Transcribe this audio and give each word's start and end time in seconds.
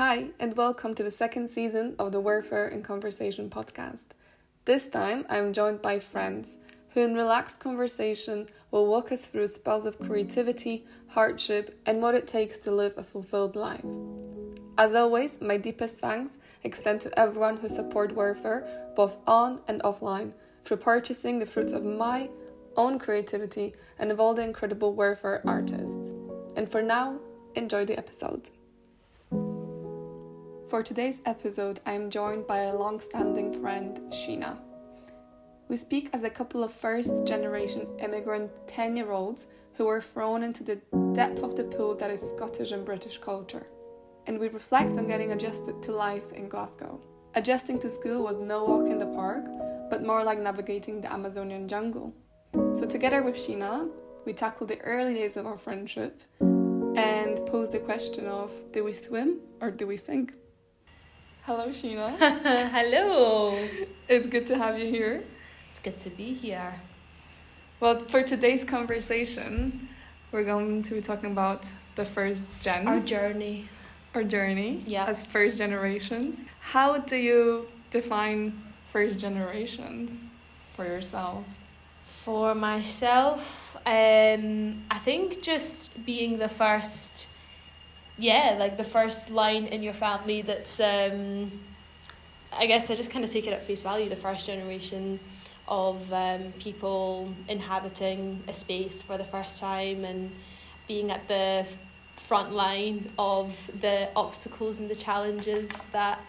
Hi, 0.00 0.28
and 0.38 0.56
welcome 0.56 0.94
to 0.94 1.02
the 1.02 1.10
second 1.10 1.50
season 1.50 1.94
of 1.98 2.10
the 2.10 2.22
Wearfer 2.22 2.72
in 2.72 2.82
Conversation 2.82 3.50
podcast. 3.50 4.04
This 4.64 4.86
time, 4.86 5.26
I'm 5.28 5.52
joined 5.52 5.82
by 5.82 5.98
friends 5.98 6.56
who, 6.88 7.02
in 7.02 7.14
relaxed 7.14 7.60
conversation, 7.60 8.46
will 8.70 8.86
walk 8.86 9.12
us 9.12 9.26
through 9.26 9.48
spells 9.48 9.84
of 9.84 9.98
creativity, 9.98 10.86
hardship, 11.08 11.78
and 11.84 12.00
what 12.00 12.14
it 12.14 12.26
takes 12.26 12.56
to 12.56 12.70
live 12.70 12.94
a 12.96 13.02
fulfilled 13.02 13.56
life. 13.56 13.84
As 14.78 14.94
always, 14.94 15.38
my 15.42 15.58
deepest 15.58 15.98
thanks 15.98 16.38
extend 16.64 17.02
to 17.02 17.18
everyone 17.18 17.58
who 17.58 17.68
support 17.68 18.16
Wearfer 18.16 18.66
both 18.96 19.18
on 19.26 19.60
and 19.68 19.82
offline 19.82 20.32
through 20.64 20.78
purchasing 20.78 21.38
the 21.38 21.44
fruits 21.44 21.74
of 21.74 21.84
my 21.84 22.30
own 22.74 22.98
creativity 22.98 23.74
and 23.98 24.10
of 24.10 24.18
all 24.18 24.32
the 24.32 24.40
incredible 24.40 24.96
Wearfer 24.96 25.42
artists. 25.44 26.10
And 26.56 26.70
for 26.70 26.80
now, 26.80 27.18
enjoy 27.54 27.84
the 27.84 27.98
episode. 27.98 28.48
For 30.70 30.84
today's 30.84 31.20
episode, 31.26 31.80
I 31.84 31.94
am 31.94 32.10
joined 32.10 32.46
by 32.46 32.58
a 32.58 32.76
long 32.76 33.00
standing 33.00 33.60
friend, 33.60 33.98
Shina. 34.10 34.56
We 35.68 35.74
speak 35.74 36.10
as 36.12 36.22
a 36.22 36.30
couple 36.30 36.62
of 36.62 36.70
first 36.70 37.26
generation 37.26 37.88
immigrant 37.98 38.52
10 38.68 38.96
year 38.96 39.10
olds 39.10 39.48
who 39.74 39.86
were 39.86 40.00
thrown 40.00 40.44
into 40.44 40.62
the 40.62 40.78
depth 41.12 41.42
of 41.42 41.56
the 41.56 41.64
pool 41.64 41.96
that 41.96 42.12
is 42.12 42.20
Scottish 42.20 42.70
and 42.70 42.84
British 42.84 43.18
culture. 43.18 43.66
And 44.28 44.38
we 44.38 44.46
reflect 44.46 44.96
on 44.96 45.08
getting 45.08 45.32
adjusted 45.32 45.82
to 45.82 45.90
life 45.90 46.30
in 46.30 46.48
Glasgow. 46.48 47.00
Adjusting 47.34 47.80
to 47.80 47.90
school 47.90 48.22
was 48.22 48.38
no 48.38 48.62
walk 48.62 48.88
in 48.88 48.98
the 48.98 49.06
park, 49.06 49.46
but 49.90 50.06
more 50.06 50.22
like 50.22 50.38
navigating 50.38 51.00
the 51.00 51.12
Amazonian 51.12 51.66
jungle. 51.66 52.14
So, 52.74 52.86
together 52.86 53.22
with 53.22 53.34
Shina, 53.34 53.90
we 54.24 54.32
tackle 54.32 54.68
the 54.68 54.80
early 54.82 55.14
days 55.14 55.36
of 55.36 55.46
our 55.46 55.58
friendship 55.58 56.22
and 56.94 57.44
pose 57.46 57.70
the 57.70 57.80
question 57.80 58.26
of 58.26 58.52
do 58.70 58.84
we 58.84 58.92
swim 58.92 59.40
or 59.60 59.72
do 59.72 59.88
we 59.88 59.96
sink? 59.96 60.34
Hello, 61.44 61.68
Shina. 61.68 62.10
Hello. 62.70 63.56
It's 64.08 64.26
good 64.26 64.46
to 64.48 64.56
have 64.58 64.78
you 64.78 64.86
here. 64.90 65.24
It's 65.68 65.78
good 65.78 65.98
to 66.00 66.10
be 66.10 66.32
here. 66.34 66.74
Well, 67.80 67.98
for 67.98 68.22
today's 68.22 68.64
conversation, 68.64 69.88
we're 70.32 70.44
going 70.44 70.82
to 70.82 70.94
be 70.94 71.00
talking 71.00 71.32
about 71.32 71.66
the 71.94 72.04
first 72.04 72.44
gens. 72.60 72.86
Our 72.86 73.00
journey. 73.00 73.68
Our 74.14 74.24
journey 74.24 74.82
Yeah. 74.86 75.06
as 75.06 75.24
first 75.24 75.58
generations. 75.58 76.46
How 76.60 76.98
do 76.98 77.16
you 77.16 77.68
define 77.90 78.62
first 78.92 79.18
generations 79.18 80.10
for 80.76 80.84
yourself? 80.84 81.44
For 82.24 82.54
myself, 82.54 83.76
um, 83.86 84.82
I 84.90 84.98
think 84.98 85.40
just 85.42 86.04
being 86.04 86.38
the 86.38 86.48
first, 86.48 87.28
yeah, 88.20 88.56
like 88.58 88.76
the 88.76 88.84
first 88.84 89.30
line 89.30 89.66
in 89.66 89.82
your 89.82 89.94
family 89.94 90.42
that's, 90.42 90.78
um, 90.78 91.50
I 92.52 92.66
guess 92.66 92.90
I 92.90 92.94
just 92.94 93.10
kind 93.10 93.24
of 93.24 93.32
take 93.32 93.46
it 93.46 93.52
at 93.52 93.66
face 93.66 93.82
value, 93.82 94.08
the 94.08 94.16
first 94.16 94.46
generation 94.46 95.18
of 95.66 96.12
um, 96.12 96.52
people 96.58 97.32
inhabiting 97.48 98.42
a 98.46 98.52
space 98.52 99.02
for 99.02 99.16
the 99.16 99.24
first 99.24 99.58
time 99.58 100.04
and 100.04 100.30
being 100.86 101.10
at 101.10 101.26
the 101.28 101.66
front 102.14 102.52
line 102.52 103.10
of 103.18 103.70
the 103.80 104.08
obstacles 104.14 104.78
and 104.80 104.90
the 104.90 104.94
challenges 104.94 105.70
that 105.92 106.20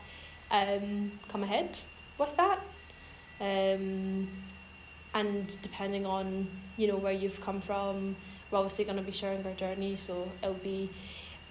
um, 0.52 1.12
come 1.28 1.44
ahead 1.44 1.78
with 2.18 2.36
that. 2.38 2.60
Um, 3.42 4.30
and 5.14 5.62
depending 5.62 6.06
on 6.06 6.48
you 6.78 6.88
know 6.88 6.96
where 6.96 7.12
you've 7.12 7.42
come 7.42 7.60
from, 7.60 8.16
we're 8.50 8.60
obviously 8.60 8.86
going 8.86 8.98
to 8.98 9.04
be 9.04 9.12
sharing 9.12 9.46
our 9.46 9.54
journey. 9.54 9.96
So 9.96 10.32
it'll 10.42 10.54
be 10.56 10.90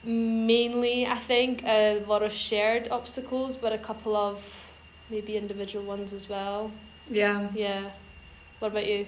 mainly, 0.04 1.06
I 1.06 1.16
think, 1.16 1.62
a 1.64 2.02
lot 2.06 2.22
of 2.22 2.32
shared 2.32 2.88
obstacles, 2.90 3.56
but 3.56 3.72
a 3.72 3.78
couple 3.78 4.16
of 4.16 4.70
maybe 5.10 5.36
individual 5.36 5.84
ones 5.84 6.12
as 6.12 6.28
well. 6.28 6.70
Yeah. 7.10 7.48
Yeah. 7.54 7.90
What 8.58 8.72
about 8.72 8.86
you? 8.86 9.06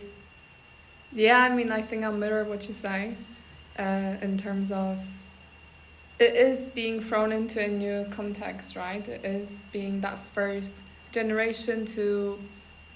Yeah, 1.12 1.38
I 1.38 1.54
mean, 1.54 1.70
I 1.70 1.82
think 1.82 2.04
I'll 2.04 2.12
mirror 2.12 2.44
what 2.44 2.69
you 2.69 2.75
say 2.75 3.14
uh, 3.78 4.16
in 4.22 4.38
terms 4.38 4.72
of 4.72 4.98
it 6.19 6.36
is 6.36 6.69
being 6.69 7.00
thrown 7.00 7.32
into 7.32 7.62
a 7.62 7.69
new 7.69 8.06
context, 8.10 8.76
right? 8.76 9.06
It 9.06 9.24
is 9.24 9.62
being 9.72 10.00
that 10.03 10.19
first 10.34 10.74
generation 11.10 11.84
to 11.86 12.38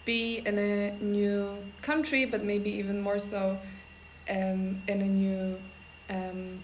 be 0.05 0.43
in 0.47 0.59
a 0.59 0.93
new 1.03 1.57
country, 1.83 2.25
but 2.25 2.45
maybe 2.45 2.71
even 2.71 3.01
more 3.01 3.19
so 3.19 3.59
um, 4.31 4.81
in 4.87 5.01
a 5.03 5.07
new, 5.07 5.59
um, 6.09 6.61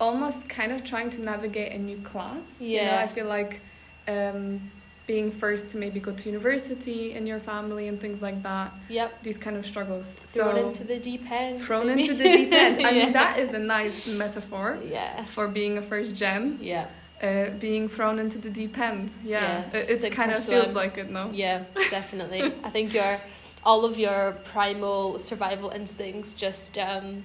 almost 0.00 0.48
kind 0.48 0.72
of 0.72 0.84
trying 0.84 1.10
to 1.10 1.20
navigate 1.22 1.72
a 1.72 1.78
new 1.78 1.98
class. 1.98 2.60
You 2.60 2.78
know, 2.78 2.82
Yeah. 2.84 3.00
I 3.00 3.06
feel 3.06 3.26
like 3.26 3.60
um, 4.08 4.70
being 5.06 5.30
first 5.30 5.70
to 5.70 5.76
maybe 5.76 6.00
go 6.00 6.12
to 6.12 6.28
university 6.28 7.12
in 7.12 7.26
your 7.26 7.38
family 7.40 7.88
and 7.88 8.00
things 8.00 8.22
like 8.22 8.42
that 8.42 8.72
Yep. 8.88 9.22
these 9.22 9.38
kind 9.38 9.56
of 9.56 9.64
struggles. 9.66 10.14
Thrown 10.14 10.54
so 10.56 10.66
into 10.68 10.84
the 10.84 10.98
deep 10.98 11.30
end. 11.30 11.60
thrown 11.62 11.86
maybe. 11.86 12.02
into 12.02 12.14
the 12.14 12.24
deep 12.24 12.52
end. 12.52 12.84
I 12.86 12.90
Yeah. 12.90 13.04
mean, 13.04 13.12
that 13.12 13.38
is 13.38 13.52
a 13.54 13.58
nice 13.58 14.08
metaphor 14.08 14.78
Yeah. 14.90 15.24
for 15.24 15.46
being 15.48 15.78
a 15.78 15.82
first 15.82 16.14
gen. 16.16 16.58
Yeah. 16.60 16.86
Uh, 17.22 17.50
being 17.60 17.88
thrown 17.88 18.18
into 18.18 18.38
the 18.38 18.50
deep 18.50 18.76
end. 18.78 19.10
Yeah, 19.24 19.64
Yeah, 19.72 19.78
it, 19.80 20.02
it 20.04 20.12
kind 20.12 20.32
of 20.32 20.44
feels 20.44 20.74
like 20.74 20.98
it, 20.98 21.10
no? 21.10 21.30
Yeah, 21.32 21.64
definitely. 21.90 22.42
I 22.64 22.70
think 22.70 22.92
your 22.92 23.20
all 23.64 23.84
of 23.86 23.98
your 23.98 24.32
primal 24.44 25.18
survival 25.18 25.70
instincts 25.70 26.34
just 26.34 26.76
um, 26.76 27.24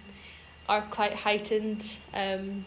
are 0.69 0.81
quite 0.91 1.13
heightened 1.15 1.97
um, 2.13 2.63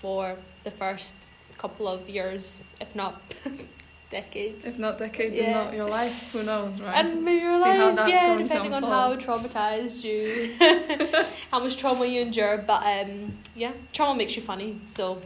for 0.00 0.36
the 0.64 0.70
first 0.70 1.16
couple 1.58 1.88
of 1.88 2.08
years, 2.08 2.62
if 2.80 2.94
not 2.94 3.20
decades. 4.10 4.66
If 4.66 4.78
not 4.78 4.98
decades, 4.98 5.38
and 5.38 5.46
Yeah. 5.48 5.64
not 5.64 5.72
your 5.74 5.88
life, 5.88 6.30
who 6.32 6.42
knows, 6.42 6.78
right? 6.80 6.94
and 6.98 7.24
maybe 7.24 7.40
your 7.40 7.54
See 7.64 7.70
how 7.70 7.86
life, 7.86 7.96
that's 7.96 8.08
yeah, 8.08 8.26
going 8.26 8.38
to 8.38 8.44
depending 8.44 8.74
on 8.74 8.82
how 8.82 9.16
traumatized 9.16 10.04
you, 10.04 10.54
how 11.50 11.60
much 11.60 11.76
trauma 11.78 12.04
you 12.04 12.20
endure. 12.22 12.58
But 12.58 12.82
um, 12.94 13.38
yeah, 13.54 13.72
trauma 13.92 14.14
makes 14.18 14.36
you 14.36 14.42
funny. 14.42 14.80
So 14.86 15.22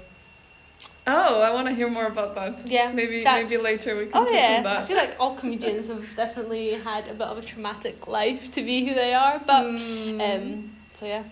oh, 1.09 1.41
I 1.41 1.51
want 1.53 1.67
to 1.69 1.75
hear 1.75 1.91
more 1.91 2.07
about 2.07 2.35
that. 2.37 2.71
yeah, 2.71 2.93
Maybe 2.93 3.25
maybe 3.25 3.57
later 3.57 3.97
we 3.99 4.07
can 4.07 4.13
Oh 4.15 4.31
yeah, 4.33 4.63
that. 4.63 4.79
I 4.79 4.87
feel 4.87 4.97
like 4.97 5.17
all 5.19 5.35
comedians 5.35 5.89
have 5.89 6.15
definitely 6.17 6.75
had 6.75 7.09
a 7.09 7.15
bit 7.15 7.27
of 7.27 7.39
a 7.39 7.43
traumatic 7.43 8.07
life 8.07 8.51
to 8.53 8.63
be 8.63 8.87
who 8.87 8.95
they 8.95 9.13
are. 9.15 9.41
But 9.45 9.63
Hmm. 9.65 10.21
um, 10.21 10.71
so 10.93 11.07
yeah, 11.07 11.25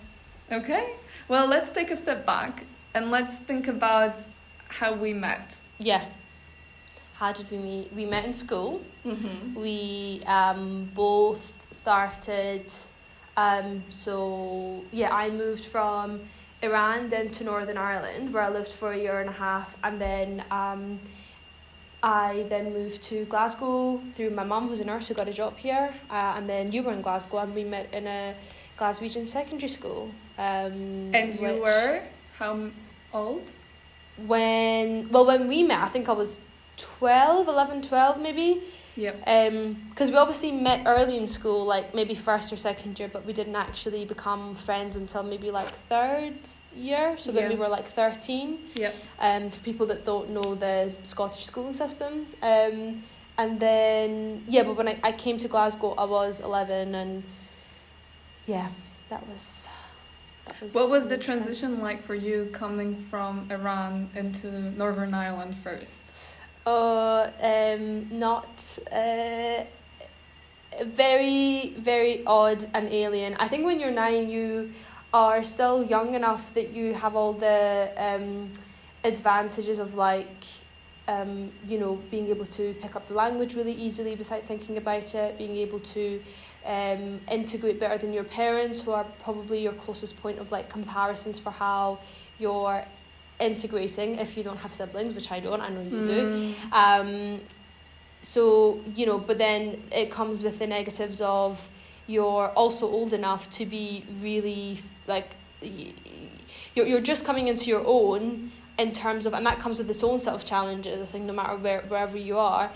okay, 0.52 0.94
well, 1.28 1.46
let's 1.46 1.70
take 1.70 1.90
a 1.90 1.96
step 1.96 2.24
back 2.26 2.64
and 2.94 3.10
let's 3.10 3.38
think 3.38 3.68
about 3.68 4.16
how 4.68 4.94
we 4.94 5.12
met. 5.12 5.56
yeah. 5.78 6.04
How 7.14 7.30
did 7.32 7.48
we 7.48 7.58
meet? 7.58 7.92
We 7.92 8.06
met 8.06 8.24
in 8.24 8.34
school. 8.34 8.80
Mm-hmm. 9.06 9.54
We 9.54 10.20
um, 10.26 10.90
both 10.94 11.64
started. 11.70 12.72
Um, 13.36 13.84
so 13.88 14.82
yeah, 14.90 15.14
I 15.14 15.30
moved 15.30 15.64
from 15.64 16.20
Iran 16.60 17.08
then 17.10 17.30
to 17.30 17.44
Northern 17.44 17.78
Ireland, 17.78 18.32
where 18.34 18.42
I 18.42 18.48
lived 18.50 18.72
for 18.72 18.92
a 18.92 18.98
year 18.98 19.20
and 19.20 19.28
a 19.28 19.32
half, 19.32 19.76
and 19.84 20.00
then 20.00 20.42
um, 20.50 20.98
I 22.02 22.46
then 22.48 22.72
moved 22.72 23.00
to 23.04 23.24
Glasgow 23.26 24.00
through 24.14 24.30
my 24.30 24.44
mum, 24.44 24.68
who's 24.68 24.80
a 24.80 24.84
nurse 24.84 25.06
who 25.08 25.14
got 25.14 25.28
a 25.28 25.32
job 25.32 25.56
here, 25.56 25.94
uh, 26.10 26.34
and 26.36 26.48
then 26.48 26.72
you 26.72 26.82
were 26.82 26.92
in 26.92 27.00
Glasgow, 27.00 27.38
and 27.38 27.54
we 27.54 27.62
met 27.64 27.86
in 27.94 28.06
a 28.08 28.34
Glaswegian 28.78 29.26
secondary 29.26 29.68
school. 29.68 30.10
Um, 30.38 31.14
And 31.14 31.34
you 31.34 31.60
were 31.60 32.02
how 32.38 32.70
old? 33.12 33.50
when 34.26 35.08
well 35.10 35.26
when 35.26 35.48
we 35.48 35.62
met, 35.62 35.80
I 35.80 35.88
think 35.88 36.08
I 36.08 36.12
was 36.12 36.40
12, 36.76 37.48
11, 37.48 37.82
12 37.82 38.20
maybe. 38.20 38.62
Yep. 38.96 39.22
Um, 39.26 39.74
because 39.90 40.10
we 40.10 40.16
obviously 40.16 40.52
met 40.52 40.82
early 40.86 41.16
in 41.18 41.26
school, 41.26 41.64
like 41.64 41.94
maybe 41.94 42.14
first 42.14 42.52
or 42.52 42.56
second 42.56 42.98
year, 42.98 43.08
but 43.12 43.24
we 43.26 43.32
didn't 43.32 43.56
actually 43.56 44.04
become 44.04 44.54
friends 44.54 44.94
until 44.96 45.24
maybe 45.24 45.50
like 45.50 45.68
third 45.88 46.34
year. 46.76 47.16
So 47.16 47.32
when 47.32 47.44
Yeah. 47.44 47.48
we 47.50 47.56
were 47.56 47.68
like 47.68 47.86
thirteen. 47.86 48.58
Yeah. 48.74 48.92
Um, 49.18 49.50
for 49.50 49.60
people 49.60 49.86
that 49.86 50.04
don't 50.04 50.30
know 50.30 50.54
the 50.54 50.92
Scottish 51.02 51.44
schooling 51.44 51.74
system. 51.74 52.26
Um, 52.42 53.02
and 53.36 53.58
then 53.58 54.44
yeah, 54.48 54.62
but 54.62 54.76
when 54.76 54.86
I, 54.88 54.98
I 55.02 55.10
came 55.12 55.38
to 55.38 55.48
Glasgow, 55.48 55.94
I 55.98 56.04
was 56.04 56.38
eleven, 56.40 56.94
and 56.94 57.24
yeah, 58.46 58.68
that 59.10 59.26
was. 59.28 59.66
Was 60.60 60.74
What 60.74 60.90
was 60.90 61.06
the 61.08 61.18
transition 61.18 61.80
like 61.80 62.04
for 62.06 62.14
you 62.14 62.48
coming 62.52 63.04
from 63.10 63.50
Iran 63.50 64.10
into 64.14 64.48
Northern 64.76 65.14
Ireland 65.14 65.56
first? 65.56 66.00
Uh, 66.66 67.30
um, 67.40 68.08
not 68.10 68.78
uh, 68.92 69.64
very 70.84 71.74
very 71.78 72.24
odd 72.26 72.66
and 72.74 72.88
alien. 72.88 73.36
I 73.38 73.48
think 73.48 73.64
when 73.64 73.80
you're 73.80 73.90
nine, 73.90 74.28
you 74.28 74.72
are 75.12 75.42
still 75.42 75.84
young 75.84 76.14
enough 76.14 76.52
that 76.54 76.70
you 76.70 76.94
have 76.94 77.14
all 77.14 77.32
the 77.32 77.92
um, 77.96 78.52
advantages 79.04 79.78
of 79.78 79.94
like 79.94 80.44
um, 81.06 81.52
you 81.68 81.78
know 81.78 81.96
being 82.10 82.28
able 82.28 82.46
to 82.46 82.74
pick 82.80 82.96
up 82.96 83.06
the 83.06 83.14
language 83.14 83.54
really 83.54 83.74
easily 83.74 84.14
without 84.14 84.44
thinking 84.44 84.76
about 84.76 85.14
it, 85.14 85.38
being 85.38 85.56
able 85.56 85.80
to 85.80 86.22
um, 86.64 87.20
integrate 87.30 87.78
better 87.78 87.98
than 87.98 88.12
your 88.12 88.24
parents, 88.24 88.82
who 88.82 88.92
are 88.92 89.04
probably 89.22 89.62
your 89.62 89.72
closest 89.72 90.20
point 90.22 90.38
of 90.38 90.50
like 90.50 90.68
comparisons 90.68 91.38
for 91.38 91.50
how 91.50 91.98
you're 92.38 92.84
integrating 93.40 94.16
if 94.18 94.36
you 94.36 94.42
don't 94.42 94.58
have 94.58 94.72
siblings, 94.72 95.14
which 95.14 95.30
I 95.30 95.40
don't. 95.40 95.60
I 95.60 95.68
know 95.68 95.82
you 95.82 96.00
Mm. 96.02 96.06
do. 96.06 96.20
Um, 96.72 97.40
so 98.22 98.80
you 98.94 99.04
know, 99.06 99.18
but 99.18 99.38
then 99.38 99.82
it 99.92 100.10
comes 100.10 100.42
with 100.42 100.58
the 100.58 100.66
negatives 100.66 101.20
of 101.20 101.68
you're 102.06 102.48
also 102.50 102.86
old 102.86 103.12
enough 103.12 103.50
to 103.50 103.66
be 103.66 104.04
really 104.22 104.78
like 105.06 105.28
you're 106.74 106.86
you're 106.86 107.00
just 107.00 107.24
coming 107.24 107.48
into 107.48 107.66
your 107.66 107.82
own 107.86 108.52
in 108.78 108.92
terms 108.92 109.24
of, 109.26 109.34
and 109.34 109.46
that 109.46 109.58
comes 109.60 109.78
with 109.78 109.88
its 109.88 110.02
own 110.02 110.18
set 110.18 110.34
of 110.34 110.44
challenges. 110.44 111.00
I 111.02 111.06
think 111.06 111.24
no 111.24 111.32
matter 111.32 111.56
where 111.56 111.82
wherever 111.82 112.16
you 112.18 112.38
are. 112.38 112.70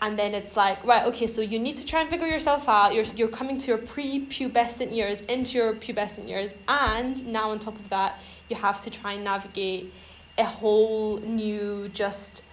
And 0.00 0.16
then 0.18 0.32
it's 0.32 0.56
like, 0.56 0.84
right, 0.84 1.04
okay, 1.06 1.26
so 1.26 1.40
you 1.40 1.58
need 1.58 1.74
to 1.76 1.84
try 1.84 2.00
and 2.02 2.08
figure 2.08 2.26
yourself 2.26 2.68
out. 2.68 2.94
You're, 2.94 3.04
you're 3.16 3.28
coming 3.28 3.58
to 3.58 3.66
your 3.66 3.78
pre 3.78 4.26
pubescent 4.26 4.94
years, 4.94 5.22
into 5.22 5.58
your 5.58 5.74
pubescent 5.74 6.28
years. 6.28 6.54
And 6.68 7.26
now, 7.26 7.50
on 7.50 7.58
top 7.58 7.78
of 7.78 7.88
that, 7.88 8.20
you 8.48 8.56
have 8.56 8.80
to 8.82 8.90
try 8.90 9.14
and 9.14 9.24
navigate 9.24 9.92
a 10.38 10.44
whole 10.44 11.18
new, 11.18 11.90
just 11.92 12.44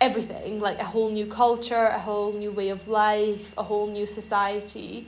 everything 0.00 0.60
like 0.60 0.78
a 0.78 0.84
whole 0.84 1.10
new 1.10 1.26
culture, 1.26 1.86
a 1.86 1.98
whole 1.98 2.32
new 2.32 2.52
way 2.52 2.68
of 2.68 2.86
life, 2.86 3.54
a 3.58 3.64
whole 3.64 3.88
new 3.88 4.06
society. 4.06 5.06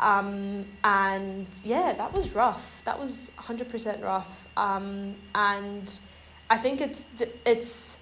Um, 0.00 0.66
and 0.82 1.46
yeah, 1.64 1.92
that 1.92 2.12
was 2.12 2.34
rough. 2.34 2.82
That 2.84 2.98
was 2.98 3.30
100% 3.38 4.02
rough. 4.02 4.48
Um, 4.56 5.14
and 5.34 6.00
I 6.50 6.58
think 6.58 6.80
it's, 6.80 7.06
it's, 7.46 7.98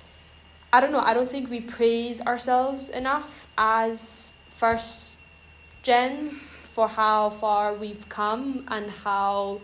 I 0.72 0.80
don't 0.80 0.92
know, 0.92 1.00
I 1.00 1.12
don't 1.12 1.28
think 1.28 1.50
we 1.50 1.60
praise 1.60 2.20
ourselves 2.22 2.88
enough 2.88 3.46
as 3.58 4.32
first 4.48 5.18
gens 5.82 6.56
for 6.72 6.88
how 6.88 7.28
far 7.28 7.74
we've 7.74 8.08
come 8.08 8.64
and 8.68 8.90
how 8.90 9.60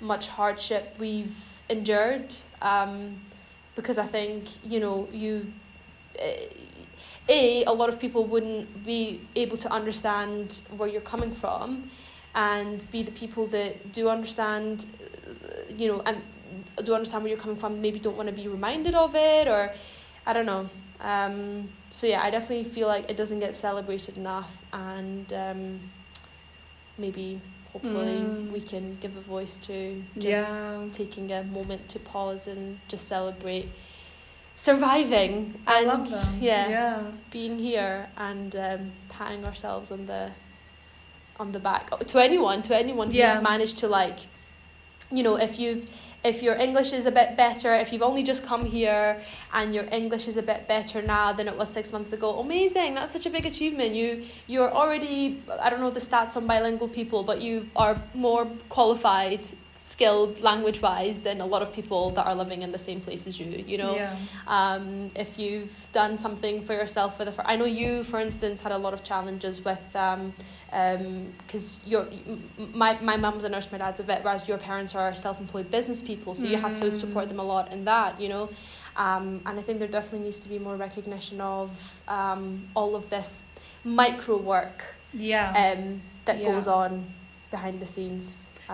much 0.00 0.28
hardship 0.28 0.94
we've 0.98 1.62
endured. 1.68 2.34
Um, 2.60 3.20
because 3.74 3.98
I 3.98 4.06
think, 4.06 4.44
you 4.64 4.78
know, 4.78 5.08
you 5.10 5.52
a 7.28 7.64
a 7.64 7.72
lot 7.72 7.88
of 7.88 7.98
people 7.98 8.24
wouldn't 8.24 8.84
be 8.84 9.20
able 9.36 9.56
to 9.56 9.72
understand 9.72 10.60
where 10.76 10.88
you're 10.88 11.00
coming 11.00 11.30
from 11.30 11.90
and 12.34 12.84
b 12.90 13.02
the 13.02 13.12
people 13.12 13.46
that 13.46 13.92
do 13.92 14.08
understand 14.08 14.86
you 15.76 15.88
know 15.88 16.02
and 16.06 16.20
do 16.84 16.94
understand 16.94 17.22
where 17.22 17.30
you're 17.32 17.40
coming 17.40 17.56
from 17.56 17.80
maybe 17.80 17.98
don't 17.98 18.16
want 18.16 18.28
to 18.28 18.34
be 18.34 18.48
reminded 18.48 18.94
of 18.94 19.14
it 19.14 19.46
or 19.48 19.72
i 20.26 20.32
don't 20.32 20.46
know 20.46 20.68
um 21.00 21.68
so 21.90 22.06
yeah 22.06 22.22
i 22.22 22.30
definitely 22.30 22.64
feel 22.64 22.86
like 22.88 23.08
it 23.10 23.16
doesn't 23.16 23.40
get 23.40 23.54
celebrated 23.54 24.16
enough 24.16 24.62
and 24.72 25.32
um 25.32 25.80
maybe 26.98 27.40
hopefully 27.72 28.20
Mm. 28.22 28.52
we 28.52 28.60
can 28.60 28.98
give 29.00 29.16
a 29.16 29.20
voice 29.20 29.58
to 29.58 30.02
just 30.14 30.50
yeah. 30.52 30.86
taking 30.92 31.32
a 31.32 31.42
moment 31.42 31.88
to 31.88 31.98
pause 31.98 32.46
and 32.46 32.78
just 32.88 33.08
celebrate 33.08 33.68
surviving 34.56 35.54
and 35.66 36.06
yeah, 36.40 36.68
Yeah. 36.68 37.02
being 37.30 37.58
here 37.58 38.08
and 38.16 38.54
um, 38.54 38.92
patting 39.08 39.44
ourselves 39.44 39.90
on 39.90 40.06
the 40.06 40.30
on 41.40 41.52
the 41.52 41.58
back 41.58 41.98
to 42.06 42.18
anyone 42.22 42.62
to 42.62 42.76
anyone 42.76 43.08
who's 43.08 43.16
Yeah. 43.16 43.40
managed 43.40 43.78
to 43.78 43.88
like 43.88 44.18
you 45.10 45.22
know 45.22 45.36
if 45.36 45.58
you've 45.58 45.90
if 46.24 46.42
your 46.42 46.54
english 46.54 46.92
is 46.92 47.06
a 47.06 47.10
bit 47.10 47.36
better 47.36 47.74
if 47.74 47.92
you've 47.92 48.02
only 48.02 48.22
just 48.22 48.44
come 48.44 48.64
here 48.64 49.20
and 49.52 49.74
your 49.74 49.84
english 49.92 50.28
is 50.28 50.36
a 50.36 50.42
bit 50.42 50.68
better 50.68 51.02
now 51.02 51.32
than 51.32 51.48
it 51.48 51.56
was 51.56 51.68
six 51.68 51.92
months 51.92 52.12
ago 52.12 52.38
amazing 52.38 52.94
that's 52.94 53.12
such 53.12 53.26
a 53.26 53.30
big 53.30 53.46
achievement. 53.46 53.94
You 53.94 54.24
you're 54.46 54.70
already 54.70 55.42
i 55.60 55.68
don't 55.70 55.80
know 55.80 55.90
the 55.90 56.00
stats 56.00 56.36
on 56.36 56.46
bilingual 56.46 56.88
people 56.88 57.22
but 57.22 57.40
you 57.40 57.68
are 57.76 57.96
more 58.14 58.46
qualified 58.68 59.44
skilled 59.92 60.34
language 60.50 60.80
wise 60.88 61.18
than 61.26 61.36
a 61.46 61.48
lot 61.54 61.62
of 61.66 61.70
people 61.78 62.02
that 62.16 62.24
are 62.28 62.36
living 62.42 62.60
in 62.66 62.70
the 62.76 62.82
same 62.88 63.00
place 63.06 63.22
as 63.30 63.34
you 63.40 63.46
you 63.72 63.78
know 63.82 63.94
Yeah. 64.00 64.16
um, 64.58 64.86
if 65.24 65.30
you've 65.42 65.76
done 66.00 66.12
something 66.26 66.56
for 66.66 66.74
yourself 66.80 67.10
for 67.18 67.24
the 67.28 67.32
I 67.52 67.54
know 67.60 67.68
you 67.82 67.90
for 68.12 68.18
instance 68.26 68.56
had 68.66 68.72
a 68.72 68.80
lot 68.86 68.92
of 68.96 69.00
challenges 69.10 69.56
with 69.68 69.84
um 70.06 70.22
because 71.46 71.66
your 71.92 72.02
m- 72.32 72.48
my 72.82 72.90
my 73.10 73.16
mum's 73.24 73.44
a 73.48 73.50
nurse 73.54 73.68
my 73.74 73.78
dad's 73.84 74.00
a 74.00 74.06
vet 74.10 74.20
whereas 74.24 74.42
your 74.50 74.58
parents 74.70 74.92
are 75.00 75.10
self-employed 75.26 75.68
business 75.76 76.00
people 76.10 76.32
so 76.38 76.44
you 76.52 76.58
had 76.66 76.74
to 76.82 76.86
Mm. 76.88 76.92
support 77.02 77.26
them 77.32 77.40
a 77.46 77.48
lot 77.54 77.66
in 77.74 77.80
that 77.92 78.12
you 78.22 78.28
know 78.34 78.44
um, 79.06 79.26
and 79.46 79.54
I 79.60 79.62
think 79.66 79.76
there 79.82 79.92
definitely 79.98 80.24
needs 80.28 80.40
to 80.44 80.48
be 80.54 80.58
more 80.68 80.76
recognition 80.88 81.38
of 81.58 81.68
um, 82.18 82.44
all 82.78 82.92
of 83.00 83.04
this 83.14 83.30
micro 84.02 84.36
work 84.54 84.78
Yeah. 85.32 85.48
um, 85.62 85.82
that 86.26 86.36
Yeah. 86.38 86.50
goes 86.52 86.66
on 86.80 86.92
behind 87.54 87.76
the 87.84 87.86
scenes 87.94 88.26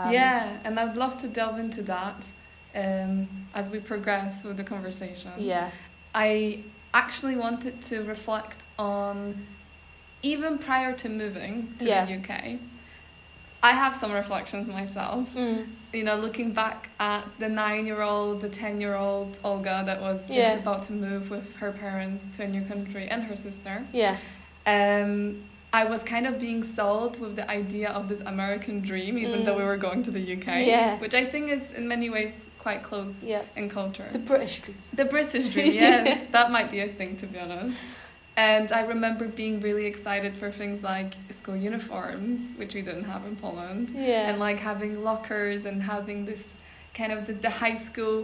um, 0.05 0.13
yeah, 0.13 0.59
and 0.65 0.79
I'd 0.81 0.97
love 0.97 1.17
to 1.19 1.29
delve 1.29 1.59
into 1.59 1.83
that 1.83 2.31
um, 2.75 3.29
as 3.55 3.71
we 3.71 3.79
progress 3.81 4.45
with 4.45 4.57
the 4.57 4.65
conversation. 4.65 5.33
yeah 5.39 5.71
I 6.15 6.65
actually 6.95 7.37
wanted 7.37 7.83
to 7.91 8.03
reflect 8.03 8.65
on 8.79 9.47
even 10.23 10.59
prior 10.59 10.93
to 11.03 11.09
moving 11.09 11.75
to 11.79 11.85
Yeah. 11.87 12.05
the 12.05 12.13
UK. 12.19 12.59
I 13.63 13.73
have 13.73 13.95
some 13.95 14.13
reflections 14.13 14.69
myself. 14.69 15.35
mm. 15.35 15.67
You 15.93 16.05
know, 16.05 16.17
looking 16.17 16.53
back 16.53 16.91
at 17.01 17.25
the 17.39 17.49
nine 17.49 17.87
year 17.87 18.03
old, 18.03 18.41
the 18.41 18.49
10 18.49 18.81
year 18.81 18.95
old 18.95 19.39
Olga 19.45 19.83
that 19.87 20.01
was 20.01 20.19
just 20.27 20.39
Yeah. 20.39 20.57
about 20.59 20.83
to 20.85 20.93
move 20.93 21.31
with 21.31 21.57
her 21.57 21.73
parents 21.73 22.25
to 22.37 22.45
a 22.45 22.49
new 22.49 22.63
country 22.73 23.09
and 23.09 23.23
her 23.25 23.37
sister. 23.37 23.85
yeah 23.93 24.17
Um, 24.67 25.45
I 25.73 25.85
was 25.85 26.03
kind 26.03 26.27
of 26.27 26.41
being 26.41 26.65
sold 26.65 27.21
with 27.21 27.37
the 27.37 27.49
idea 27.51 27.91
of 27.91 28.09
this 28.09 28.21
American 28.23 28.81
dream, 28.81 29.19
even 29.19 29.41
Mm. 29.41 29.45
though 29.45 29.57
we 29.57 29.65
were 29.65 29.77
going 29.77 30.03
to 30.05 30.11
the 30.11 30.21
UK. 30.37 30.67
Yeah. 30.67 30.99
Which 30.99 31.15
I 31.15 31.25
think 31.27 31.51
is 31.51 31.73
in 31.73 31.87
many 31.87 32.09
ways 32.11 32.33
quite 32.59 32.83
close 32.83 33.23
yeah 33.25 33.43
in 33.57 33.69
culture. 33.69 34.09
the 34.13 34.19
British 34.19 34.61
dream 34.61 34.79
The 34.95 35.05
British 35.05 35.47
dream, 35.53 35.73
yes, 35.85 36.25
that 36.33 36.51
might 36.51 36.71
be 36.71 36.81
a 36.81 36.89
thing 36.89 37.17
to 37.19 37.27
be 37.27 37.39
honest. 37.39 37.77
And 38.37 38.71
I 38.73 38.83
remember 38.95 39.27
being 39.27 39.61
really 39.61 39.87
excited 39.87 40.37
for 40.37 40.51
things 40.53 40.83
like 40.83 41.13
school 41.31 41.57
uniforms, 41.57 42.41
which 42.57 42.73
we 42.75 42.83
didn't 42.83 43.05
have 43.05 43.25
in 43.27 43.37
Poland, 43.37 43.87
yeah 43.95 44.29
and 44.29 44.39
like 44.39 44.59
having 44.59 44.93
lockers 45.11 45.61
and 45.67 45.83
having 45.83 46.25
this 46.25 46.57
kind 46.95 47.13
of 47.13 47.27
the, 47.27 47.35
the 47.35 47.51
high 47.51 47.77
school 47.77 48.19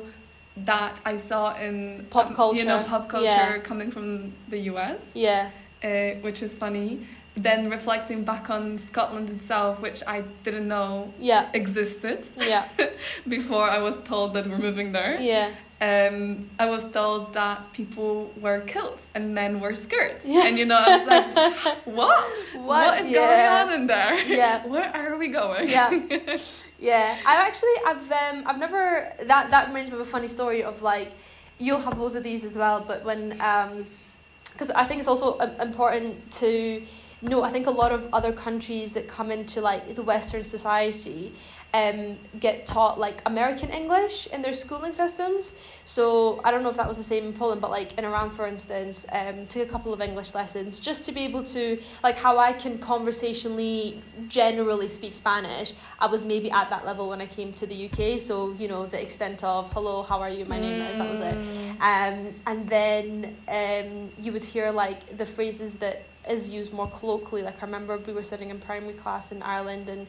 that 0.56 0.94
I 1.04 1.16
saw 1.16 1.44
in 1.66 2.06
Pop 2.10 2.26
um, 2.26 2.56
you 2.56 2.64
know, 2.64 2.78
culture. 2.78 2.88
pop 2.92 3.08
culture 3.08 3.26
Yeah. 3.56 3.58
coming 3.70 3.90
from 3.90 4.32
the 4.48 4.60
US, 4.72 5.02
yeah 5.14 5.50
uh, 5.84 6.10
which 6.26 6.42
is 6.42 6.52
funny. 6.56 6.90
Then 7.36 7.68
reflecting 7.68 8.22
back 8.24 8.48
on 8.48 8.78
Scotland 8.78 9.28
itself, 9.28 9.80
which 9.80 10.02
I 10.06 10.22
didn't 10.44 10.68
know 10.68 11.12
yeah 11.18 11.50
existed 11.52 12.20
yeah 12.36 12.68
before 13.28 13.68
I 13.68 13.78
was 13.78 13.96
told 14.04 14.34
that 14.34 14.46
we're 14.46 14.58
moving 14.58 14.92
there 14.92 15.18
yeah 15.20 15.50
um, 15.80 16.48
I 16.58 16.66
was 16.70 16.90
told 16.92 17.34
that 17.34 17.72
people 17.72 18.32
wear 18.40 18.60
kilts 18.60 19.08
and 19.14 19.34
men 19.34 19.60
wear 19.60 19.74
skirts. 19.74 20.24
Yeah. 20.24 20.46
And 20.46 20.56
you 20.58 20.64
know, 20.64 20.78
I 20.78 20.96
was 20.96 21.06
like, 21.08 21.76
what? 21.84 22.24
what 22.54 23.00
is 23.02 23.10
Yeah. 23.10 23.18
going 23.20 23.68
on 23.70 23.80
in 23.80 23.86
there? 23.88 24.14
Yeah. 24.24 24.64
Where 24.72 24.88
are 24.96 25.18
we 25.18 25.28
going? 25.28 25.68
yeah 25.68 25.90
yeah 26.78 27.16
i've 27.26 27.38
actually 27.48 27.76
i've 27.86 28.10
um 28.12 28.44
i've 28.46 28.58
never 28.58 29.12
that 29.26 29.50
that 29.50 29.68
reminds 29.68 29.88
me 29.90 29.94
of 29.94 30.00
a 30.00 30.04
funny 30.16 30.28
story 30.28 30.62
of 30.62 30.82
like 30.82 31.10
you'll 31.58 31.78
have 31.86 31.98
loads 31.98 32.14
of 32.14 32.22
these 32.22 32.44
as 32.44 32.56
well 32.56 32.78
but 32.90 33.04
when 33.04 33.40
um 33.40 33.86
because 34.52 34.70
i 34.72 34.84
think 34.84 34.98
it's 34.98 35.08
also 35.08 35.38
important 35.68 36.30
to 36.32 36.82
know 37.28 37.42
i 37.42 37.50
think 37.50 37.66
a 37.66 37.70
lot 37.70 37.92
of 37.92 38.08
other 38.12 38.32
countries 38.32 38.92
that 38.92 39.08
come 39.08 39.30
into 39.30 39.60
like 39.60 39.94
the 39.94 40.02
western 40.02 40.44
society 40.44 41.32
um 41.74 42.16
get 42.38 42.66
taught 42.66 43.00
like 43.00 43.20
american 43.26 43.68
english 43.70 44.28
in 44.28 44.42
their 44.42 44.52
schooling 44.52 44.92
systems. 44.92 45.54
So 45.84 46.40
i 46.44 46.50
don't 46.50 46.62
know 46.62 46.68
if 46.70 46.76
that 46.76 46.86
was 46.86 46.96
the 46.96 47.02
same 47.02 47.24
in 47.26 47.32
poland 47.32 47.60
but 47.60 47.70
like 47.70 47.98
in 47.98 48.04
iran 48.04 48.30
for 48.30 48.46
instance 48.46 49.04
um 49.10 49.46
took 49.46 49.68
a 49.68 49.70
couple 49.70 49.92
of 49.92 50.00
english 50.00 50.34
lessons 50.34 50.78
just 50.78 51.04
to 51.06 51.12
be 51.12 51.22
able 51.22 51.42
to 51.44 51.80
like 52.02 52.16
how 52.16 52.38
i 52.38 52.52
can 52.52 52.78
conversationally 52.78 54.02
generally 54.28 54.88
speak 54.88 55.14
spanish. 55.14 55.72
I 55.98 56.06
was 56.06 56.24
maybe 56.24 56.50
at 56.50 56.70
that 56.70 56.86
level 56.86 57.08
when 57.08 57.20
i 57.20 57.26
came 57.26 57.52
to 57.54 57.66
the 57.66 57.86
uk 57.86 58.20
so 58.20 58.52
you 58.52 58.68
know 58.68 58.86
the 58.86 59.02
extent 59.02 59.42
of 59.42 59.72
hello 59.72 60.04
how 60.04 60.20
are 60.20 60.30
you? 60.30 60.44
My 60.44 60.60
name 60.60 60.80
is 60.80 60.96
that 60.98 61.10
was 61.10 61.20
it. 61.20 61.34
Mm. 61.34 61.80
um, 61.90 62.34
and 62.46 62.68
then 62.68 63.36
um, 63.48 64.10
you 64.24 64.32
would 64.32 64.44
hear 64.44 64.70
like 64.70 65.16
the 65.16 65.26
phrases 65.26 65.74
that 65.76 66.04
is 66.28 66.48
used 66.48 66.72
more 66.72 66.88
colloquially. 66.88 67.42
Like 67.42 67.62
I 67.62 67.66
remember 67.66 67.96
we 67.98 68.12
were 68.12 68.22
sitting 68.22 68.50
in 68.50 68.58
primary 68.58 68.94
class 68.94 69.32
in 69.32 69.42
Ireland, 69.42 69.88
and 69.88 70.06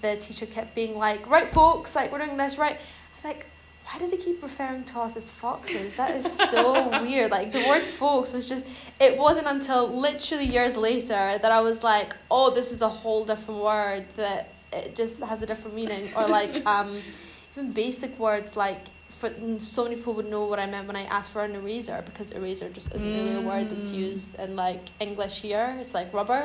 the 0.00 0.16
teacher 0.16 0.46
kept 0.46 0.74
being 0.74 0.96
like, 0.96 1.28
"Right, 1.28 1.48
folks, 1.48 1.94
like 1.94 2.12
we're 2.12 2.24
doing 2.24 2.36
this 2.36 2.58
right." 2.58 2.76
I 2.76 3.14
was 3.14 3.24
like, 3.24 3.46
"Why 3.84 3.98
does 3.98 4.10
he 4.10 4.16
keep 4.16 4.42
referring 4.42 4.84
to 4.84 5.00
us 5.00 5.16
as 5.16 5.30
foxes? 5.30 5.96
That 5.96 6.14
is 6.16 6.30
so 6.30 6.88
weird." 7.02 7.30
Like 7.30 7.52
the 7.52 7.66
word 7.66 7.84
"folks" 7.84 8.32
was 8.32 8.48
just. 8.48 8.64
It 9.00 9.18
wasn't 9.18 9.46
until 9.46 9.88
literally 9.88 10.46
years 10.46 10.76
later 10.76 11.38
that 11.38 11.52
I 11.52 11.60
was 11.60 11.82
like, 11.82 12.14
"Oh, 12.30 12.50
this 12.50 12.72
is 12.72 12.82
a 12.82 12.88
whole 12.88 13.24
different 13.24 13.62
word 13.62 14.06
that 14.16 14.52
it 14.72 14.96
just 14.96 15.20
has 15.20 15.42
a 15.42 15.46
different 15.46 15.76
meaning." 15.76 16.10
Or 16.16 16.28
like 16.28 16.64
um, 16.74 17.00
even 17.52 17.72
basic 17.72 18.18
words 18.18 18.56
like 18.56 18.86
for 19.18 19.30
so 19.60 19.84
many 19.84 19.96
people 19.96 20.14
would 20.14 20.28
know 20.30 20.44
what 20.44 20.58
I 20.58 20.66
meant 20.66 20.86
when 20.86 20.96
I 20.96 21.04
asked 21.16 21.30
for 21.30 21.42
an 21.42 21.54
eraser 21.54 22.02
because 22.04 22.32
eraser 22.32 22.68
just 22.68 22.94
isn't 22.94 23.14
really 23.18 23.34
a 23.34 23.40
word 23.40 23.70
that's 23.70 23.88
Mm. 23.90 23.94
used 24.06 24.38
in 24.38 24.56
like 24.56 24.82
English 25.00 25.40
here. 25.40 25.68
It's 25.80 25.94
like 25.94 26.08
rubber, 26.12 26.42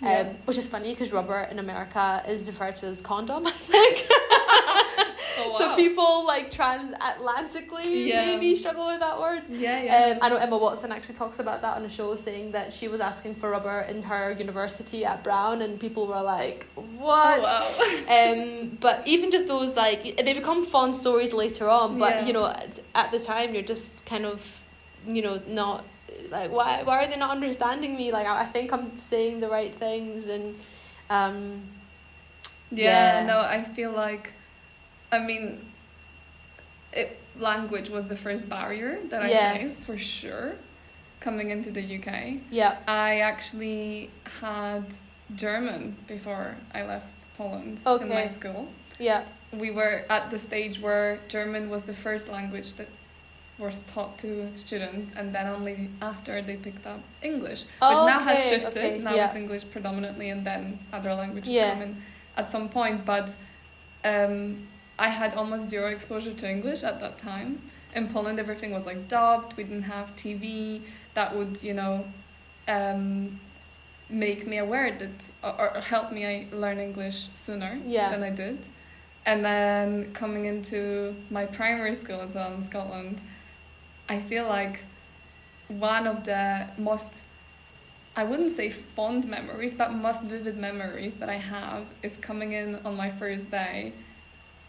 um, 0.00 0.08
Yeah. 0.08 0.32
which 0.46 0.58
is 0.62 0.66
funny 0.68 0.90
because 0.94 1.12
rubber 1.12 1.40
in 1.52 1.58
America 1.58 2.22
is 2.28 2.46
referred 2.46 2.76
to 2.76 2.86
as 2.86 3.00
condom. 3.00 3.42
I 3.54 3.56
think. 3.72 3.94
Oh, 5.38 5.52
So 5.58 5.74
people 5.76 6.26
like 6.26 6.50
transatlantically 6.50 8.06
Yeah. 8.06 8.24
maybe 8.24 8.54
struggle 8.56 8.86
with 8.86 9.00
that 9.00 9.18
word. 9.18 9.42
Yeah, 9.48 9.82
yeah. 9.82 10.04
Um, 10.12 10.18
I 10.22 10.28
know 10.28 10.36
Emma 10.36 10.56
Watson 10.58 10.92
actually 10.92 11.14
talks 11.16 11.38
about 11.38 11.62
that 11.62 11.76
on 11.76 11.84
a 11.84 11.88
show, 11.90 12.14
saying 12.16 12.52
that 12.52 12.72
she 12.72 12.88
was 12.88 13.00
asking 13.00 13.34
for 13.36 13.50
rubber 13.50 13.80
in 13.82 14.02
her 14.04 14.32
university 14.32 15.04
at 15.04 15.22
Brown, 15.24 15.62
and 15.62 15.78
people 15.80 16.06
were 16.06 16.20
like, 16.22 16.66
"What?" 16.74 17.40
oh, 17.40 17.42
wow. 18.08 18.32
um, 18.32 18.78
but 18.80 19.06
even 19.06 19.30
just 19.30 19.46
those 19.46 19.76
like 19.76 20.16
they 20.24 20.34
become 20.34 20.64
fun 20.64 20.94
stories 20.94 21.32
later 21.32 21.68
on. 21.68 21.98
But 21.98 22.14
Yeah. 22.14 22.26
you 22.26 22.32
know, 22.32 22.46
at, 22.46 22.80
at 22.94 23.10
the 23.10 23.18
time, 23.18 23.54
you're 23.54 23.62
just 23.74 24.06
kind 24.06 24.24
of, 24.26 24.60
you 25.06 25.22
know, 25.22 25.40
not 25.48 25.84
like 26.30 26.50
why 26.50 26.82
why 26.84 27.04
are 27.04 27.06
they 27.08 27.16
not 27.16 27.30
understanding 27.30 27.96
me? 27.96 28.12
Like 28.12 28.26
I, 28.26 28.42
I 28.42 28.46
think 28.46 28.72
I'm 28.72 28.96
saying 28.96 29.40
the 29.40 29.48
right 29.48 29.74
things, 29.74 30.26
and 30.26 30.54
um, 31.10 31.62
Yeah, 32.70 33.20
Yeah. 33.20 33.26
no, 33.26 33.38
I 33.40 33.62
feel 33.62 33.92
like, 33.92 34.32
I 35.14 35.20
mean, 35.24 35.60
it, 36.92 37.18
language 37.38 37.88
was 37.90 38.08
the 38.08 38.16
first 38.16 38.48
barrier 38.48 38.98
that 39.10 39.22
I 39.22 39.28
Yeah. 39.30 39.54
faced 39.56 39.80
for 39.88 39.98
sure 39.98 40.52
coming 41.20 41.50
into 41.50 41.70
the 41.70 41.82
UK. 41.96 42.40
yeah, 42.50 42.76
I 42.86 43.20
actually 43.20 44.10
had 44.40 44.84
German 45.34 45.96
before 46.06 46.56
I 46.74 46.82
left 46.84 47.06
Poland 47.38 47.80
in 48.02 48.08
my 48.08 48.26
school. 48.26 48.68
yeah, 48.98 49.24
We 49.52 49.70
were 49.70 50.04
at 50.10 50.30
the 50.30 50.38
stage 50.38 50.80
where 50.80 51.18
German 51.28 51.70
was 51.70 51.82
the 51.84 51.94
first 51.94 52.28
language 52.28 52.72
that 52.74 52.88
was 53.58 53.84
taught 53.84 54.18
to 54.18 54.28
students, 54.56 55.12
and 55.16 55.32
then 55.34 55.46
only 55.46 55.88
after 56.02 56.42
they 56.42 56.56
picked 56.56 56.86
up 56.86 57.00
English, 57.22 57.60
which 57.62 58.02
now 58.12 58.18
has 58.18 58.38
shifted. 58.50 58.76
okay, 58.76 58.98
now 58.98 59.14
yeah. 59.14 59.26
it's 59.26 59.36
English 59.36 59.64
predominantly, 59.70 60.28
and 60.30 60.44
then 60.44 60.78
other 60.92 61.14
languages 61.14 61.54
Yeah. 61.54 61.70
come 61.70 61.82
in 61.82 62.02
at 62.36 62.50
some 62.50 62.68
point. 62.68 63.04
But 63.04 63.34
um, 64.04 64.66
I 64.98 65.08
had 65.08 65.34
almost 65.34 65.68
zero 65.68 65.88
exposure 65.88 66.34
to 66.34 66.48
English 66.50 66.82
at 66.82 67.00
that 67.00 67.18
time. 67.18 67.62
In 67.94 68.08
Poland, 68.08 68.38
everything 68.38 68.72
was 68.72 68.86
like 68.86 69.08
dubbed. 69.08 69.56
We 69.56 69.64
didn't 69.64 69.82
have 69.84 70.14
TV 70.16 70.82
that 71.14 71.36
would, 71.36 71.62
you 71.62 71.74
know, 71.74 72.04
um, 72.68 73.40
make 74.08 74.46
me 74.46 74.58
aware 74.58 74.96
that 74.98 75.10
or, 75.42 75.76
or 75.76 75.80
help 75.80 76.12
me 76.12 76.46
learn 76.52 76.78
English 76.78 77.28
sooner 77.34 77.78
Yeah. 77.86 78.10
than 78.10 78.22
I 78.22 78.30
did. 78.30 78.58
And 79.26 79.44
then 79.44 80.12
coming 80.12 80.44
into 80.46 81.14
my 81.30 81.46
primary 81.46 81.94
school 81.94 82.20
as 82.20 82.34
well 82.34 82.52
in 82.52 82.62
Scotland, 82.62 83.20
I 84.08 84.20
feel 84.20 84.46
like 84.46 84.80
one 85.68 86.06
of 86.06 86.24
the 86.24 86.68
most 86.78 87.22
I 88.16 88.22
wouldn't 88.22 88.52
say 88.52 88.70
fond 88.70 89.26
memories, 89.26 89.74
but 89.74 89.92
most 89.92 90.22
vivid 90.22 90.56
memories 90.56 91.14
that 91.14 91.28
I 91.28 91.38
have 91.38 91.86
is 92.02 92.16
coming 92.16 92.52
in 92.52 92.76
on 92.84 92.94
my 92.96 93.10
first 93.10 93.50
day 93.50 93.92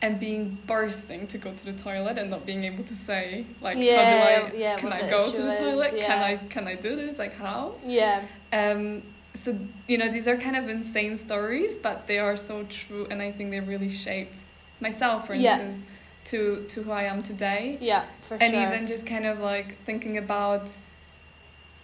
and 0.02 0.20
being 0.20 0.58
bursting 0.68 1.26
to 1.28 1.38
go 1.38 1.52
to 1.54 1.66
the 1.66 1.74
toilet 1.74 2.18
and 2.18 2.30
not 2.30 2.46
being 2.46 2.64
able 2.66 2.84
to 2.84 2.96
say 2.96 3.46
like 3.62 3.78
Yeah, 3.78 4.04
how 4.04 4.10
do 4.12 4.18
I 4.18 4.54
yeah, 4.54 4.78
can 4.78 4.92
I 4.94 5.10
go 5.10 5.32
to 5.32 5.42
the 5.42 5.52
is, 5.54 5.60
toilet? 5.60 5.92
Can. 6.00 6.20
I 6.24 6.38
can 6.38 6.68
I 6.68 6.76
do 6.76 6.96
this? 6.96 7.18
Like 7.18 7.36
how? 7.38 7.76
yeah, 7.84 8.24
Um, 8.52 9.04
so 9.34 9.58
you 9.88 9.98
know 9.98 10.10
these 10.12 10.28
are 10.28 10.38
kind 10.38 10.56
of 10.56 10.70
insane 10.70 11.18
stories, 11.18 11.76
but 11.76 12.08
they 12.08 12.20
are 12.20 12.38
so 12.38 12.64
true, 12.66 13.08
and 13.10 13.22
I 13.22 13.32
think 13.32 13.52
they 13.52 13.60
really 13.60 13.90
shaped 13.92 14.46
myself, 14.80 15.28
for 15.28 15.34
Yeah. 15.34 15.60
instance, 15.60 15.86
to 16.26 16.66
to 16.70 16.84
who 16.84 16.92
I 16.92 17.04
am 17.04 17.22
today. 17.22 17.78
yeah, 17.82 18.04
for 18.22 18.38
sure. 18.38 18.38
and 18.42 18.54
even 18.54 18.88
just 18.88 19.06
kind 19.06 19.26
of 19.26 19.40
like 19.40 19.78
thinking 19.86 20.18
about 20.18 20.76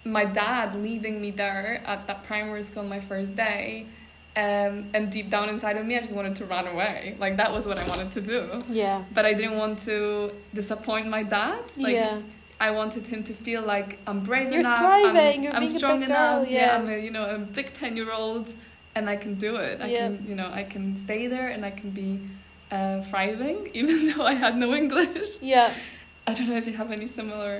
my 0.03 0.25
dad 0.25 0.75
leaving 0.75 1.22
me 1.22 1.32
there 1.32 1.82
at 1.86 2.08
that 2.08 2.24
primary 2.24 2.63
school 2.63 2.84
on 2.84 2.89
my 2.89 3.00
first 3.00 3.36
day. 3.36 3.86
Um, 4.45 4.74
and 4.95 5.03
deep 5.17 5.27
down 5.36 5.48
inside 5.50 5.77
of 5.77 5.86
me, 5.89 5.93
I 6.00 6.01
just 6.07 6.15
wanted 6.19 6.36
to 6.41 6.45
run 6.55 6.65
away. 6.74 7.15
Like 7.24 7.36
that 7.41 7.51
was 7.55 7.63
what 7.69 7.77
I 7.83 7.86
wanted 7.91 8.10
to 8.17 8.21
do. 8.33 8.41
yeah, 8.83 8.98
But 9.17 9.24
I 9.31 9.33
didn't 9.39 9.57
want 9.63 9.75
to 9.89 10.31
disappoint 10.60 11.05
my 11.17 11.24
dad. 11.38 11.63
Like 11.86 11.93
yeah, 12.01 12.21
I 12.67 12.69
wanted 12.79 13.03
him 13.13 13.21
to 13.29 13.33
feel 13.33 13.62
like 13.74 13.89
I'm 14.10 14.19
brave 14.29 14.50
You're 14.51 14.62
enough. 14.65 14.79
thriving, 14.79 15.38
I'm, 15.38 15.43
you're 15.43 15.53
I'm 15.57 15.63
being 15.65 15.75
a 15.75 15.79
strong 15.81 16.00
enough. 16.03 16.45
girl, 16.45 16.53
yeah. 16.57 16.75
I'm 16.75 16.88
a 16.95 16.98
you 17.07 17.12
know 17.17 17.25
a 17.36 17.38
big 17.57 17.67
ten 17.81 17.91
year 18.00 18.12
old, 18.21 18.48
and 18.95 19.03
I 19.13 19.15
can 19.24 19.33
do 19.36 19.51
it. 19.67 19.75
I 19.81 19.88
Yeah. 19.95 20.00
can 20.07 20.13
you 20.29 20.36
know 20.39 20.50
I 20.62 20.63
can 20.74 20.83
stay 21.05 21.21
there 21.27 21.50
and 21.50 21.62
I 21.69 21.71
can 21.79 21.89
be 22.01 22.10
uh, 22.71 23.01
thriving 23.10 23.57
even 23.79 23.98
though 24.10 24.25
I 24.33 24.36
had 24.45 24.55
no 24.63 24.69
English. 24.74 25.29
yeah. 25.53 25.69
I 26.29 26.33
don't 26.36 26.50
know 26.50 26.57
if 26.63 26.67
you 26.69 26.74
have 26.81 26.91
any 26.91 27.07
similar. 27.07 27.53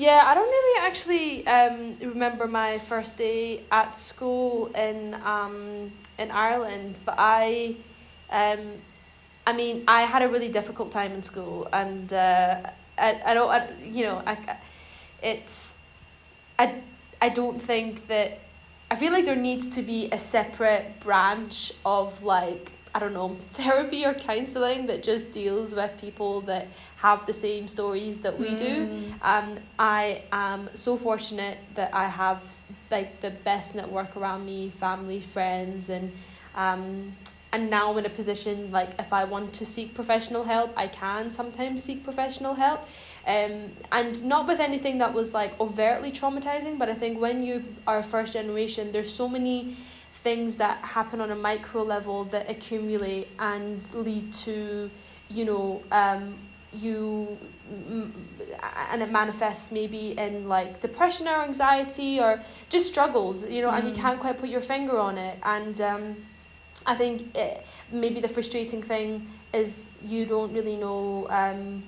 Yeah, 0.00 0.22
I 0.24 0.32
don't 0.32 0.48
really 0.48 0.86
actually 0.88 1.46
um, 1.46 1.94
remember 2.00 2.48
my 2.48 2.78
first 2.78 3.18
day 3.18 3.64
at 3.70 3.94
school 3.94 4.68
in 4.68 5.12
um, 5.26 5.92
in 6.18 6.30
Ireland, 6.30 6.98
but 7.04 7.16
I, 7.18 7.76
um, 8.30 8.78
I 9.46 9.52
mean, 9.52 9.84
I 9.86 10.00
had 10.12 10.22
a 10.22 10.28
really 10.30 10.48
difficult 10.48 10.90
time 10.90 11.12
in 11.12 11.22
school, 11.22 11.68
and 11.70 12.10
uh, 12.14 12.62
I, 12.96 13.20
I 13.26 13.34
don't, 13.34 13.50
I, 13.50 13.68
you 13.84 14.04
know, 14.04 14.22
I, 14.26 14.56
it's, 15.22 15.74
I, 16.58 16.76
I 17.20 17.28
don't 17.28 17.60
think 17.60 18.06
that, 18.08 18.38
I 18.90 18.96
feel 18.96 19.12
like 19.12 19.26
there 19.26 19.36
needs 19.36 19.68
to 19.76 19.82
be 19.82 20.08
a 20.12 20.18
separate 20.18 20.98
branch 21.00 21.74
of 21.84 22.22
like 22.22 22.72
I 22.94 22.98
don't 22.98 23.14
know 23.14 23.34
therapy 23.52 24.04
or 24.04 24.14
counselling 24.14 24.86
that 24.86 25.02
just 25.02 25.32
deals 25.32 25.74
with 25.74 26.00
people 26.00 26.40
that 26.42 26.68
have 26.96 27.26
the 27.26 27.32
same 27.32 27.68
stories 27.68 28.20
that 28.20 28.38
we 28.38 28.54
do. 28.54 28.86
Mm. 28.86 29.12
Um, 29.22 29.56
I 29.78 30.22
am 30.32 30.68
so 30.74 30.96
fortunate 30.96 31.58
that 31.74 31.94
I 31.94 32.08
have 32.08 32.42
like 32.90 33.20
the 33.20 33.30
best 33.30 33.74
network 33.74 34.16
around 34.16 34.44
me, 34.44 34.70
family, 34.70 35.20
friends, 35.20 35.88
and 35.88 36.12
um, 36.54 37.16
and 37.52 37.68
now 37.68 37.90
I'm 37.90 37.98
in 37.98 38.06
a 38.06 38.10
position 38.10 38.70
like 38.70 38.90
if 38.98 39.12
I 39.12 39.24
want 39.24 39.52
to 39.54 39.66
seek 39.66 39.94
professional 39.94 40.44
help, 40.44 40.72
I 40.76 40.86
can 40.86 41.30
sometimes 41.30 41.82
seek 41.82 42.04
professional 42.04 42.54
help, 42.54 42.82
um, 43.26 43.70
and 43.90 44.24
not 44.24 44.46
with 44.46 44.60
anything 44.60 44.98
that 44.98 45.12
was 45.12 45.34
like 45.34 45.58
overtly 45.60 46.12
traumatizing. 46.12 46.78
But 46.78 46.88
I 46.88 46.94
think 46.94 47.20
when 47.20 47.42
you 47.42 47.64
are 47.86 48.02
first 48.02 48.32
generation, 48.34 48.92
there's 48.92 49.12
so 49.12 49.28
many 49.28 49.76
things 50.12 50.56
that 50.58 50.78
happen 50.78 51.20
on 51.20 51.30
a 51.30 51.34
micro 51.36 51.82
level 51.82 52.24
that 52.26 52.50
accumulate 52.50 53.28
and 53.38 53.92
lead 53.94 54.32
to, 54.32 54.90
you 55.30 55.44
know, 55.44 55.82
um, 55.92 56.34
you 56.72 57.36
mm, 57.72 58.10
and 58.92 59.02
it 59.02 59.10
manifests 59.10 59.72
maybe 59.72 60.12
in 60.16 60.48
like 60.48 60.80
depression 60.80 61.26
or 61.26 61.42
anxiety 61.42 62.20
or 62.20 62.40
just 62.68 62.86
struggles 62.86 63.44
you 63.48 63.60
know 63.60 63.70
and 63.70 63.88
you 63.88 63.92
Mm. 63.92 63.96
can't 63.96 64.20
quite 64.20 64.38
put 64.38 64.48
your 64.48 64.60
finger 64.60 64.96
on 64.96 65.18
it 65.18 65.36
and 65.42 65.80
um, 65.80 66.16
i 66.86 66.94
think 66.94 67.34
it, 67.34 67.66
maybe 67.90 68.20
the 68.20 68.28
frustrating 68.28 68.82
thing 68.82 69.28
is 69.52 69.90
you 70.00 70.26
don't 70.26 70.52
really 70.52 70.76
know 70.76 71.26
um, 71.30 71.82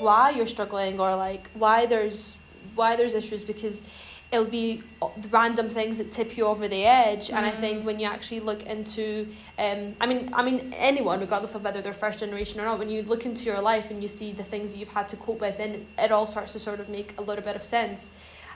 why 0.00 0.30
you're 0.30 0.46
struggling 0.46 0.98
or 0.98 1.14
like 1.14 1.50
why 1.52 1.84
there's 1.84 2.38
why 2.74 2.96
there's 2.96 3.14
issues 3.14 3.44
because 3.44 3.82
it'll 4.32 4.44
be 4.44 4.82
random 5.30 5.68
things 5.68 5.98
that 5.98 6.10
tip 6.10 6.36
you 6.36 6.44
over 6.46 6.66
the 6.66 6.84
edge 6.84 7.30
and 7.30 7.46
i 7.46 7.50
think 7.50 7.82
Mm. 7.82 7.84
when 7.84 8.00
you 8.00 8.06
actually 8.06 8.40
look 8.40 8.62
into 8.64 9.28
um 9.58 9.94
i 10.00 10.06
mean 10.06 10.30
i 10.34 10.42
mean 10.42 10.74
anyone 10.76 11.20
regardless 11.20 11.54
of 11.54 11.62
whether 11.62 11.80
they're 11.80 11.92
first 11.92 12.18
generation 12.18 12.60
or 12.60 12.64
not 12.64 12.78
when 12.78 12.90
you 12.90 13.02
look 13.02 13.24
into 13.24 13.44
your 13.44 13.60
life 13.60 13.90
and 13.92 14.02
you 14.02 14.08
see 14.08 14.32
the 14.32 14.42
things 14.42 14.72
that 14.72 14.78
you've 14.78 14.88
had 15.00 15.08
to 15.08 15.16
cope 15.16 15.40
with 15.40 15.56
then 15.58 15.86
it 15.96 16.10
all 16.10 16.26
starts 16.26 16.52
to 16.54 16.58
sort 16.58 16.80
of 16.80 16.88
make 16.88 17.14
a 17.18 17.22
little 17.22 17.44
bit 17.44 17.54
of 17.56 17.62
sense 17.62 18.10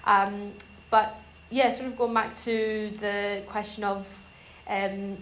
um 0.04 0.52
but 0.90 1.20
yeah 1.50 1.70
sort 1.70 1.86
of 1.88 1.96
going 1.96 2.14
back 2.14 2.34
to 2.36 2.90
the 3.00 3.42
question 3.46 3.84
of 3.84 4.06
um 4.68 5.16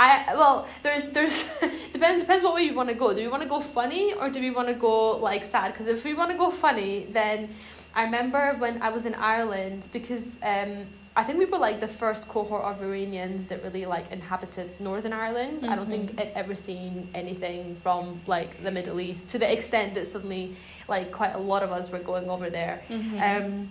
I 0.00 0.34
well, 0.34 0.66
there's 0.82 1.06
there's 1.10 1.44
depends 1.92 2.22
depends 2.22 2.42
what 2.42 2.54
way 2.54 2.62
you 2.64 2.74
want 2.74 2.88
to 2.88 2.94
go. 2.94 3.14
Do 3.14 3.20
we 3.20 3.28
want 3.28 3.42
to 3.44 3.48
go 3.48 3.60
funny 3.60 4.14
or 4.14 4.28
do 4.30 4.40
we 4.40 4.50
want 4.50 4.66
to 4.66 4.74
go 4.74 5.16
like 5.18 5.44
sad? 5.44 5.72
Because 5.72 5.86
if 5.86 6.02
we 6.04 6.12
want 6.14 6.30
to 6.32 6.36
go 6.36 6.50
funny, 6.50 7.06
then 7.12 7.50
I 7.94 8.04
remember 8.04 8.54
when 8.58 8.80
I 8.82 8.90
was 8.90 9.04
in 9.06 9.14
Ireland 9.14 9.88
because 9.92 10.38
um 10.42 10.86
I 11.14 11.22
think 11.24 11.38
we 11.38 11.44
were 11.44 11.58
like 11.58 11.78
the 11.78 11.88
first 11.88 12.26
cohort 12.26 12.64
of 12.64 12.82
Iranians 12.82 13.46
that 13.48 13.62
really 13.62 13.84
like 13.84 14.10
inhabited 14.10 14.80
Northern 14.80 15.12
Ireland. 15.12 15.66
I 15.66 15.76
don't 15.76 15.90
think 15.94 16.12
Mhm. 16.12 16.20
I'd 16.20 16.32
ever 16.34 16.54
seen 16.54 17.08
anything 17.14 17.74
from 17.76 18.22
like 18.26 18.62
the 18.62 18.70
Middle 18.70 18.98
East 18.98 19.28
to 19.32 19.38
the 19.38 19.50
extent 19.56 19.92
that 19.96 20.06
suddenly 20.08 20.56
like 20.88 21.12
quite 21.12 21.34
a 21.34 21.38
lot 21.38 21.62
of 21.62 21.70
us 21.70 21.90
were 21.92 21.98
going 22.12 22.30
over 22.30 22.48
there. 22.48 22.80
Mhm. 22.88 23.20
Um, 23.28 23.68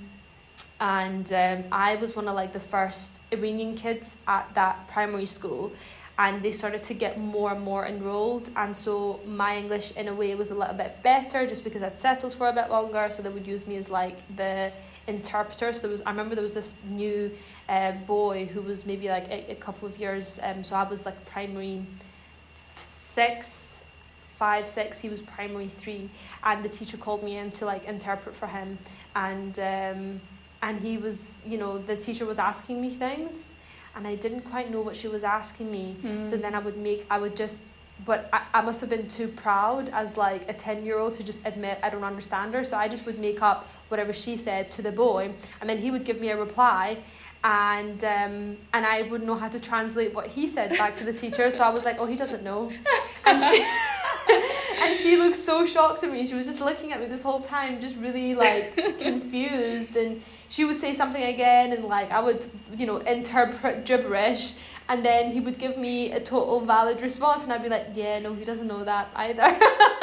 and 0.80 1.34
um, 1.34 1.64
I 1.72 1.96
was 1.96 2.16
one 2.16 2.28
of 2.28 2.36
like 2.36 2.54
the 2.54 2.60
first 2.76 3.22
Iranian 3.32 3.74
kids 3.76 4.18
at 4.28 4.46
that 4.54 4.88
primary 4.88 5.26
school, 5.26 5.72
and 6.22 6.44
they 6.46 6.52
started 6.62 6.84
to 6.84 6.94
get 6.94 7.14
more 7.18 7.52
and 7.56 7.62
more 7.72 7.84
enrolled, 7.94 8.48
and 8.56 8.72
so 8.86 9.20
my 9.26 9.52
English 9.62 9.88
in 10.02 10.08
a 10.08 10.16
way 10.22 10.30
was 10.44 10.50
a 10.52 10.58
little 10.62 10.78
bit 10.84 10.94
better 11.12 11.48
just 11.48 11.64
because 11.64 11.82
I'd 11.88 11.98
settled 12.08 12.34
for 12.40 12.48
a 12.54 12.56
bit 12.60 12.70
longer, 12.78 13.04
so 13.10 13.18
they 13.24 13.34
would 13.38 13.48
use 13.56 13.64
me 13.66 13.76
as 13.84 13.90
like 13.90 14.18
the 14.42 14.72
interpreter. 15.08 15.74
So 15.74 15.80
there 15.82 15.90
was 15.90 16.02
I 16.06 16.12
remember 16.16 16.36
there 16.36 16.48
was 16.52 16.58
this 16.62 16.76
new 17.04 17.20
uh, 17.68 17.94
boy 18.16 18.46
who 18.46 18.62
was 18.62 18.86
maybe 18.86 19.08
like 19.18 19.28
a, 19.38 19.40
a 19.56 19.56
couple 19.56 19.88
of 19.88 19.98
years, 20.04 20.40
um, 20.44 20.64
so 20.64 20.76
I 20.76 20.86
was 20.94 21.00
like 21.08 21.18
primary 21.26 21.78
six, 22.76 23.84
five, 24.36 24.68
six. 24.68 25.00
He 25.00 25.10
was 25.10 25.22
primary 25.24 25.70
three, 25.82 26.04
and 26.44 26.64
the 26.64 26.70
teacher 26.70 26.98
called 26.98 27.24
me 27.24 27.38
in 27.42 27.52
to 27.54 27.66
like 27.66 27.84
interpret 27.86 28.36
for 28.36 28.50
him, 28.58 28.78
and 29.16 29.54
um, 29.58 30.22
and 30.62 30.80
he 30.88 31.00
was, 31.06 31.42
you 31.52 31.58
know, 31.58 31.80
the 31.80 31.98
teacher 32.06 32.26
was 32.28 32.38
asking 32.38 32.80
me 32.80 32.92
things, 32.92 33.52
and 33.96 34.08
I 34.08 34.16
didn't 34.16 34.42
quite 34.42 34.72
know 34.72 34.82
what 34.82 34.96
she 34.96 35.08
was 35.08 35.24
asking 35.24 35.72
me. 35.72 35.96
So 36.24 36.38
Mm. 36.38 36.42
then 36.42 36.56
I 36.56 36.60
would 36.60 36.78
make, 36.78 37.06
I 37.10 37.18
would 37.20 37.36
just 37.36 37.64
but 38.04 38.30
I, 38.34 38.42
I 38.56 38.62
must 38.62 38.82
have 38.82 38.90
been 38.90 39.08
too 39.08 39.28
proud 39.28 39.90
as 39.94 40.18
like 40.18 40.50
a 40.50 40.54
10 40.54 40.84
year 40.86 40.98
old 40.98 41.14
to 41.16 41.24
just 41.24 41.40
admit 41.46 41.78
I 41.84 41.90
don't 41.92 42.04
understand 42.04 42.52
her. 42.56 42.64
So 42.64 42.76
I 42.76 42.88
just 42.88 43.06
would 43.06 43.20
make 43.20 43.44
up 43.44 43.68
whatever 43.90 44.12
she 44.12 44.36
said 44.38 44.72
to 44.72 44.82
the 44.82 44.92
boy, 44.92 45.34
and 45.60 45.70
then 45.70 45.78
he 45.78 45.92
would 45.92 46.04
give 46.04 46.20
me 46.20 46.30
a 46.32 46.38
reply. 46.38 46.98
And 47.44 48.04
um, 48.04 48.58
and 48.74 48.86
I 48.88 49.04
wouldn't 49.04 49.26
know 49.28 49.36
how 49.36 49.50
to 49.50 49.60
translate 49.60 50.16
what 50.16 50.26
he 50.28 50.48
said 50.48 50.70
back 50.78 50.94
to 50.96 51.04
the 51.04 51.14
teacher, 51.14 51.50
so 51.52 51.64
I 51.64 51.70
was 51.70 51.86
like, 51.86 51.98
"Oh, 52.00 52.06
he 52.08 52.16
doesn't 52.16 52.44
know," 52.44 52.72
and 53.26 53.40
she 53.40 53.64
and 54.84 54.98
she 54.98 55.18
looked 55.18 55.36
so 55.38 55.66
shocked 55.66 56.04
at 56.04 56.12
me. 56.12 56.26
She 56.26 56.36
was 56.36 56.46
just 56.48 56.62
looking 56.62 56.92
at 56.94 57.00
me 57.00 57.06
this 57.08 57.24
whole 57.24 57.40
time, 57.40 57.80
just 57.80 57.98
really 57.98 58.34
like 58.36 58.76
confused. 59.00 59.96
And 59.96 60.22
she 60.52 60.66
would 60.66 60.80
say 60.80 60.94
something 60.94 61.24
again, 61.24 61.74
and 61.74 61.86
like 61.86 62.12
I 62.12 62.20
would, 62.20 62.46
you 62.78 62.86
know, 62.86 62.98
interpret 62.98 63.86
gibberish 63.86 64.54
and 64.90 65.06
then 65.06 65.32
he 65.32 65.40
would 65.40 65.58
give 65.58 65.78
me 65.78 66.12
a 66.12 66.20
total 66.20 66.60
valid 66.60 67.02
response 67.02 67.44
and 67.44 67.54
I'd 67.54 67.64
be 67.64 67.70
like 67.70 67.88
yeah 67.94 68.20
no 68.20 68.34
he 68.34 68.44
doesn't 68.44 68.68
know 68.68 68.84
that 68.84 69.10
either. 69.16 69.58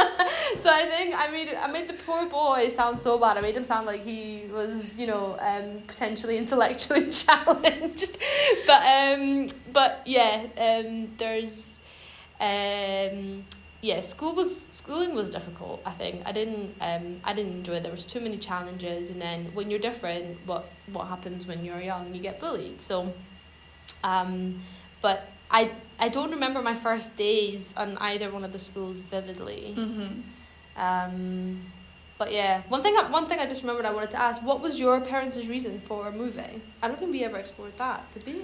So 0.57 0.71
I 0.71 0.87
think 0.87 1.15
I 1.17 1.29
made 1.29 1.55
I 1.55 1.67
made 1.67 1.89
the 1.89 1.95
poor 1.95 2.27
boy 2.27 2.69
sound 2.69 2.99
so 2.99 3.19
bad. 3.19 3.37
I 3.37 3.43
made 3.43 3.57
him 3.57 3.65
sound 3.65 3.87
like 3.87 4.03
he 4.03 4.45
was 4.51 4.99
you 4.99 5.07
know 5.07 5.37
um, 5.41 5.83
potentially 5.87 6.39
intellectually 6.39 7.11
challenged. 7.23 8.19
But 8.67 8.83
um 8.87 9.49
but 9.73 10.03
yeah 10.07 10.47
um 10.57 11.11
there's 11.19 11.79
um 12.41 13.45
yeah 13.81 14.01
school 14.01 14.35
was 14.35 14.67
schooling 14.71 15.15
was 15.15 15.31
difficult 15.31 15.81
I 15.87 15.93
think 15.93 16.23
I 16.27 16.33
didn't 16.33 16.75
um 16.81 17.21
I 17.25 17.33
didn't 17.33 17.53
enjoy 17.53 17.75
it 17.75 17.83
there 17.83 17.93
was 17.93 18.05
too 18.05 18.21
many 18.21 18.39
challenges 18.39 19.11
and 19.11 19.21
then 19.21 19.51
when 19.55 19.71
you're 19.71 19.81
different 19.81 20.39
what 20.47 20.67
what 20.93 21.07
happens 21.07 21.47
when 21.47 21.65
you're 21.65 21.81
young 21.81 22.15
you 22.15 22.21
get 22.21 22.41
bullied 22.41 22.81
so 22.81 23.13
um 24.03 24.61
but 25.01 25.29
I 25.51 25.71
I 25.99 26.09
don't 26.09 26.31
remember 26.31 26.63
my 26.63 26.75
first 26.75 27.17
days 27.17 27.75
on 27.77 27.97
either 27.99 28.31
one 28.31 28.45
of 28.45 28.53
the 28.53 28.59
schools 28.59 29.01
vividly. 29.01 29.75
Mm-hmm. 29.77 30.81
Um, 30.81 31.63
but 32.19 32.33
yeah, 32.33 32.63
one 32.69 32.83
thing 32.83 32.97
I, 32.97 33.11
one 33.11 33.27
thing 33.27 33.39
I 33.39 33.47
just 33.47 33.63
remembered 33.63 33.87
I 33.87 33.93
wanted 33.93 34.11
to 34.13 34.21
ask: 34.21 34.43
What 34.43 34.61
was 34.61 34.79
your 34.79 35.01
parents' 35.01 35.47
reason 35.47 35.81
for 35.81 36.13
moving? 36.13 36.61
I 36.83 36.89
don't 36.89 36.99
think 36.99 37.11
we 37.11 37.25
ever 37.25 37.39
explored 37.39 37.77
that, 37.79 38.05
did 38.13 38.27
we? 38.27 38.43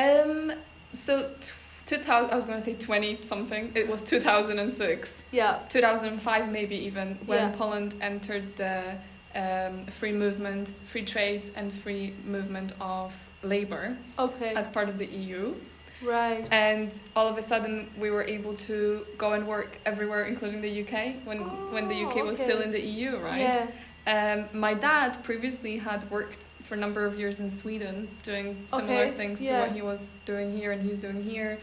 Um. 0.00 0.52
So. 0.92 1.30
T- 1.40 1.52
2000 1.86 2.30
I 2.30 2.34
was 2.34 2.44
going 2.44 2.58
to 2.58 2.64
say 2.64 2.74
20 2.74 3.22
something 3.22 3.72
it 3.74 3.88
was 3.88 4.02
2006 4.02 5.22
Yeah. 5.32 5.58
2005 5.68 6.50
maybe 6.50 6.76
even 6.76 7.18
when 7.26 7.38
Yeah. 7.50 7.56
Poland 7.56 7.94
entered 8.00 8.56
the 8.56 8.96
um, 9.34 9.86
free 9.86 10.12
movement 10.12 10.74
free 10.86 11.04
trades 11.04 11.50
and 11.56 11.72
free 11.72 12.12
movement 12.24 12.72
of 12.80 13.14
labor 13.42 13.96
Okay. 14.18 14.54
as 14.54 14.66
part 14.68 14.88
of 14.88 14.98
the 14.98 15.06
EU 15.06 15.54
right. 16.02 16.46
and 16.50 16.98
all 17.14 17.28
of 17.28 17.38
a 17.38 17.42
sudden 17.42 17.88
we 17.98 18.10
were 18.10 18.24
able 18.24 18.54
to 18.54 19.06
go 19.18 19.32
and 19.34 19.46
work 19.46 19.78
everywhere 19.86 20.24
including 20.24 20.60
the 20.62 20.82
UK 20.82 20.94
when 21.24 21.38
when 21.74 21.88
the 21.88 21.98
UK 22.06 22.16
Oh, 22.18 22.24
was 22.24 22.38
still 22.38 22.60
in 22.62 22.70
the 22.72 22.80
EU 22.80 23.18
right 23.18 23.40
Yeah. 23.40 23.66
um, 24.14 24.48
my 24.66 24.74
dad 24.74 25.22
previously 25.22 25.76
had 25.78 26.10
worked 26.10 26.48
for 26.66 26.74
a 26.74 26.76
number 26.76 27.04
of 27.06 27.18
years 27.18 27.40
in 27.40 27.48
Sweden 27.50 28.08
doing 28.22 28.66
similar 28.68 29.04
Okay, 29.06 29.16
things 29.16 29.38
to 29.40 29.52
what 29.60 29.72
he 29.72 29.82
was 29.82 30.12
doing 30.24 30.56
here 30.56 30.72
and 30.72 30.82
he's 30.82 30.98
doing 30.98 31.22
here 31.22 31.58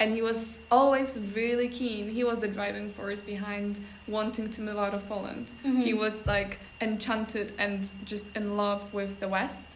and 0.00 0.12
he 0.12 0.22
was 0.22 0.60
always 0.70 1.18
really 1.34 1.68
keen 1.68 2.10
he 2.10 2.24
was 2.24 2.38
the 2.38 2.48
driving 2.48 2.92
force 2.92 3.22
behind 3.22 3.80
wanting 4.06 4.50
to 4.50 4.60
move 4.60 4.76
out 4.76 4.94
of 4.94 5.06
Poland 5.08 5.52
Mhm. 5.64 5.82
he 5.82 5.94
was 5.94 6.26
like 6.26 6.58
enchanted 6.80 7.52
and 7.58 7.88
just 8.04 8.26
in 8.36 8.56
love 8.56 8.82
with 8.92 9.20
the 9.20 9.28
West. 9.28 9.66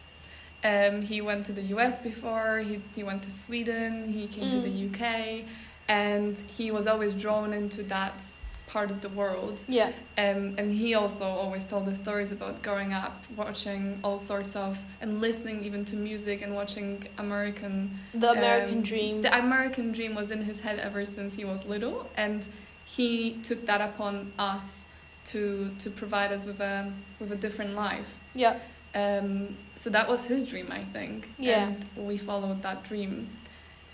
Um, 0.65 1.01
he 1.01 1.19
went 1.19 1.45
to 1.47 1.51
the 1.51 1.63
US 1.75 1.97
before, 1.97 2.59
he, 2.59 2.81
he 2.95 3.03
went 3.03 3.21
to 3.23 3.31
Sweden, 3.31 3.91
he 4.13 4.27
came 4.27 4.49
to 4.49 4.59
the 4.61 4.69
Mm. 4.69 4.85
UK, 4.87 5.45
and 5.89 6.39
he 6.57 6.71
was 6.71 6.87
always 6.87 7.11
drawn 7.13 7.51
into 7.51 7.83
that 7.83 8.31
part 8.67 8.89
of 8.91 9.01
the 9.01 9.09
world. 9.09 9.63
Yeah. 9.67 9.91
Um, 10.17 10.55
and 10.57 10.71
he 10.71 10.95
also 10.95 11.25
always 11.25 11.65
told 11.65 11.85
the 11.85 11.95
stories 11.95 12.31
about 12.31 12.61
growing 12.63 12.93
up, 12.93 13.23
watching 13.35 13.99
all 14.03 14.17
sorts 14.17 14.55
of, 14.55 14.79
and 15.01 15.21
listening 15.21 15.63
even 15.63 15.85
to 15.85 15.95
music 15.95 16.41
and 16.41 16.55
watching 16.55 17.07
American 17.17 17.97
The 18.13 18.31
American 18.31 18.77
um, 18.77 18.81
dream. 18.81 19.21
The 19.21 19.37
American 19.37 19.91
dream 19.91 20.15
was 20.15 20.31
in 20.31 20.41
his 20.41 20.59
head 20.61 20.79
ever 20.79 21.05
since 21.05 21.35
he 21.35 21.45
was 21.45 21.65
little, 21.65 22.09
and 22.17 22.47
he 22.85 23.39
took 23.43 23.65
that 23.65 23.81
upon 23.81 24.33
us 24.39 24.85
to 25.25 25.71
to 25.79 25.89
provide 25.89 26.31
us 26.31 26.45
with 26.45 26.59
a 26.59 26.91
with 27.19 27.31
a 27.31 27.35
different 27.37 27.75
life. 27.75 28.17
yeah. 28.33 28.57
Um, 28.95 29.57
so 29.75 29.89
that 29.89 30.07
was 30.07 30.25
his 30.25 30.43
dream, 30.43 30.67
I 30.71 30.83
think. 30.83 31.27
Yeah. 31.39 31.69
And 31.69 32.07
we 32.07 32.15
followed 32.17 32.61
that 32.61 32.83
dream. 32.83 33.27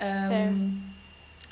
Um, 0.01 0.27
Fair. 0.29 0.53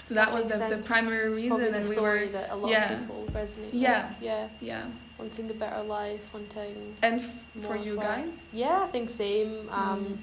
So 0.08 0.15
that, 0.15 0.32
That 0.32 0.43
was 0.43 0.54
the, 0.58 0.76
the 0.78 0.84
primary 0.84 1.28
It's 1.28 1.36
reason, 1.41 1.50
probably 1.50 1.72
the 1.72 1.78
and 1.80 1.89
we 1.89 1.98
were 2.00 2.26
that 2.28 2.50
a 2.50 2.56
lot 2.56 2.72
yeah. 2.72 2.93
of 2.93 3.00
people 3.02 3.26
resonate 3.34 3.70
Yeah. 3.74 4.08
with. 4.08 4.22
Yeah. 4.22 4.48
yeah. 4.62 4.86
Wanting 5.20 5.50
a 5.52 5.54
better 5.54 5.84
life, 5.84 6.22
wanting 6.34 6.96
And 7.02 7.15
f- 7.22 7.65
for 7.67 7.76
you 7.76 7.96
for- 7.96 8.02
guys, 8.02 8.36
Yeah, 8.54 8.84
I 8.86 8.88
think 8.88 9.10
same. 9.10 9.67
Um, 9.70 10.06
Mm. 10.06 10.17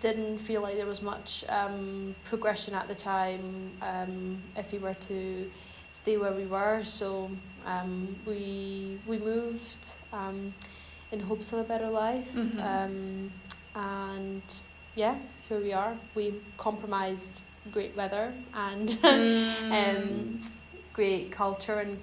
Didn't 0.00 0.38
feel 0.38 0.62
like 0.62 0.76
there 0.76 0.86
was 0.86 1.02
much 1.02 1.44
um, 1.48 2.14
progression 2.24 2.72
at 2.74 2.86
the 2.88 2.94
time 2.94 3.72
um, 3.82 4.40
if 4.56 4.72
we 4.72 4.78
were 4.78 4.94
to 5.10 5.50
stay 5.92 6.16
where 6.16 6.32
we 6.32 6.46
were. 6.46 6.80
So 6.84 7.30
um, 7.66 8.16
we 8.24 8.98
we 9.06 9.18
moved 9.18 9.84
um, 10.12 10.54
in 11.12 11.20
hopes 11.20 11.52
of 11.52 11.58
a 11.58 11.64
better 11.72 11.90
life. 11.90 12.30
Mhm. 12.34 12.58
Um, 12.72 13.32
and 13.74 14.42
yeah, 14.96 15.16
here 15.48 15.60
we 15.60 15.72
are. 15.74 15.94
We 16.14 16.34
compromised 16.56 17.40
great 17.72 17.96
weather 17.96 18.32
and 18.54 18.88
Mm. 19.02 19.72
um, 19.72 20.40
great 20.92 21.30
culture 21.30 21.78
and 21.80 21.98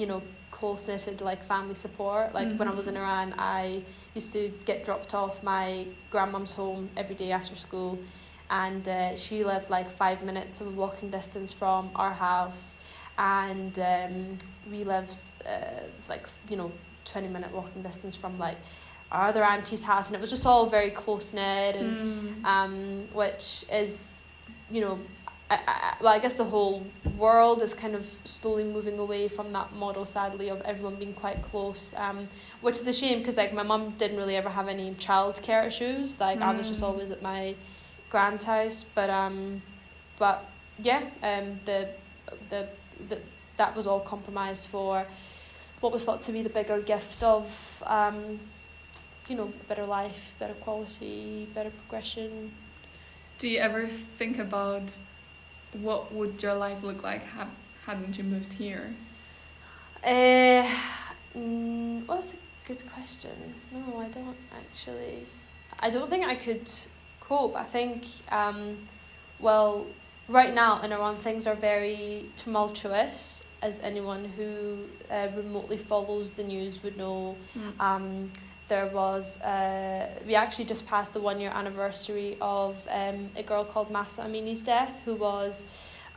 you 0.00 0.06
know 0.06 0.22
close 0.50 0.86
knitted 0.86 1.20
like 1.20 1.44
family 1.44 1.74
support. 1.74 2.32
Like 2.34 2.56
when 2.58 2.68
I 2.68 2.74
was 2.74 2.86
in 2.86 2.94
Mhm. 2.94 3.00
Iran, 3.00 3.34
I 3.38 3.82
used 4.14 4.32
to 4.32 4.52
get 4.64 4.84
dropped 4.84 5.12
off 5.14 5.42
my 5.42 5.86
grandmum's 6.10 6.52
home 6.52 6.88
every 6.96 7.14
day 7.16 7.32
after 7.32 7.54
school, 7.56 7.98
and 8.50 8.88
uh, 8.88 9.16
she 9.16 9.44
lived 9.44 9.68
like 9.70 9.90
five 9.90 10.22
minutes 10.22 10.60
of 10.60 10.76
walking 10.76 11.10
distance 11.10 11.52
from 11.52 11.90
our 11.96 12.12
house, 12.14 12.76
and 13.18 13.78
um, 13.78 14.38
we 14.70 14.84
lived 14.84 15.30
uh, 15.46 15.82
like 16.08 16.28
you 16.48 16.56
know 16.56 16.70
twenty 17.04 17.28
minute 17.28 17.50
walking 17.52 17.82
distance 17.82 18.14
from 18.16 18.38
like 18.38 18.58
our 19.12 19.28
other 19.28 19.44
auntie's 19.44 19.82
house, 19.84 20.06
and 20.08 20.14
it 20.16 20.20
was 20.20 20.30
just 20.30 20.46
all 20.46 20.66
very 20.66 20.90
close 20.90 21.32
knit 21.32 21.76
and 21.76 21.96
Mm. 21.96 22.44
um, 22.46 23.08
which 23.12 23.64
is, 23.72 24.23
you 24.74 24.80
know, 24.80 24.98
I, 25.50 25.56
I, 25.72 25.94
well, 26.00 26.12
I 26.12 26.18
guess 26.24 26.34
the 26.34 26.44
whole 26.54 26.84
world 27.16 27.62
is 27.62 27.74
kind 27.74 27.94
of 27.94 28.04
slowly 28.24 28.64
moving 28.64 28.98
away 28.98 29.28
from 29.28 29.52
that 29.52 29.72
model, 29.72 30.04
sadly, 30.04 30.48
of 30.48 30.60
everyone 30.62 30.96
being 30.96 31.14
quite 31.14 31.40
close, 31.50 31.94
um, 32.06 32.28
which 32.60 32.76
is 32.82 32.86
a 32.88 32.92
shame 32.92 33.18
because 33.20 33.36
like 33.36 33.52
my 33.60 33.62
mum 33.62 33.94
didn't 33.98 34.16
really 34.16 34.36
ever 34.36 34.48
have 34.58 34.68
any 34.76 34.88
childcare 34.94 35.66
issues. 35.66 36.18
Like 36.18 36.40
I 36.40 36.50
was 36.58 36.66
just 36.68 36.80
Mm. 36.80 36.88
always 36.88 37.10
at 37.16 37.22
my 37.22 37.54
grand's 38.10 38.44
house, 38.44 38.78
but 38.98 39.10
um, 39.10 39.62
but 40.18 40.44
yeah, 40.88 41.02
um, 41.30 41.60
the 41.68 41.78
the 42.50 42.60
the 43.08 43.18
that 43.60 43.76
was 43.76 43.86
all 43.86 44.00
compromised 44.00 44.66
for 44.74 45.06
what 45.80 45.92
was 45.92 46.02
thought 46.04 46.22
to 46.22 46.32
be 46.32 46.42
the 46.42 46.54
bigger 46.58 46.80
gift 46.80 47.22
of 47.22 47.46
um, 47.86 48.40
you 49.28 49.36
know, 49.36 49.48
a 49.62 49.64
better 49.68 49.86
life, 49.86 50.34
better 50.40 50.54
quality, 50.66 51.46
better 51.54 51.70
progression. 51.80 52.30
Do 53.38 53.48
you 53.48 53.58
ever 53.58 53.88
think 53.88 54.38
about 54.38 54.96
what 55.72 56.12
would 56.12 56.42
your 56.42 56.54
life 56.54 56.82
look 56.82 57.02
like 57.02 57.24
had, 57.24 57.48
hadn't 57.84 58.16
you 58.16 58.24
moved 58.24 58.52
here? 58.54 58.94
Uh, 60.02 60.68
mm, 61.36 62.06
well, 62.06 62.18
that's 62.18 62.34
a 62.34 62.36
good 62.66 62.82
question. 62.92 63.54
No, 63.72 63.98
I 63.98 64.06
don't 64.08 64.36
actually. 64.52 65.26
I 65.80 65.90
don't 65.90 66.08
think 66.08 66.24
I 66.24 66.34
could 66.34 66.70
cope. 67.20 67.56
I 67.56 67.64
think, 67.64 68.04
um, 68.30 68.88
well, 69.40 69.86
right 70.28 70.54
now 70.54 70.80
in 70.82 70.92
Iran 70.92 71.16
things 71.16 71.46
are 71.46 71.54
very 71.54 72.30
tumultuous, 72.36 73.44
as 73.62 73.80
anyone 73.80 74.26
who 74.36 74.78
uh, 75.10 75.28
remotely 75.34 75.78
follows 75.78 76.32
the 76.32 76.44
news 76.44 76.82
would 76.82 76.96
know. 76.96 77.36
Mm. 77.56 77.80
Um, 77.80 78.32
there 78.68 78.86
was 78.86 79.40
uh, 79.42 80.08
we 80.26 80.34
actually 80.34 80.64
just 80.64 80.86
passed 80.86 81.12
the 81.12 81.20
one 81.20 81.40
year 81.40 81.50
anniversary 81.50 82.36
of 82.40 82.76
um, 82.90 83.30
a 83.36 83.42
girl 83.42 83.64
called 83.64 83.90
Mahsa 83.90 84.22
Amini's 84.22 84.62
death, 84.62 85.00
who 85.04 85.14
was 85.14 85.64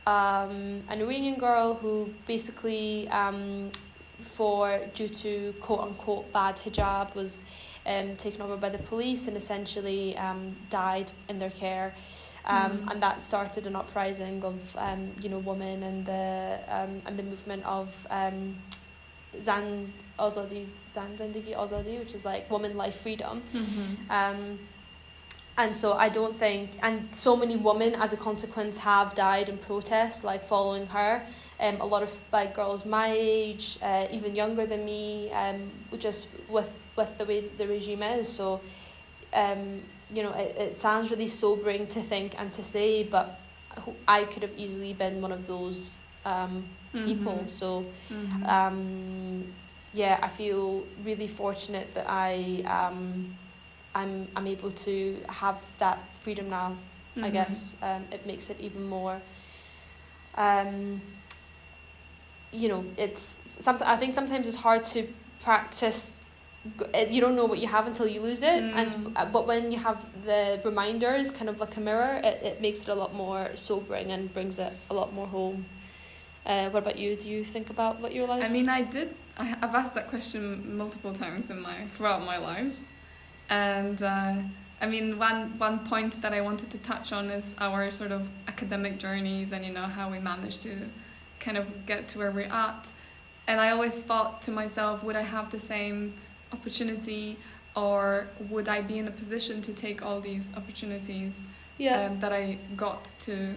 um, 0.06 0.82
an 0.88 1.00
Iranian 1.00 1.38
girl 1.38 1.74
who 1.74 2.08
basically 2.26 3.08
um, 3.08 3.70
for 4.20 4.80
due 4.94 5.08
to 5.08 5.54
quote 5.60 5.80
unquote 5.80 6.32
bad 6.32 6.56
hijab 6.56 7.14
was 7.14 7.42
um, 7.86 8.16
taken 8.16 8.42
over 8.42 8.56
by 8.56 8.68
the 8.68 8.78
police 8.78 9.28
and 9.28 9.36
essentially 9.36 10.16
um, 10.16 10.56
died 10.70 11.12
in 11.28 11.38
their 11.38 11.50
care. 11.50 11.94
Um, 12.46 12.78
Mm. 12.78 12.90
And 12.90 13.02
that 13.02 13.20
started 13.20 13.66
an 13.66 13.76
uprising 13.76 14.42
of 14.42 14.74
um, 14.76 15.12
you 15.20 15.28
know 15.28 15.38
women 15.38 15.82
and 15.82 16.06
the 16.06 16.58
um, 16.68 17.02
and 17.04 17.18
the 17.18 17.22
movement 17.22 17.62
of 17.66 17.94
um, 18.10 18.56
Zan 19.42 19.92
Azadi 20.18 20.66
Zan 20.98 21.10
Zindagi 21.20 21.54
Azadi, 21.62 21.94
which 22.02 22.14
is 22.18 22.24
like 22.24 22.42
woman 22.50 22.72
life 22.76 22.96
freedom. 23.04 23.34
Mm-hmm. 23.54 24.10
Um, 24.18 24.58
and 25.62 25.74
so 25.74 25.88
I 26.06 26.08
don't 26.18 26.36
think, 26.44 26.70
and 26.86 26.96
so 27.12 27.32
many 27.42 27.56
women 27.56 27.92
as 28.04 28.12
a 28.12 28.16
consequence 28.16 28.78
have 28.78 29.08
died 29.14 29.48
in 29.48 29.58
protest, 29.58 30.16
like 30.30 30.42
following 30.44 30.86
her. 30.96 31.12
Um, 31.64 31.76
a 31.80 31.86
lot 31.94 32.02
of 32.08 32.12
like 32.32 32.50
girls 32.54 32.84
my 32.84 33.08
age, 33.12 33.64
uh, 33.82 34.06
even 34.16 34.36
younger 34.42 34.66
than 34.72 34.84
me, 34.84 35.30
um, 35.42 35.58
just 35.98 36.28
with 36.48 36.70
with 36.96 37.10
the 37.18 37.24
way 37.30 37.38
the 37.60 37.66
regime 37.66 38.02
is. 38.04 38.28
So, 38.28 38.60
um, 39.32 39.62
you 40.16 40.22
know, 40.24 40.32
it, 40.44 40.50
it 40.66 40.76
sounds 40.76 41.10
really 41.12 41.28
sobering 41.28 41.86
to 41.88 42.00
think 42.12 42.30
and 42.40 42.52
to 42.58 42.62
say, 42.62 42.90
but 43.16 43.26
I 44.06 44.24
could 44.30 44.42
have 44.46 44.56
easily 44.56 44.92
been 44.94 45.20
one 45.26 45.32
of 45.38 45.46
those 45.46 45.96
um, 46.24 46.64
people. 46.92 47.38
Mm-hmm. 47.38 47.58
So, 47.60 47.68
Mhm. 48.10 48.48
um, 48.58 49.54
yeah, 49.94 50.18
I 50.22 50.28
feel 50.28 50.84
really 51.04 51.26
fortunate 51.28 51.94
that 51.94 52.06
I 52.08 52.62
um, 52.66 53.34
I'm 53.94 54.28
I'm 54.36 54.46
able 54.46 54.70
to 54.70 55.18
have 55.28 55.58
that 55.78 55.98
freedom 56.20 56.48
now. 56.50 56.76
I 57.16 57.30
Mhm. 57.30 57.32
guess 57.32 57.74
um, 57.82 58.04
it 58.12 58.26
makes 58.26 58.50
it 58.50 58.60
even 58.60 58.86
more. 58.88 59.20
Um, 60.36 61.00
you 62.52 62.68
know, 62.68 62.84
it's 62.96 63.38
something. 63.44 63.86
I 63.86 63.96
think 63.96 64.14
sometimes 64.14 64.46
it's 64.48 64.56
hard 64.56 64.84
to 64.94 65.06
practice. 65.42 66.14
uh, 66.94 66.98
You 66.98 67.20
don't 67.20 67.34
know 67.36 67.44
what 67.46 67.58
you 67.58 67.66
have 67.68 67.86
until 67.86 68.06
you 68.06 68.20
lose 68.20 68.42
it, 68.42 68.62
and 68.62 68.88
Mm. 68.90 69.12
uh, 69.16 69.24
but 69.26 69.46
when 69.46 69.72
you 69.72 69.78
have 69.78 69.98
the 70.24 70.60
reminders, 70.64 71.30
kind 71.30 71.48
of 71.48 71.60
like 71.60 71.76
a 71.76 71.80
mirror, 71.80 72.20
it, 72.24 72.42
it 72.42 72.60
makes 72.60 72.82
it 72.82 72.88
a 72.88 72.94
lot 72.94 73.14
more 73.14 73.50
sobering 73.54 74.12
and 74.12 74.32
brings 74.34 74.58
it 74.58 74.72
a 74.90 74.94
lot 74.94 75.12
more 75.12 75.26
home. 75.26 75.64
Uh, 76.46 76.68
what 76.70 76.82
about 76.82 76.96
you? 76.98 77.16
Do 77.16 77.28
you 77.30 77.44
think 77.44 77.68
about 77.70 78.00
what 78.00 78.12
your 78.14 78.26
life? 78.26 78.44
I 78.44 78.48
mean, 78.48 78.68
I 78.68 78.82
did. 78.82 79.14
I, 79.38 79.56
I've 79.62 79.74
asked 79.74 79.94
that 79.94 80.08
question 80.08 80.76
multiple 80.76 81.12
times 81.12 81.50
in 81.50 81.60
my 81.60 81.86
throughout 81.88 82.24
my 82.24 82.38
life, 82.38 82.78
and 83.48 84.02
uh, 84.02 84.34
I 84.80 84.86
mean, 84.86 85.18
one 85.18 85.58
one 85.58 85.80
point 85.86 86.20
that 86.22 86.32
I 86.32 86.40
wanted 86.40 86.70
to 86.70 86.78
touch 86.78 87.12
on 87.12 87.30
is 87.30 87.54
our 87.58 87.90
sort 87.90 88.12
of 88.12 88.28
academic 88.46 88.98
journeys, 88.98 89.52
and 89.52 89.64
you 89.64 89.72
know 89.72 89.88
how 89.98 90.10
we 90.10 90.18
managed 90.18 90.62
to 90.62 90.76
kind 91.40 91.56
of 91.56 91.86
get 91.86 92.08
to 92.08 92.18
where 92.18 92.30
we're 92.30 92.52
at. 92.52 92.90
And 93.46 93.60
I 93.60 93.70
always 93.70 94.00
thought 94.00 94.42
to 94.42 94.50
myself, 94.50 95.02
would 95.02 95.16
I 95.16 95.22
have 95.22 95.50
the 95.50 95.60
same 95.60 96.14
opportunity, 96.52 97.38
or 97.74 98.26
would 98.50 98.68
I 98.68 98.82
be 98.82 98.98
in 98.98 99.08
a 99.08 99.10
position 99.10 99.62
to 99.62 99.72
take 99.72 100.04
all 100.04 100.20
these 100.20 100.54
opportunities? 100.54 101.46
yeah. 101.78 102.06
um, 102.06 102.20
that 102.20 102.32
I 102.32 102.58
got 102.76 103.10
to 103.20 103.54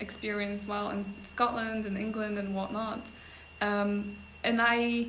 experience 0.00 0.66
while 0.66 0.90
in 0.90 1.04
Scotland 1.24 1.86
and 1.86 1.98
England 1.98 2.38
and 2.38 2.54
whatnot. 2.54 3.10
Um, 3.60 4.16
and 4.44 4.60
I, 4.60 5.06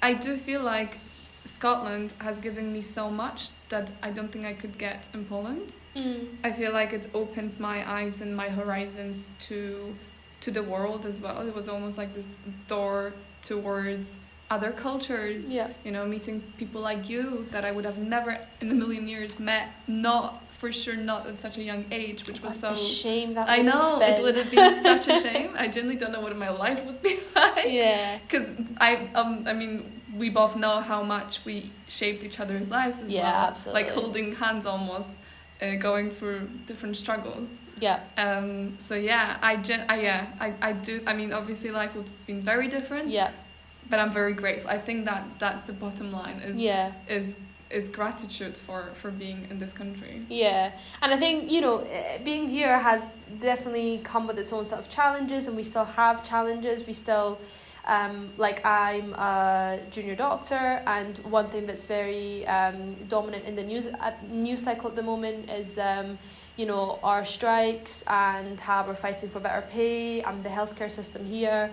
I 0.00 0.14
do 0.14 0.36
feel 0.36 0.62
like 0.62 0.98
Scotland 1.44 2.14
has 2.18 2.38
given 2.38 2.72
me 2.72 2.82
so 2.82 3.10
much 3.10 3.48
that 3.68 3.90
I 4.02 4.10
don't 4.10 4.30
think 4.30 4.46
I 4.46 4.52
could 4.52 4.78
get 4.78 5.08
in 5.12 5.24
Poland. 5.24 5.74
Mm. 5.96 6.36
I 6.44 6.52
feel 6.52 6.72
like 6.72 6.92
it's 6.92 7.08
opened 7.14 7.58
my 7.58 7.90
eyes 7.90 8.20
and 8.20 8.36
my 8.36 8.48
horizons 8.48 9.30
to 9.48 9.94
to 10.40 10.50
the 10.50 10.62
world 10.62 11.06
as 11.06 11.20
well. 11.20 11.46
It 11.46 11.54
was 11.54 11.68
almost 11.68 11.96
like 11.96 12.14
this 12.14 12.36
door 12.66 13.12
towards 13.42 14.18
other 14.50 14.72
cultures. 14.72 15.52
Yeah. 15.52 15.68
You 15.84 15.92
know, 15.92 16.04
meeting 16.04 16.42
people 16.58 16.80
like 16.80 17.08
you 17.08 17.46
that 17.52 17.64
I 17.64 17.70
would 17.70 17.84
have 17.84 17.98
never 17.98 18.38
in 18.60 18.70
a 18.70 18.74
million 18.74 19.06
years 19.08 19.38
met. 19.38 19.68
Not 19.86 20.42
for 20.62 20.70
sure, 20.82 20.94
not 21.12 21.22
at 21.30 21.36
such 21.46 21.56
a 21.62 21.64
young 21.70 21.84
age, 22.02 22.20
which 22.28 22.40
was 22.46 22.54
What 22.62 22.76
so. 22.78 22.84
shame 23.04 23.30
that 23.38 23.46
I 23.56 23.58
know 23.70 23.98
have 23.98 24.18
it 24.18 24.22
would 24.24 24.36
have 24.42 24.50
been 24.56 24.74
such 24.90 25.04
a 25.14 25.16
shame. 25.26 25.50
I 25.62 25.66
genuinely 25.74 25.96
don't 26.02 26.12
know 26.16 26.20
what 26.26 26.36
my 26.46 26.50
life 26.64 26.80
would 26.86 27.00
be 27.08 27.14
like. 27.42 27.66
yeah. 27.82 28.18
Because 28.24 28.48
I 28.88 28.90
um 29.20 29.32
I 29.52 29.54
mean 29.60 29.72
we 30.22 30.26
both 30.40 30.54
know 30.64 30.76
how 30.90 31.00
much 31.16 31.32
we 31.48 31.56
shaped 31.98 32.22
each 32.28 32.38
other's 32.42 32.68
lives 32.78 32.98
as 33.04 33.10
Yeah, 33.10 33.22
well. 33.22 33.48
absolutely. 33.50 33.82
Like 33.82 33.90
holding 33.98 34.28
hands 34.44 34.64
almost, 34.72 35.10
uh, 35.62 35.74
going 35.88 36.06
through 36.18 36.40
different 36.70 36.94
struggles. 37.04 37.48
Yeah. 37.86 37.98
Um. 38.24 38.48
So 38.86 38.94
yeah, 39.10 39.26
I 39.50 39.52
gen. 39.66 39.80
I, 39.94 39.96
yeah. 40.08 40.20
I. 40.46 40.48
I 40.68 40.72
do. 40.88 40.94
I 41.10 41.12
mean, 41.20 41.30
obviously, 41.40 41.70
life 41.82 41.92
would 41.96 42.08
have 42.12 42.26
been 42.32 42.42
very 42.52 42.68
different. 42.76 43.06
Yeah. 43.18 43.30
But 43.90 43.98
I'm 44.02 44.12
very 44.20 44.34
grateful. 44.42 44.70
I 44.78 44.80
think 44.86 44.98
that 45.10 45.22
that's 45.44 45.62
the 45.70 45.76
bottom 45.84 46.08
line. 46.20 46.36
Is 46.50 46.56
Yeah. 46.70 46.92
is 47.18 47.26
is 47.72 47.88
gratitude 47.88 48.56
for 48.56 48.90
for 48.94 49.10
being 49.10 49.46
in 49.50 49.58
this 49.58 49.72
country. 49.72 50.22
Yeah, 50.28 50.72
and 51.00 51.12
I 51.12 51.16
think 51.16 51.50
you 51.50 51.60
know, 51.60 51.78
eh, 51.90 52.18
being 52.18 52.48
here 52.48 52.78
has 52.78 53.10
definitely 53.40 54.00
come 54.04 54.26
with 54.26 54.38
its 54.38 54.52
own 54.52 54.64
set 54.64 54.78
of 54.78 54.88
challenges, 54.88 55.46
and 55.46 55.56
we 55.56 55.62
still 55.62 55.84
have 55.84 56.22
challenges. 56.22 56.86
We 56.86 56.92
still, 56.92 57.38
um, 57.86 58.32
like 58.36 58.64
I'm 58.64 59.14
a 59.14 59.80
junior 59.90 60.14
doctor, 60.14 60.82
and 60.86 61.18
one 61.18 61.48
thing 61.48 61.66
that's 61.66 61.86
very 61.86 62.46
um, 62.46 62.94
dominant 63.08 63.44
in 63.44 63.56
the 63.56 63.64
news 63.64 63.86
uh, 63.86 64.12
news 64.28 64.62
cycle 64.62 64.90
at 64.90 64.96
the 64.96 65.02
moment 65.02 65.50
is. 65.50 65.78
Um, 65.78 66.18
you 66.56 66.66
know 66.66 66.98
our 67.02 67.24
strikes 67.24 68.04
and 68.06 68.60
how 68.60 68.86
we're 68.86 68.94
fighting 68.94 69.30
for 69.30 69.40
better 69.40 69.66
pay 69.70 70.20
and 70.20 70.44
the 70.44 70.50
healthcare 70.50 70.90
system 70.90 71.24
here 71.24 71.70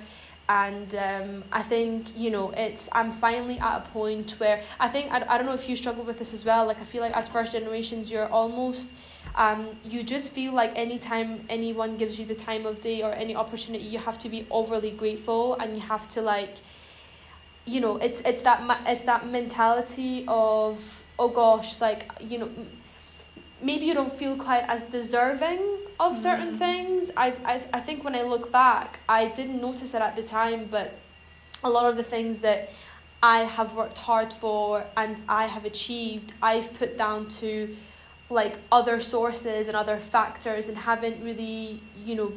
and 0.50 0.96
um, 0.96 1.44
I 1.52 1.62
think 1.62 2.18
you 2.18 2.32
know 2.32 2.50
it's 2.50 2.90
I'm 2.92 3.12
finally 3.12 3.60
at 3.60 3.78
a 3.78 3.90
point 3.92 4.32
where 4.40 4.64
I 4.80 4.90
think 4.90 5.12
I, 5.12 5.24
I 5.30 5.38
don't 5.38 5.46
know 5.46 5.54
if 5.54 5.70
you 5.70 5.76
struggle 5.76 6.04
with 6.04 6.18
this 6.18 6.34
as 6.34 6.44
well 6.44 6.66
like 6.66 6.82
I 6.82 6.86
feel 6.86 7.02
like 7.02 7.16
as 7.16 7.30
first 7.30 7.54
generations 7.54 8.12
you're 8.12 8.28
almost 8.28 8.90
um, 9.36 9.68
you 9.86 10.02
just 10.02 10.32
feel 10.32 10.52
like 10.52 10.72
anytime 10.76 11.46
anyone 11.50 11.98
gives 11.98 12.18
you 12.18 12.26
the 12.26 12.36
time 12.36 12.66
of 12.66 12.82
day 12.82 13.04
or 13.04 13.14
any 13.14 13.36
opportunity 13.36 13.86
you 13.86 14.00
have 14.00 14.18
to 14.20 14.30
be 14.30 14.48
overly 14.50 14.90
grateful 14.90 15.54
and 15.56 15.76
you 15.76 15.82
have 15.82 16.10
to 16.10 16.22
like 16.22 16.56
you 17.66 17.80
know 17.80 17.98
it's 17.98 18.20
it's 18.22 18.42
that 18.42 18.60
it's 18.88 19.04
that 19.04 19.28
mentality 19.28 20.26
of 20.28 21.04
oh 21.20 21.30
gosh 21.30 21.80
like 21.80 22.12
you 22.20 22.40
know 22.40 22.50
maybe 23.62 23.86
you 23.86 23.94
don't 23.94 24.12
feel 24.12 24.36
quite 24.36 24.64
as 24.68 24.86
deserving 24.86 25.60
of 26.00 26.18
certain 26.18 26.54
Mhm. 26.54 26.58
things 26.58 27.12
I've, 27.18 27.40
I've 27.46 27.68
I 27.74 27.80
think 27.80 28.04
when 28.04 28.16
I 28.16 28.22
look 28.22 28.52
back 28.52 29.00
I 29.10 29.26
didn't 29.28 29.62
notice 29.62 29.94
it 29.94 30.02
at 30.02 30.16
the 30.16 30.24
time 30.24 30.68
but 30.72 30.94
a 31.64 31.70
lot 31.70 31.86
of 31.90 31.98
the 31.98 32.04
things 32.04 32.40
that 32.42 32.70
I 33.22 33.40
have 33.40 33.74
worked 33.74 33.98
hard 33.98 34.32
for 34.32 34.86
and 34.96 35.22
I 35.28 35.48
have 35.48 35.66
achieved 35.66 36.34
I've 36.42 36.74
put 36.82 36.98
down 36.98 37.28
to 37.42 37.76
like 38.30 38.56
other 38.72 39.00
sources 39.00 39.68
and 39.68 39.76
other 39.76 39.98
factors 40.00 40.70
and 40.70 40.78
haven't 40.78 41.18
really 41.24 41.82
you 42.06 42.16
know 42.16 42.32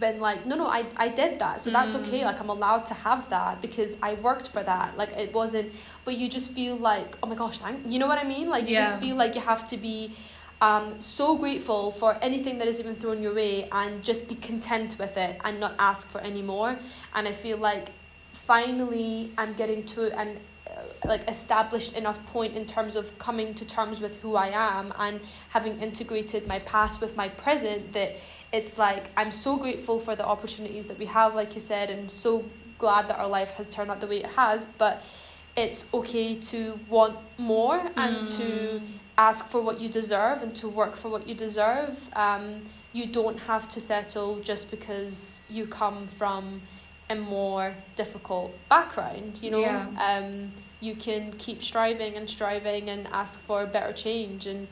been 0.00 0.18
like 0.18 0.44
no 0.44 0.56
no 0.56 0.66
I, 0.66 0.86
I 0.96 1.08
did 1.08 1.38
that 1.38 1.60
so 1.60 1.70
that's 1.70 1.94
Mm. 1.94 2.00
okay 2.00 2.24
like 2.24 2.40
I'm 2.40 2.48
allowed 2.48 2.84
to 2.86 2.94
have 2.94 3.28
that 3.30 3.60
because 3.62 3.96
I 4.02 4.14
worked 4.14 4.48
for 4.48 4.62
that 4.64 4.96
like 4.96 5.12
it 5.24 5.32
wasn't 5.32 5.72
but 6.04 6.16
you 6.16 6.28
just 6.28 6.50
feel 6.52 6.74
like 6.76 7.16
oh 7.22 7.26
my 7.28 7.36
gosh 7.36 7.58
thank 7.58 7.78
you 7.86 7.98
know 8.00 8.08
what 8.08 8.18
I 8.18 8.24
mean 8.24 8.48
like 8.48 8.64
you 8.68 8.74
Yeah. 8.74 8.84
just 8.84 8.96
feel 9.04 9.14
like 9.22 9.34
you 9.36 9.40
have 9.42 9.62
to 9.68 9.76
be 9.76 10.16
um, 10.60 11.00
so 11.00 11.36
grateful 11.36 11.90
for 11.90 12.16
anything 12.22 12.58
that 12.58 12.68
is 12.68 12.80
even 12.80 12.94
thrown 12.94 13.22
your 13.22 13.34
way 13.34 13.68
and 13.70 14.02
just 14.02 14.28
be 14.28 14.34
content 14.36 14.96
with 14.98 15.16
it 15.16 15.38
and 15.44 15.60
not 15.60 15.74
ask 15.78 16.08
for 16.08 16.20
any 16.20 16.42
more 16.42 16.78
and 17.14 17.28
I 17.28 17.32
feel 17.32 17.58
like 17.58 17.90
finally 18.32 19.32
I'm 19.38 19.54
getting 19.54 19.84
to 19.86 20.16
an 20.18 20.38
uh, 20.68 20.82
like 21.06 21.28
established 21.30 21.94
enough 21.94 22.24
point 22.28 22.56
in 22.56 22.64
terms 22.66 22.96
of 22.96 23.16
coming 23.18 23.54
to 23.54 23.64
terms 23.64 24.00
with 24.00 24.20
who 24.22 24.36
I 24.36 24.48
am 24.48 24.92
and 24.98 25.20
having 25.50 25.78
integrated 25.80 26.46
my 26.46 26.58
past 26.60 27.00
with 27.00 27.16
my 27.16 27.28
present 27.28 27.92
that 27.92 28.16
it's 28.52 28.78
like 28.78 29.10
I'm 29.16 29.32
so 29.32 29.56
grateful 29.56 29.98
for 29.98 30.16
the 30.16 30.24
opportunities 30.24 30.86
that 30.86 30.98
we 30.98 31.06
have 31.06 31.34
like 31.34 31.54
you 31.54 31.60
said 31.60 31.90
and 31.90 32.10
so 32.10 32.44
glad 32.78 33.08
that 33.08 33.18
our 33.18 33.28
life 33.28 33.50
has 33.52 33.68
turned 33.68 33.90
out 33.90 34.00
the 34.00 34.06
way 34.06 34.18
it 34.18 34.26
has 34.26 34.66
but 34.78 35.02
it's 35.56 35.86
okay 35.94 36.34
to 36.34 36.78
want 36.88 37.16
more 37.38 37.80
and 37.96 38.26
to 38.26 38.42
Mm. 38.42 38.82
Ask 39.16 39.48
for 39.48 39.60
what 39.60 39.80
you 39.80 39.88
deserve 39.88 40.42
and 40.42 40.54
to 40.56 40.68
work 40.68 40.96
for 40.96 41.08
what 41.08 41.28
you 41.28 41.34
deserve. 41.34 42.10
Um, 42.14 42.62
you 42.92 43.06
don't 43.06 43.38
have 43.40 43.68
to 43.70 43.80
settle 43.80 44.40
just 44.40 44.70
because 44.70 45.40
you 45.48 45.66
come 45.66 46.06
from 46.06 46.62
a 47.10 47.14
more 47.14 47.74
difficult 47.96 48.54
background, 48.68 49.40
you 49.42 49.50
know. 49.50 49.60
Yeah. 49.60 49.86
Um, 49.98 50.52
you 50.80 50.94
can 50.94 51.32
keep 51.32 51.62
striving 51.62 52.14
and 52.16 52.28
striving 52.28 52.88
and 52.88 53.06
ask 53.08 53.40
for 53.40 53.66
better 53.66 53.92
change. 53.92 54.46
And 54.46 54.68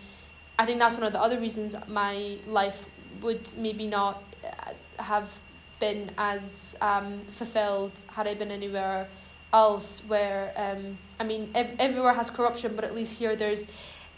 I 0.59 0.67
think 0.67 0.79
that's 0.79 0.95
one 0.95 1.05
of 1.05 1.13
the 1.13 1.21
other 1.21 1.41
reasons 1.41 1.75
my 1.89 2.37
life 2.47 2.85
would 3.23 3.49
maybe 3.57 3.87
not 3.87 4.23
uh, 4.45 5.03
have 5.03 5.39
been 5.81 6.11
as 6.17 6.77
um, 6.81 7.23
fulfilled 7.31 7.93
had 8.09 8.27
I 8.27 8.35
been 8.35 8.51
anywhere 8.51 9.09
else 9.53 10.03
where 10.07 10.53
um, 10.57 10.99
I 11.19 11.25
mean 11.25 11.51
ev- 11.55 11.75
everywhere 11.79 12.15
has 12.15 12.31
corruption 12.31 12.75
but 12.77 12.85
at 12.85 12.95
least 12.95 13.19
here 13.19 13.35
there's 13.37 13.67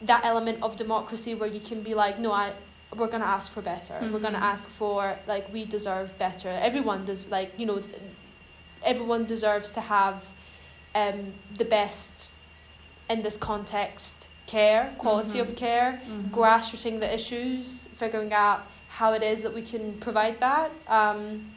that 0.03 0.25
element 0.25 0.63
of 0.63 0.77
democracy 0.77 1.35
where 1.35 1.49
you 1.49 1.61
can 1.61 1.83
be 1.83 1.95
like 1.95 2.19
no 2.19 2.33
I 2.33 2.53
we're 2.97 3.09
gonna 3.09 3.25
ask 3.25 3.51
for 3.51 3.63
better 3.63 3.99
we're 4.13 4.19
gonna 4.21 4.39
Mhm. 4.39 4.53
ask 4.55 4.69
for 4.71 5.19
like 5.27 5.53
we 5.53 5.65
deserve 5.65 6.17
better 6.19 6.49
everyone 6.49 7.05
does 7.05 7.29
like 7.31 7.53
you 7.59 7.67
know 7.67 7.81
everyone 8.83 9.25
deserves 9.25 9.73
to 9.73 9.81
have 9.81 10.27
um, 10.95 11.35
the 11.57 11.65
best 11.65 12.31
in 13.11 13.23
this 13.23 13.37
context 13.37 14.29
care 14.47 14.95
quality 14.99 15.39
Mhm. 15.39 15.43
of 15.43 15.57
care 15.57 16.01
Mhm. 16.07 16.31
grassrooting 16.31 17.01
the 17.01 17.13
issues, 17.13 17.89
figuring 17.97 18.33
out 18.33 18.61
how 18.99 19.13
it 19.13 19.23
is 19.23 19.43
that 19.43 19.53
we 19.55 19.63
can 19.63 19.95
provide 19.99 20.39
that. 20.41 20.71
Um, 20.87 21.51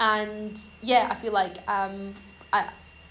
and 0.00 0.58
yeah, 0.80 1.08
I 1.10 1.14
feel 1.14 1.32
like 1.32 1.56
um, 1.68 2.14
I 2.52 2.68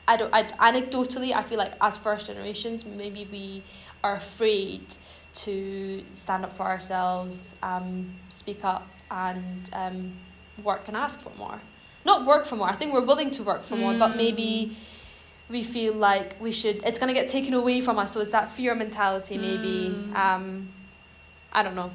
I 0.08 0.18
don't 0.18 0.34
I 0.34 0.44
anecdotally 0.72 1.32
I 1.34 1.44
feel 1.44 1.58
like 1.60 1.74
as 1.80 1.96
first 1.98 2.26
generations 2.28 2.86
maybe 2.86 3.28
we 3.32 3.64
are 4.04 4.16
afraid 4.16 4.82
to 5.34 6.04
stand 6.16 6.44
up 6.44 6.56
for 6.58 6.64
ourselves, 6.64 7.56
um, 7.64 8.16
speak 8.30 8.64
up 8.66 8.88
and 9.10 9.70
um, 9.74 10.14
work 10.64 10.88
and 10.88 10.98
ask 10.98 11.20
for 11.20 11.32
more. 11.38 11.62
Not 12.06 12.26
work 12.26 12.46
for 12.46 12.56
more. 12.56 12.68
I 12.70 12.74
think 12.74 12.94
we're 12.94 13.02
willing 13.06 13.32
to 13.32 13.44
work 13.44 13.64
for 13.64 13.76
more, 13.76 13.94
but 13.94 14.16
maybe 14.16 14.76
we 15.50 15.64
feel 15.64 15.94
like 15.94 16.36
we 16.40 16.52
should 16.52 16.78
it's 16.86 16.98
going 16.98 17.14
to 17.14 17.20
get 17.20 17.28
taken 17.30 17.54
away 17.54 17.82
from 17.82 18.00
us 18.00 18.14
so 18.14 18.22
it's 18.22 18.32
that 18.32 18.50
fear 18.50 18.74
mentality 18.74 19.38
maybe 19.38 19.90
Mm. 19.94 20.16
um 20.16 20.70
i 21.52 21.62
don't 21.62 21.76
know 21.76 21.92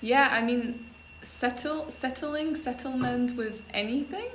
Yeah, 0.00 0.28
I 0.30 0.42
mean, 0.42 0.86
settle, 1.22 1.90
settling, 1.90 2.54
settlement 2.56 3.36
with 3.36 3.64
anything 3.74 4.26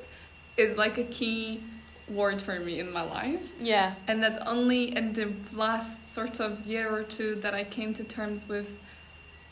is 0.57 0.75
like 0.77 0.97
a 0.97 1.03
key 1.05 1.61
word 2.09 2.41
for 2.41 2.59
me 2.59 2.79
in 2.79 2.91
my 2.91 3.01
life. 3.01 3.53
yeah 3.59 3.95
And 4.07 4.23
that's 4.23 4.39
only 4.45 4.95
in 4.95 5.13
the 5.13 5.33
last 5.53 6.09
sort 6.09 6.39
of 6.39 6.65
year 6.65 6.89
or 6.89 7.03
two 7.03 7.35
that 7.35 7.53
I 7.53 7.63
came 7.65 7.93
to 7.95 8.03
terms 8.03 8.47
with 8.47 8.69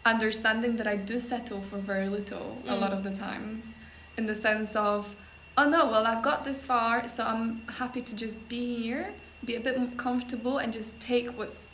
understanding 0.05 0.77
that 0.77 0.87
I 0.87 0.95
do 0.95 1.19
settle 1.19 1.61
for 1.61 1.77
very 1.77 2.07
little 2.09 2.57
a 2.67 2.73
Mm. 2.73 2.79
lot 2.81 2.93
of 2.93 3.03
the 3.03 3.11
times. 3.11 3.75
In 4.17 4.25
the 4.27 4.35
sense 4.35 4.75
of, 4.75 5.15
oh 5.57 5.67
no, 5.67 5.87
well, 5.87 6.05
I've 6.05 6.23
got 6.23 6.43
this 6.45 6.63
far, 6.63 7.07
so 7.07 7.23
I'm 7.25 7.61
happy 7.67 8.01
to 8.01 8.15
just 8.15 8.47
be 8.47 8.75
here, 8.81 9.13
be 9.43 9.55
a 9.55 9.59
bit 9.59 9.77
more 9.77 9.89
comfortable, 9.97 10.59
and 10.59 10.71
just 10.71 10.97
take 10.99 11.27
what's, 11.37 11.69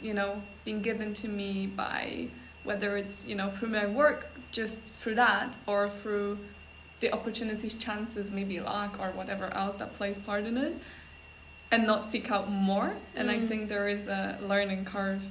you 0.00 0.14
know, 0.14 0.40
being 0.64 0.80
given 0.82 1.12
to 1.14 1.28
me 1.28 1.66
by 1.66 2.28
whether 2.62 2.96
it's, 2.96 3.26
you 3.26 3.34
know, 3.34 3.50
through 3.50 3.68
my 3.68 3.86
work, 3.86 4.28
just 4.52 4.80
through 5.00 5.16
that, 5.16 5.58
or 5.66 5.90
through 5.90 6.38
the 7.04 7.12
opportunities, 7.18 7.74
chances, 7.86 8.24
maybe 8.38 8.56
luck, 8.60 8.92
or 9.02 9.08
whatever 9.20 9.46
else 9.62 9.76
that 9.80 9.90
plays 9.98 10.16
part 10.28 10.44
in 10.50 10.56
it 10.66 10.74
and 11.72 11.80
not 11.92 12.00
seek 12.12 12.26
out 12.36 12.46
more. 12.70 12.88
And 13.16 13.26
I 13.34 13.36
Mm. 13.38 13.48
think 13.48 13.60
there 13.74 13.88
is 13.96 14.02
a 14.20 14.22
learning 14.52 14.82
curve 14.94 15.22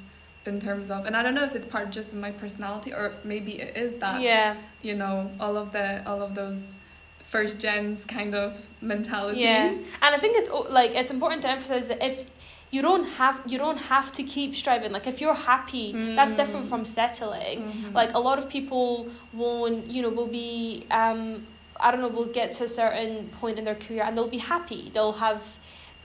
in 0.50 0.56
terms 0.68 0.88
of, 0.96 1.00
and 1.08 1.14
I 1.20 1.22
don't 1.24 1.36
know 1.40 1.46
if 1.50 1.56
it's 1.58 1.66
part 1.76 1.88
just 2.00 2.10
of 2.14 2.20
my 2.28 2.32
personality 2.44 2.92
or 3.00 3.06
maybe 3.24 3.54
it 3.66 3.72
is 3.86 3.92
that, 4.04 4.18
yeah 4.22 4.56
you 4.90 4.96
know, 5.02 5.16
all 5.44 5.56
of 5.64 5.68
the, 5.76 5.88
all 6.10 6.22
of 6.28 6.32
those 6.42 6.62
first 7.34 7.56
gens 7.66 7.98
kind 8.18 8.34
of 8.44 8.50
mentalities. 8.94 9.42
Yeah. 9.42 9.70
and 10.04 10.12
i 10.16 10.20
think 10.24 10.34
it's 10.40 10.50
like 10.80 10.92
it's 11.00 11.12
important 11.18 11.40
to 11.46 11.50
emphasize 11.56 11.86
that 11.92 12.00
if 12.12 12.18
you 12.76 12.82
don't 12.88 13.08
have 13.20 13.36
you 13.52 13.58
don't 13.66 13.82
have 13.94 14.08
to 14.18 14.22
keep 14.36 14.52
striving 14.62 14.92
like 14.98 15.08
if 15.14 15.18
you're 15.22 15.42
happy 15.54 15.88
that's 16.18 16.34
different 16.42 16.66
Mm. 16.66 16.72
from 16.72 16.82
settling 17.00 17.58
Mhm. 17.64 17.94
like 18.00 18.12
a 18.20 18.22
lot 18.28 18.38
of 18.42 18.46
people 18.58 18.88
won't 19.42 19.80
you 19.94 20.00
know 20.04 20.12
will 20.20 20.34
be 20.44 20.52
um 21.02 21.22
i 21.84 21.92
don't 21.92 22.02
know 22.02 22.08
will 22.08 22.26
get 22.26 22.52
to 22.54 22.64
a 22.64 22.68
certain 22.68 23.28
point 23.40 23.60
in 23.60 23.66
their 23.66 23.76
career 23.76 24.04
and 24.04 24.18
they'll 24.18 24.28
be 24.28 24.38
happy. 24.38 24.90
They'll 24.94 25.14
have 25.14 25.60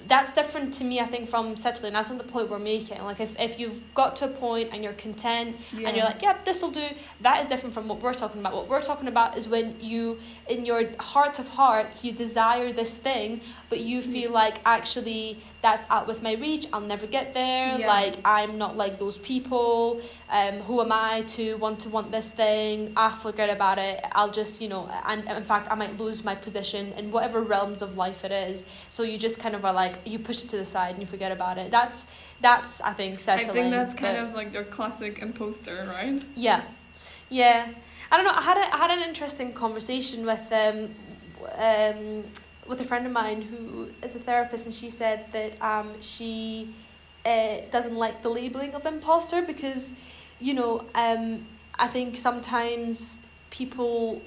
that's 0.07 0.33
different 0.33 0.73
to 0.73 0.85
me 0.85 1.01
i 1.01 1.07
think 1.07 1.29
from 1.29 1.57
settling. 1.57 1.93
That's 1.93 2.09
not 2.09 2.19
the 2.19 2.33
point 2.33 2.51
we're 2.51 2.59
making. 2.59 3.03
Like 3.03 3.21
if, 3.21 3.39
if 3.39 3.59
you've 3.59 3.83
got 3.95 4.15
to 4.17 4.27
a 4.27 4.29
point 4.29 4.71
and 4.73 4.85
you're 4.85 4.93
content 4.93 5.57
yeah. 5.73 5.89
and 5.89 5.97
you're 5.97 6.07
like 6.07 6.23
yep 6.23 6.45
this 6.45 6.63
will 6.63 6.71
do 6.71 6.89
that 7.21 7.41
is 7.43 7.49
different 7.49 7.75
from 7.75 7.89
what 7.89 8.01
we're 8.01 8.15
talking 8.15 8.41
about. 8.41 8.55
What 8.55 8.69
we're 8.69 8.83
talking 8.83 9.09
about 9.09 9.37
is 9.37 9.49
when 9.49 9.77
you 9.81 10.21
in 10.49 10.65
your 10.65 10.83
heart 11.01 11.39
of 11.39 11.49
hearts 11.49 12.05
you 12.05 12.13
desire 12.13 12.73
this 12.73 12.97
thing 12.97 13.41
but 13.69 13.81
you 13.81 14.03
feel 14.03 14.31
like 14.31 14.61
actually 14.65 15.41
that's 15.61 15.85
out 15.91 16.07
with 16.07 16.23
my 16.23 16.35
reach 16.35 16.67
i'll 16.73 16.81
never 16.81 17.07
get 17.07 17.35
there 17.35 17.79
Yeah. 17.79 17.89
like 17.89 18.15
i'm 18.25 18.59
not 18.59 18.77
like 18.77 18.99
those 18.99 19.19
people 19.19 20.01
um 20.31 20.61
who 20.61 20.81
am 20.81 20.93
i 20.93 21.23
to 21.37 21.57
want 21.57 21.81
to 21.81 21.89
want 21.89 22.13
this 22.13 22.31
thing 22.31 22.93
ah 22.97 23.11
forget 23.21 23.51
about 23.51 23.79
it 23.79 24.05
i'll 24.13 24.31
just 24.31 24.61
you 24.61 24.69
know 24.69 24.89
and 25.07 25.29
in 25.29 25.43
fact 25.43 25.67
i 25.71 25.75
might 25.75 25.99
lose 25.99 26.25
my 26.25 26.37
position 26.37 26.93
in 26.93 27.11
whatever 27.11 27.41
realms 27.43 27.83
of 27.83 27.97
life 27.97 28.25
it 28.25 28.31
is 28.31 28.63
so 28.91 29.03
you 29.03 29.19
just 29.19 29.41
kind 29.41 29.55
of 29.57 29.65
are 29.65 29.73
like 29.73 29.97
you 30.05 30.19
push 30.19 30.45
it 30.45 30.49
to 30.49 30.57
the 30.57 30.65
side 30.65 30.91
and 30.93 31.01
you 31.01 31.07
forget 31.07 31.33
about 31.33 31.59
it 31.59 31.73
that's 31.73 32.07
that's 32.41 32.81
i 32.83 32.93
think 32.93 33.19
settling 33.19 33.51
I 33.51 33.53
think 33.55 33.71
that's 33.73 33.95
kind 33.95 34.17
but- 34.17 34.27
of 34.27 34.35
like 34.35 34.53
your 34.55 34.65
classic 34.65 35.19
imposter, 35.21 35.87
right? 35.93 36.23
yeah, 36.37 36.63
yeah. 37.31 37.69
I 38.11 38.17
don't 38.17 38.25
know. 38.25 38.33
I 38.33 38.41
had 38.41 38.57
a, 38.57 38.75
I 38.75 38.79
had 38.79 38.91
an 38.91 39.03
interesting 39.07 39.53
conversation 39.53 40.25
with 40.25 40.51
um, 40.51 40.95
um, 41.59 42.25
with 42.69 42.81
a 42.81 42.85
friend 42.85 43.07
of 43.07 43.13
mine 43.13 43.43
who 43.43 43.89
is 44.03 44.15
a 44.15 44.19
therapist, 44.19 44.67
and 44.67 44.75
she 44.75 44.91
said 44.91 45.25
that 45.33 45.61
um, 45.63 46.01
she 46.01 46.75
uh, 47.25 47.57
doesn't 47.71 47.97
like 47.97 48.23
the 48.23 48.29
labeling 48.29 48.75
of 48.75 48.87
imposter 48.87 49.43
because, 49.43 49.93
you 50.39 50.55
know, 50.55 50.85
um, 50.95 51.47
I 51.79 51.89
think 51.89 52.17
sometimes 52.17 53.19
people. 53.51 54.23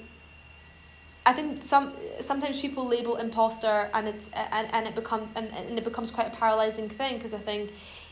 I 1.24 1.32
think 1.32 1.62
some 1.62 1.92
sometimes 2.18 2.60
people 2.60 2.84
label 2.84 3.14
imposter 3.16 3.88
and 3.94 4.08
it's 4.08 4.28
and, 4.34 4.66
and 4.74 4.88
it 4.88 4.96
become 4.96 5.28
and, 5.36 5.52
and 5.52 5.78
it 5.78 5.84
becomes 5.84 6.10
quite 6.10 6.26
a 6.26 6.36
paralyzing 6.36 6.88
thing 6.88 7.16
because 7.16 7.32
I 7.32 7.38
think 7.38 7.70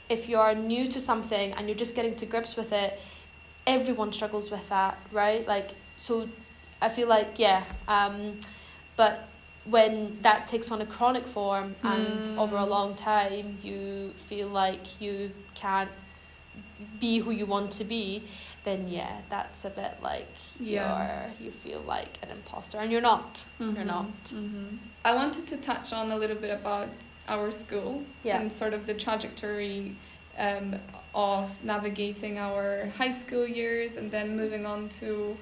if 0.09 0.29
you're 0.29 0.55
new 0.55 0.87
to 0.87 1.01
something 1.01 1.53
and 1.55 1.69
you're 1.69 1.77
just 1.77 1.97
getting 1.97 2.15
to 2.17 2.27
grips 2.27 2.57
with 2.57 2.73
it, 2.73 3.01
everyone 3.67 4.13
struggles 4.13 4.49
with 4.49 4.69
that, 4.69 4.97
right? 5.11 5.45
Like 5.45 5.73
so 5.97 6.29
I 6.81 6.89
feel 6.89 7.09
like 7.09 7.37
yeah, 7.37 7.65
um 7.89 8.39
but 8.97 9.29
when 9.71 10.19
that 10.23 10.47
takes 10.47 10.71
on 10.73 10.81
a 10.81 10.87
chronic 10.87 11.27
form 11.27 11.77
and 11.83 12.25
Mm. 12.27 12.39
over 12.39 12.57
a 12.57 12.67
long 12.67 12.95
time 12.95 13.59
you 13.63 14.13
feel 14.17 14.49
like 14.49 15.01
you 15.01 15.31
can't 15.55 15.91
be 16.99 17.19
who 17.19 17.31
you 17.31 17.47
want 17.47 17.71
to 17.73 17.85
be, 17.85 18.23
then 18.65 18.89
yeah, 18.89 19.21
that's 19.29 19.65
a 19.65 19.71
bit 19.71 19.95
like 20.03 20.29
Yeah. 20.59 21.31
you're 21.39 21.47
you 21.47 21.51
feel 21.51 21.81
like 21.87 22.19
an 22.23 22.31
imposter 22.31 22.79
and 22.79 22.91
you're 22.93 23.01
not. 23.13 23.45
You're 23.59 23.73
Mhm. 23.73 23.87
not. 23.87 24.25
Mhm. 24.27 24.79
I 25.05 25.15
wanted 25.15 25.47
to 25.53 25.57
touch 25.57 25.93
on 25.93 26.11
a 26.11 26.17
little 26.17 26.37
bit 26.37 26.51
about 26.51 26.89
our 27.29 27.51
school 27.51 28.03
Yeah. 28.25 28.41
and 28.41 28.51
sort 28.53 28.75
of 28.75 28.87
the 28.87 28.95
trajectory 28.95 29.97
um, 30.39 30.77
of 31.15 31.63
navigating 31.63 32.39
our 32.39 32.87
high 32.97 33.11
school 33.11 33.47
years 33.47 33.97
and 33.99 34.11
then 34.11 34.37
moving 34.37 34.65
on 34.65 34.89
to 34.89 35.37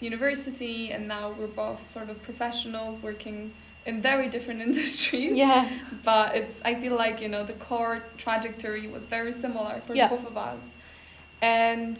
university 0.00 0.90
and 0.92 1.06
now 1.06 1.34
we're 1.38 1.46
both 1.46 1.86
sort 1.86 2.08
of 2.10 2.22
professionals 2.22 2.98
working 3.02 3.52
in 3.86 4.00
very 4.00 4.28
different 4.28 4.60
industries 4.68 5.34
Yeah. 5.34 5.68
but 6.04 6.34
it's 6.36 6.60
i 6.64 6.74
feel 6.74 6.96
like 6.96 7.20
you 7.20 7.28
know 7.28 7.44
the 7.44 7.52
core 7.54 8.02
trajectory 8.16 8.86
was 8.88 9.04
very 9.04 9.32
similar 9.32 9.80
for 9.86 9.94
Yeah. 9.94 10.08
both 10.08 10.26
of 10.26 10.36
us 10.36 10.62
and 11.42 11.98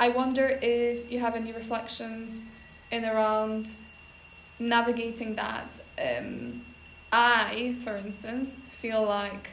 i 0.00 0.08
wonder 0.08 0.58
if 0.62 1.10
you 1.10 1.18
have 1.20 1.34
any 1.34 1.52
reflections 1.52 2.44
in 2.90 3.04
around 3.04 3.74
navigating 4.58 5.34
that 5.36 5.80
um, 5.98 6.62
i 7.12 7.74
for 7.84 7.96
instance 7.96 8.56
feel 8.80 9.02
like 9.04 9.52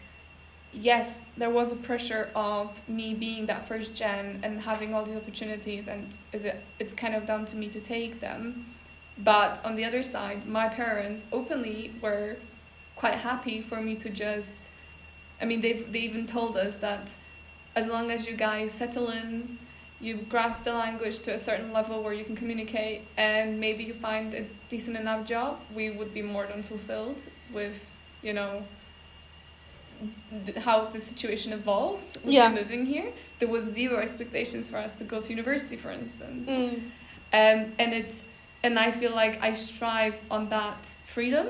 yes 0.72 1.26
there 1.38 1.50
was 1.50 1.72
a 1.72 1.76
pressure 1.76 2.30
of 2.36 2.80
me 2.88 3.14
being 3.14 3.46
that 3.48 3.68
first 3.68 3.96
gen 3.96 4.40
and 4.44 4.62
having 4.62 4.94
all 4.94 5.04
these 5.04 5.16
opportunities 5.16 5.88
and 5.88 6.18
is 6.32 6.46
it 6.46 6.62
it's 6.80 6.94
kind 6.94 7.16
of 7.16 7.26
down 7.26 7.46
to 7.46 7.56
me 7.56 7.68
to 7.68 7.80
take 7.80 8.20
them. 8.20 8.66
But 9.18 9.64
on 9.66 9.76
the 9.76 9.86
other 9.86 10.04
side 10.04 10.46
my 10.48 10.70
parents 10.70 11.26
openly 11.32 11.94
were 12.02 12.38
quite 12.96 13.16
happy 13.16 13.62
for 13.62 13.82
me 13.82 13.96
to 13.96 14.10
just 14.10 14.70
I 15.42 15.46
mean 15.46 15.62
they've 15.62 15.92
they 15.92 16.00
even 16.00 16.28
told 16.28 16.56
us 16.58 16.78
that 16.78 17.16
as 17.76 17.90
long 17.90 18.12
as 18.12 18.28
you 18.28 18.36
guys 18.36 18.72
settle 18.72 19.10
in 19.10 19.58
you 20.02 20.16
grasp 20.16 20.64
the 20.64 20.74
language 20.74 21.20
to 21.20 21.34
a 21.34 21.38
certain 21.38 21.74
level 21.74 22.02
where 22.04 22.14
you 22.14 22.24
can 22.24 22.36
communicate 22.36 23.02
and 23.18 23.60
maybe 23.60 23.84
you 23.84 23.94
find 23.94 24.34
a 24.34 24.46
decent 24.70 24.96
enough 24.96 25.26
job 25.26 25.60
we 25.76 25.90
would 25.90 26.14
be 26.14 26.22
more 26.22 26.46
than 26.48 26.64
fulfilled 26.64 27.26
with 27.54 27.86
you 28.22 28.34
know 28.34 28.64
th- 30.46 30.58
how 30.58 30.86
the 30.86 31.00
situation 31.00 31.54
evolved 31.54 32.18
with 32.24 32.34
Yeah. 32.34 32.50
moving 32.50 32.86
here 32.86 33.10
there 33.40 33.48
was 33.48 33.64
zero 33.66 33.98
expectations 34.00 34.68
for 34.68 34.78
us 34.78 34.94
to 35.00 35.04
go 35.04 35.18
to 35.22 35.30
university 35.38 35.78
for 35.78 35.92
instance 35.92 36.48
Mm. 36.50 36.74
um, 37.40 37.74
and 37.82 37.94
it's 38.00 38.18
and 38.66 38.78
I 38.78 38.92
feel 38.92 39.14
like 39.24 39.36
I 39.42 39.54
strive 39.54 40.18
on 40.30 40.50
that 40.50 40.82
freedom 41.06 41.48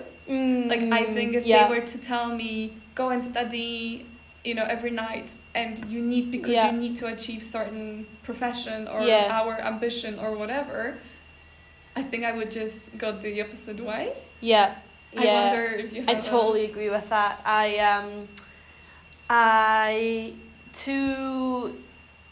like 0.71 0.83
I 0.99 1.03
think 1.15 1.29
if 1.39 1.45
yeah. 1.45 1.67
they 1.67 1.67
were 1.73 1.85
to 1.93 1.97
tell 1.97 2.27
me 2.43 2.51
go 2.93 3.09
and 3.09 3.23
study, 3.23 4.05
you 4.43 4.53
know, 4.53 4.65
every 4.75 4.91
night, 4.91 5.33
and 5.55 5.73
you 5.91 6.01
need 6.01 6.25
because 6.31 6.51
Yeah. 6.53 6.69
you 6.71 6.77
need 6.77 6.95
to 6.97 7.07
achieve 7.07 7.41
certain 7.43 8.05
profession 8.21 8.87
or 8.87 8.99
our 9.39 9.53
ambition 9.71 10.19
or 10.19 10.29
whatever, 10.41 10.99
I 11.95 12.03
think 12.03 12.23
I 12.25 12.31
would 12.37 12.51
just 12.51 12.81
go 12.97 13.11
the 13.11 13.41
opposite 13.41 13.79
way. 13.83 14.13
Yeah. 14.41 14.75
I 15.17 15.23
Yeah. 15.23 15.41
wonder 15.43 15.65
if 15.73 15.93
you. 15.93 16.05
I 16.07 16.13
a- 16.13 16.21
totally 16.21 16.65
agree 16.65 16.89
with 16.89 17.09
that. 17.09 17.41
I 17.45 17.77
um 17.79 18.27
I 19.29 20.33
to 20.85 21.75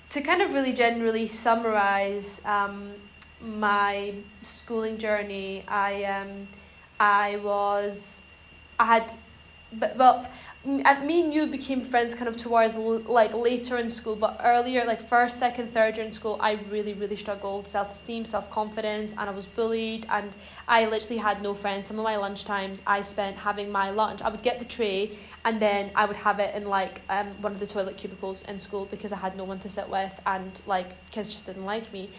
to 0.09 0.21
kind 0.21 0.41
of 0.41 0.53
really 0.53 0.73
generally 0.73 1.27
summarize 1.27 2.41
um 2.45 2.93
my 3.41 4.13
schooling 4.41 4.97
journey, 4.97 5.63
I 5.67 6.03
um 6.05 6.47
I 6.99 7.37
was 7.37 8.23
I 8.79 8.85
had 8.85 9.13
but 9.73 9.95
well 9.97 10.25
me 10.67 11.23
and 11.23 11.33
you 11.33 11.47
became 11.47 11.81
friends 11.81 12.13
kind 12.13 12.27
of 12.27 12.35
towards 12.35 12.75
like 12.75 13.33
later 13.33 13.77
in 13.77 13.89
school, 13.89 14.15
but 14.15 14.39
earlier, 14.43 14.83
like 14.85 15.01
first, 15.01 15.39
second, 15.39 15.73
third 15.73 15.95
year 15.95 16.05
in 16.05 16.11
school, 16.11 16.37
I 16.41 16.53
really, 16.69 16.93
really 16.93 17.15
struggled 17.15 17.65
self 17.65 17.91
esteem, 17.91 18.25
self 18.25 18.51
confidence, 18.51 19.13
and 19.17 19.29
I 19.29 19.31
was 19.31 19.45
bullied, 19.45 20.05
and 20.09 20.35
I 20.67 20.85
literally 20.85 21.17
had 21.17 21.41
no 21.41 21.53
friends. 21.53 21.87
Some 21.87 21.97
of 21.99 22.03
my 22.03 22.17
lunch 22.17 22.43
times 22.43 22.81
I 22.85 23.01
spent 23.01 23.37
having 23.37 23.71
my 23.71 23.91
lunch. 23.91 24.21
I 24.21 24.29
would 24.29 24.43
get 24.43 24.59
the 24.59 24.65
tray, 24.65 25.17
and 25.45 25.61
then 25.61 25.91
I 25.95 26.05
would 26.05 26.17
have 26.17 26.39
it 26.39 26.53
in 26.53 26.67
like 26.67 27.01
um 27.09 27.27
one 27.41 27.53
of 27.53 27.59
the 27.59 27.67
toilet 27.67 27.97
cubicles 27.97 28.41
in 28.43 28.59
school 28.59 28.85
because 28.91 29.13
I 29.13 29.17
had 29.17 29.37
no 29.37 29.45
one 29.45 29.59
to 29.59 29.69
sit 29.69 29.87
with, 29.87 30.11
and 30.25 30.61
like 30.67 31.09
kids 31.11 31.31
just 31.31 31.45
didn't 31.45 31.65
like 31.65 31.91
me. 31.93 32.09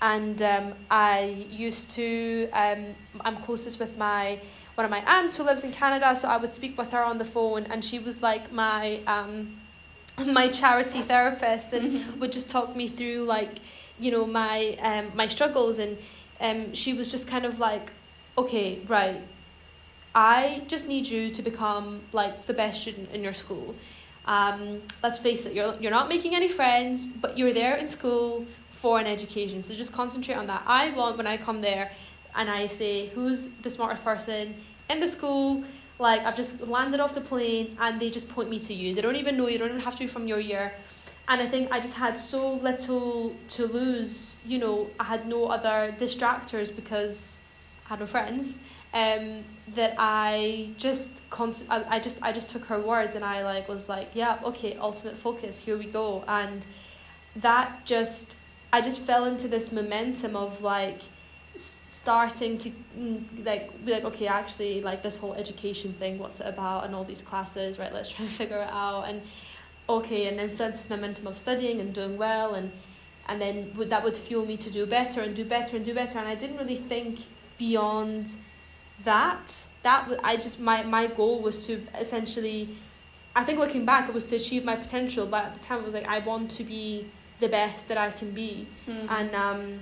And 0.00 0.42
um, 0.42 0.74
I 0.90 1.46
used 1.48 1.90
to 1.90 2.48
um, 2.52 2.96
I'm 3.20 3.36
closest 3.36 3.78
with 3.78 3.96
my 3.96 4.40
one 4.74 4.84
of 4.84 4.90
my 4.90 5.02
aunts 5.06 5.36
who 5.36 5.42
lives 5.42 5.64
in 5.64 5.72
Canada, 5.72 6.14
so 6.16 6.28
I 6.28 6.36
would 6.36 6.50
speak 6.50 6.78
with 6.78 6.92
her 6.92 7.04
on 7.04 7.18
the 7.18 7.24
phone, 7.24 7.64
and 7.64 7.84
she 7.84 7.98
was 7.98 8.22
like 8.22 8.52
my 8.52 9.00
um, 9.06 9.60
my 10.26 10.48
charity 10.48 11.02
therapist, 11.02 11.72
and 11.72 12.20
would 12.20 12.32
just 12.32 12.50
talk 12.50 12.74
me 12.74 12.88
through 12.88 13.24
like 13.24 13.58
you 13.98 14.10
know 14.10 14.26
my 14.26 14.76
um, 14.80 15.12
my 15.14 15.26
struggles, 15.26 15.78
and 15.78 15.98
um, 16.40 16.74
she 16.74 16.94
was 16.94 17.10
just 17.10 17.28
kind 17.28 17.44
of 17.44 17.58
like, 17.58 17.92
okay, 18.38 18.80
right, 18.88 19.20
I 20.14 20.62
just 20.68 20.88
need 20.88 21.06
you 21.06 21.30
to 21.30 21.42
become 21.42 22.00
like 22.12 22.46
the 22.46 22.54
best 22.54 22.82
student 22.82 23.10
in 23.12 23.22
your 23.22 23.32
school. 23.34 23.74
Um, 24.24 24.82
let's 25.02 25.18
face 25.18 25.44
it, 25.46 25.52
you're 25.52 25.74
you're 25.80 25.90
not 25.90 26.08
making 26.08 26.34
any 26.34 26.48
friends, 26.48 27.06
but 27.06 27.36
you're 27.36 27.52
there 27.52 27.76
in 27.76 27.86
school 27.86 28.46
for 28.70 28.98
an 28.98 29.06
education. 29.06 29.62
So 29.62 29.74
just 29.74 29.92
concentrate 29.92 30.34
on 30.34 30.46
that. 30.46 30.62
I 30.66 30.90
want 30.90 31.16
when 31.16 31.26
I 31.26 31.36
come 31.36 31.60
there 31.60 31.92
and 32.34 32.50
I 32.50 32.66
say 32.66 33.08
who's 33.08 33.48
the 33.62 33.70
smartest 33.70 34.04
person 34.04 34.54
in 34.88 35.00
the 35.00 35.08
school. 35.08 35.64
Like 35.98 36.22
I've 36.22 36.36
just 36.36 36.66
landed 36.66 37.00
off 37.00 37.14
the 37.14 37.20
plane 37.20 37.76
and 37.80 38.00
they 38.00 38.10
just 38.10 38.28
point 38.28 38.48
me 38.50 38.58
to 38.60 38.74
you. 38.74 38.94
They 38.94 39.02
don't 39.02 39.16
even 39.16 39.36
know 39.36 39.48
you. 39.48 39.58
Don't 39.58 39.68
even 39.68 39.80
have 39.80 39.94
to 39.94 40.00
be 40.00 40.06
from 40.06 40.26
your 40.26 40.40
year. 40.40 40.74
And 41.28 41.40
I 41.40 41.46
think 41.46 41.70
I 41.70 41.78
just 41.78 41.94
had 41.94 42.18
so 42.18 42.54
little 42.54 43.36
to 43.48 43.66
lose. 43.66 44.36
You 44.44 44.58
know, 44.58 44.90
I 44.98 45.04
had 45.04 45.28
no 45.28 45.46
other 45.46 45.94
distractors 45.98 46.74
because 46.74 47.38
I 47.86 47.90
had 47.90 48.00
no 48.00 48.06
friends. 48.06 48.58
Um, 48.94 49.44
that 49.68 49.94
I 49.98 50.70
just 50.76 51.22
con- 51.30 51.54
I, 51.70 51.96
I 51.96 51.98
just 51.98 52.22
I 52.22 52.32
just 52.32 52.50
took 52.50 52.66
her 52.66 52.78
words 52.78 53.14
and 53.14 53.24
I 53.24 53.42
like 53.42 53.66
was 53.66 53.88
like 53.88 54.10
yeah 54.12 54.38
okay 54.44 54.76
ultimate 54.76 55.16
focus 55.16 55.58
here 55.58 55.78
we 55.78 55.86
go 55.86 56.24
and 56.28 56.66
that 57.36 57.86
just 57.86 58.36
I 58.72 58.80
just 58.80 59.00
fell 59.00 59.24
into 59.24 59.48
this 59.48 59.72
momentum 59.72 60.36
of 60.36 60.60
like 60.60 61.00
starting 61.56 62.58
to 62.58 62.70
mm, 62.98 63.22
like 63.44 63.84
be 63.84 63.92
like 63.92 64.04
okay 64.04 64.26
actually 64.26 64.80
like 64.80 65.02
this 65.02 65.18
whole 65.18 65.34
education 65.34 65.92
thing 65.94 66.18
what's 66.18 66.40
it 66.40 66.46
about 66.46 66.84
and 66.84 66.94
all 66.94 67.04
these 67.04 67.20
classes 67.22 67.78
right 67.78 67.92
let's 67.92 68.08
try 68.14 68.24
and 68.24 68.34
figure 68.34 68.58
it 68.62 68.70
out. 68.70 69.02
And 69.08 69.22
okay 69.88 70.28
and 70.28 70.38
then 70.38 70.48
into 70.48 70.56
this 70.56 70.88
momentum 70.88 71.26
of 71.26 71.36
studying 71.36 71.80
and 71.80 71.92
doing 71.92 72.16
well 72.16 72.54
and 72.54 72.70
and 73.28 73.40
then 73.40 73.72
would 73.76 73.90
that 73.90 74.02
would 74.02 74.16
fuel 74.16 74.44
me 74.46 74.56
to 74.56 74.70
do 74.70 74.84
better 74.86 75.20
and 75.20 75.34
do 75.36 75.44
better 75.44 75.76
and 75.76 75.84
do 75.84 75.94
better. 75.94 76.18
And 76.18 76.26
I 76.28 76.34
didn't 76.34 76.56
really 76.56 76.76
think 76.76 77.20
beyond 77.58 78.30
that. 79.04 79.64
That 79.82 80.08
I 80.24 80.36
just 80.36 80.58
my 80.60 80.82
my 80.82 81.06
goal 81.06 81.40
was 81.42 81.66
to 81.66 81.82
essentially 81.98 82.76
I 83.34 83.44
think 83.44 83.58
looking 83.58 83.84
back 83.84 84.08
it 84.08 84.14
was 84.14 84.26
to 84.26 84.36
achieve 84.36 84.64
my 84.64 84.76
potential 84.76 85.26
but 85.26 85.44
at 85.44 85.54
the 85.54 85.60
time 85.60 85.80
it 85.80 85.84
was 85.84 85.94
like 85.94 86.06
I 86.06 86.18
want 86.20 86.50
to 86.52 86.64
be 86.64 87.08
the 87.40 87.48
best 87.48 87.88
that 87.88 87.98
I 87.98 88.10
can 88.10 88.30
be. 88.32 88.66
Mhm. 88.88 89.10
and 89.10 89.34
um 89.34 89.78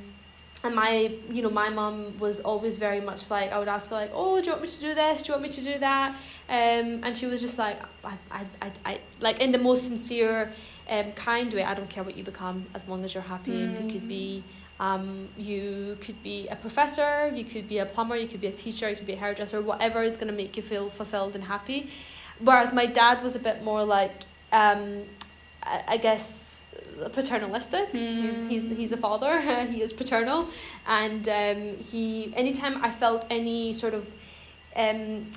and 0.63 0.75
my 0.75 1.11
you 1.31 1.43
know 1.43 1.51
my 1.51 1.71
mum 1.71 2.19
was 2.19 2.41
always 2.41 2.77
very 2.77 3.01
much 3.01 3.31
like 3.31 3.51
I 3.53 3.59
would 3.59 3.69
ask 3.69 3.89
her 3.91 3.97
like 3.97 4.11
oh 4.13 4.41
do 4.41 4.47
you 4.47 4.53
want 4.53 4.63
me 4.63 4.69
to 4.69 4.81
do 4.81 4.95
this? 4.95 5.23
Do 5.23 5.29
you 5.29 5.35
want 5.35 5.43
me 5.43 5.49
to 5.51 5.63
do 5.63 5.79
that? 5.79 6.11
Um 6.49 7.05
and 7.05 7.17
she 7.17 7.27
was 7.27 7.41
just 7.41 7.59
like 7.59 7.81
I 8.05 8.17
I 8.31 8.47
I, 8.61 8.73
I 8.85 9.01
like 9.21 9.41
in 9.41 9.53
the 9.53 9.59
most 9.59 9.85
sincere 9.85 10.53
um 10.89 11.13
kind 11.13 11.53
way 11.53 11.65
I 11.65 11.75
don't 11.75 11.89
care 11.89 12.05
what 12.05 12.17
you 12.17 12.25
become 12.25 12.67
as 12.75 12.89
long 12.89 13.05
as 13.05 13.15
you're 13.15 13.23
happy 13.23 13.63
and 13.63 13.85
you 13.85 13.93
could 13.93 14.09
be 14.09 14.45
um 14.81 15.29
you 15.37 15.97
could 16.01 16.23
be 16.23 16.49
a 16.49 16.57
professor 16.57 17.31
you 17.35 17.45
could 17.45 17.69
be 17.69 17.79
a 17.79 17.87
plumber 17.87 18.17
you 18.17 18.29
could 18.29 18.41
be 18.41 18.47
a 18.49 18.53
teacher 18.53 18.89
you 18.89 18.97
could 18.97 19.07
be 19.07 19.13
a 19.15 19.17
hairdresser 19.17 19.61
whatever 19.61 20.03
is 20.03 20.17
going 20.17 20.29
to 20.29 20.35
make 20.35 20.57
you 20.57 20.63
feel 20.63 20.89
fulfilled 20.89 21.35
and 21.35 21.45
happy. 21.45 21.91
Whereas 22.39 22.73
my 22.73 22.87
dad 22.87 23.23
was 23.23 23.37
a 23.37 23.41
bit 23.41 23.63
more 23.63 23.85
like 23.85 24.13
um 24.53 25.05
I, 25.63 25.83
I 25.89 25.97
guess 25.97 26.60
paternalistic. 27.13 27.91
He's, 27.93 28.49
he's 28.49 28.69
he's 28.69 28.93
a 28.93 28.97
father. 28.97 29.41
He 29.73 29.83
is 29.83 29.93
paternal. 29.93 30.49
And 30.87 31.29
um 31.29 31.77
he 31.91 32.33
anytime 32.37 32.85
I 32.85 32.91
felt 32.91 33.27
any 33.31 33.73
sort 33.73 33.95
of 33.95 34.07
um 34.77 35.31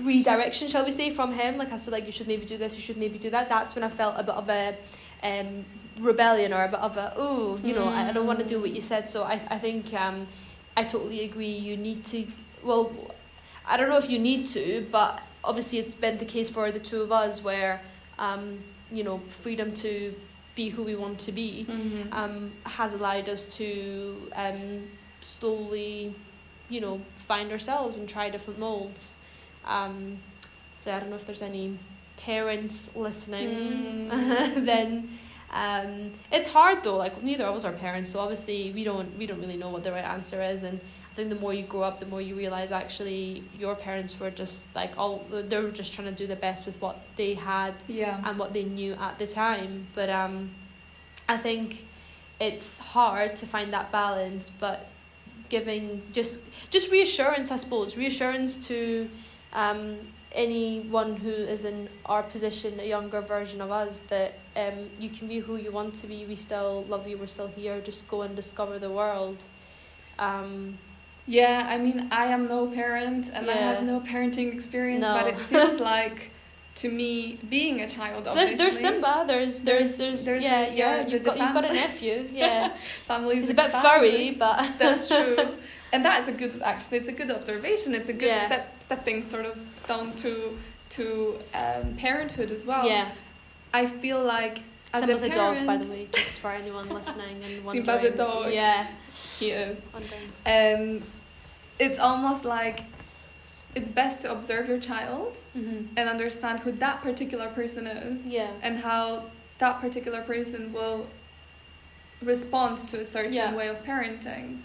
redirection 0.00 0.68
shall 0.68 0.84
we 0.84 0.90
say 0.90 1.10
from 1.10 1.32
him 1.32 1.56
like 1.58 1.72
I 1.72 1.76
said 1.76 1.92
like 1.92 2.06
you 2.06 2.12
should 2.12 2.28
maybe 2.28 2.44
do 2.44 2.56
this 2.56 2.74
you 2.76 2.80
should 2.80 2.96
maybe 2.96 3.18
do 3.18 3.30
that 3.30 3.48
that's 3.48 3.74
when 3.74 3.82
I 3.82 3.88
felt 3.88 4.14
a 4.16 4.22
bit 4.22 4.34
of 4.34 4.48
a 4.48 4.76
um 5.22 5.64
rebellion 5.98 6.52
or 6.52 6.62
a 6.64 6.68
bit 6.68 6.80
of 6.80 6.96
a 6.96 7.14
oh 7.16 7.58
you 7.64 7.74
know 7.74 7.86
I, 7.88 8.08
I 8.08 8.12
don't 8.12 8.26
want 8.26 8.38
to 8.38 8.44
do 8.44 8.60
what 8.60 8.70
you 8.74 8.80
said. 8.80 9.08
So 9.08 9.24
I, 9.24 9.40
I 9.48 9.58
think 9.58 9.92
um 9.94 10.26
I 10.76 10.84
totally 10.84 11.24
agree. 11.24 11.54
You 11.68 11.76
need 11.76 12.04
to 12.06 12.26
well 12.62 12.92
I 13.66 13.76
don't 13.76 13.88
know 13.88 13.98
if 13.98 14.08
you 14.10 14.18
need 14.18 14.46
to 14.48 14.86
but 14.90 15.20
obviously 15.44 15.78
it's 15.78 15.94
been 15.94 16.18
the 16.18 16.24
case 16.24 16.48
for 16.50 16.70
the 16.70 16.80
two 16.80 17.00
of 17.02 17.10
us 17.12 17.42
where 17.42 17.80
um 18.18 18.58
you 18.90 19.04
know 19.04 19.18
freedom 19.30 19.72
to 19.74 20.14
be 20.54 20.68
who 20.70 20.82
we 20.82 20.94
want 20.96 21.18
to 21.20 21.30
be 21.32 21.66
Mhm. 21.68 22.12
um, 22.12 22.52
has 22.64 22.92
allowed 22.94 23.28
us 23.28 23.44
to 23.58 24.30
um, 24.34 24.88
slowly, 25.20 26.14
you 26.68 26.80
know, 26.80 27.00
find 27.14 27.50
ourselves 27.52 27.96
and 27.96 28.08
try 28.08 28.28
different 28.30 28.58
molds. 28.58 29.14
Um, 29.64 30.18
so 30.76 30.92
I 30.94 30.98
don't 31.00 31.10
know 31.10 31.16
if 31.16 31.26
there's 31.26 31.42
any 31.42 31.78
parents 32.16 32.90
listening. 32.96 34.10
Mm. 34.10 34.64
then 34.70 35.18
um, 35.52 36.12
it's 36.32 36.50
hard 36.50 36.82
though. 36.82 36.96
Like 36.96 37.22
neither 37.22 37.44
of 37.44 37.54
us 37.54 37.64
are 37.64 37.72
parents, 37.72 38.10
so 38.10 38.18
obviously 38.20 38.72
we 38.72 38.82
don't 38.84 39.16
we 39.18 39.26
don't 39.26 39.40
really 39.40 39.56
know 39.56 39.68
what 39.70 39.84
the 39.84 39.92
right 39.92 40.04
answer 40.04 40.42
is. 40.42 40.62
And 40.62 40.80
think 41.18 41.30
the 41.30 41.40
more 41.46 41.52
you 41.52 41.64
grow 41.64 41.82
up, 41.82 41.98
the 41.98 42.06
more 42.06 42.20
you 42.20 42.36
realize 42.36 42.70
actually 42.70 43.42
your 43.58 43.74
parents 43.74 44.18
were 44.20 44.30
just 44.30 44.72
like 44.72 44.92
all 44.96 45.26
they 45.30 45.60
were 45.60 45.72
just 45.72 45.92
trying 45.92 46.06
to 46.06 46.14
do 46.14 46.28
the 46.28 46.36
best 46.36 46.64
with 46.64 46.80
what 46.80 46.96
they 47.16 47.34
had 47.34 47.74
yeah 47.88 48.22
and 48.24 48.38
what 48.38 48.52
they 48.52 48.62
knew 48.62 48.92
at 48.94 49.18
the 49.18 49.26
time. 49.26 49.88
But 49.96 50.10
um, 50.10 50.50
I 51.28 51.36
think 51.36 51.86
it's 52.38 52.78
hard 52.78 53.34
to 53.36 53.46
find 53.46 53.72
that 53.72 53.90
balance. 53.90 54.48
But 54.48 54.86
giving 55.48 56.02
just 56.12 56.38
just 56.70 56.92
reassurance, 56.92 57.50
I 57.50 57.56
suppose, 57.56 57.96
reassurance 57.96 58.68
to 58.68 59.10
um, 59.52 59.96
anyone 60.30 61.16
who 61.16 61.30
is 61.54 61.64
in 61.64 61.88
our 62.06 62.22
position, 62.22 62.78
a 62.78 62.88
younger 62.96 63.22
version 63.22 63.60
of 63.60 63.72
us, 63.72 64.02
that 64.02 64.38
um, 64.54 64.88
you 65.00 65.10
can 65.10 65.26
be 65.26 65.40
who 65.40 65.56
you 65.56 65.72
want 65.72 65.94
to 65.96 66.06
be. 66.06 66.24
We 66.26 66.36
still 66.36 66.84
love 66.88 67.08
you. 67.08 67.18
We're 67.18 67.34
still 67.38 67.48
here. 67.48 67.80
Just 67.80 68.06
go 68.06 68.22
and 68.22 68.36
discover 68.36 68.78
the 68.78 68.92
world. 69.00 69.42
Um, 70.20 70.78
Yeah, 71.28 71.66
I 71.68 71.76
mean, 71.76 72.08
I 72.10 72.26
am 72.36 72.48
no 72.48 72.66
parent 72.68 73.30
and 73.34 73.48
I 73.50 73.54
have 73.54 73.82
no 73.82 74.00
parenting 74.00 74.52
experience, 74.52 75.02
No. 75.02 75.12
but 75.14 75.26
it 75.28 75.38
feels 75.50 75.78
like 75.78 76.30
to 76.76 76.88
me 76.90 77.38
being 77.50 77.80
a 77.82 77.88
child. 77.88 78.24
so 78.26 78.34
there's 78.34 78.54
there's 78.54 78.78
Simba. 78.78 79.24
There's 79.26 79.60
there's 79.62 79.96
there's, 79.96 80.24
There's 80.24 80.42
yeah 80.42 80.68
yeah. 80.68 80.72
yeah, 80.72 81.06
You've 81.08 81.24
the 81.24 81.30
got 81.30 81.38
you've 81.40 81.52
got 81.54 81.64
a 81.66 81.72
nephew. 81.72 82.26
Yeah, 82.32 82.72
families. 83.06 83.40
he's 83.42 83.50
a 83.50 83.54
bit 83.54 83.70
furry, 83.72 84.30
but 84.30 84.56
That's 84.78 85.06
true, 85.08 85.36
and 85.92 86.04
that 86.04 86.20
is 86.22 86.28
a 86.28 86.32
good. 86.32 86.62
Actually, 86.62 86.98
it's 86.98 87.08
a 87.08 87.12
good 87.20 87.30
observation. 87.30 87.94
It's 87.94 88.08
a 88.08 88.12
good 88.14 88.28
Yeah. 88.28 88.46
step, 88.46 88.82
stepping 88.82 89.24
sort 89.24 89.44
of 89.44 89.58
stone 89.76 90.12
to 90.24 90.56
to 90.96 91.38
um, 91.52 91.94
parenthood 91.98 92.50
as 92.50 92.64
well. 92.64 92.86
yeah. 92.88 93.10
I 93.74 93.84
feel 93.86 94.22
like 94.22 94.60
as 94.94 95.02
Simba's 95.04 95.22
a 95.22 95.26
a, 95.26 95.30
parent, 95.30 95.58
dog, 95.58 95.66
by 95.66 95.76
the 95.84 95.90
way, 95.90 96.08
just 96.12 96.40
for 96.40 96.50
anyone 96.52 96.88
listening 96.88 97.42
and 97.44 97.64
wondering. 97.64 97.84
Simba's 97.86 98.14
a 98.14 98.16
dog. 98.16 98.52
Yeah, 98.52 98.86
he 99.40 99.50
is. 99.50 99.78
wondering. 99.92 100.30
Um, 100.46 101.02
it's 101.78 101.98
almost 101.98 102.44
like 102.44 102.80
it's 103.74 103.90
best 103.90 104.20
to 104.22 104.32
observe 104.32 104.68
your 104.68 104.78
child 104.80 105.36
Mm-hmm. 105.56 105.86
and 105.96 106.08
understand 106.08 106.60
who 106.60 106.72
that 106.72 107.02
particular 107.02 107.48
person 107.48 107.86
is 107.86 108.26
Yeah. 108.26 108.50
and 108.62 108.78
how 108.78 109.24
that 109.58 109.80
particular 109.80 110.22
person 110.22 110.72
will 110.72 111.06
respond 112.22 112.78
to 112.88 113.00
a 113.00 113.04
certain 113.04 113.32
Yeah. 113.32 113.54
way 113.54 113.68
of 113.68 113.82
parenting. 113.84 114.60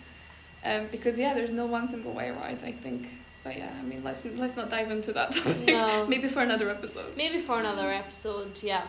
Um, 0.65 0.87
because 0.91 1.19
yeah, 1.19 1.33
there's 1.33 1.51
no 1.51 1.65
one 1.65 1.87
simple 1.87 2.13
way, 2.13 2.31
right? 2.31 2.61
I 2.63 2.71
think. 2.71 3.07
But 3.43 3.57
yeah, 3.57 3.69
I 3.77 3.83
mean, 3.83 4.01
let's 4.03 4.23
let's 4.25 4.55
not 4.55 4.69
dive 4.69 4.89
into 4.91 5.11
that 5.13 5.31
topic. 5.33 5.67
No. 5.67 6.05
Maybe 6.13 6.27
for 6.29 6.39
another 6.41 6.69
episode. 6.69 7.17
Maybe 7.17 7.39
for 7.39 7.59
another 7.59 7.91
episode. 7.91 8.59
Yeah. 8.63 8.83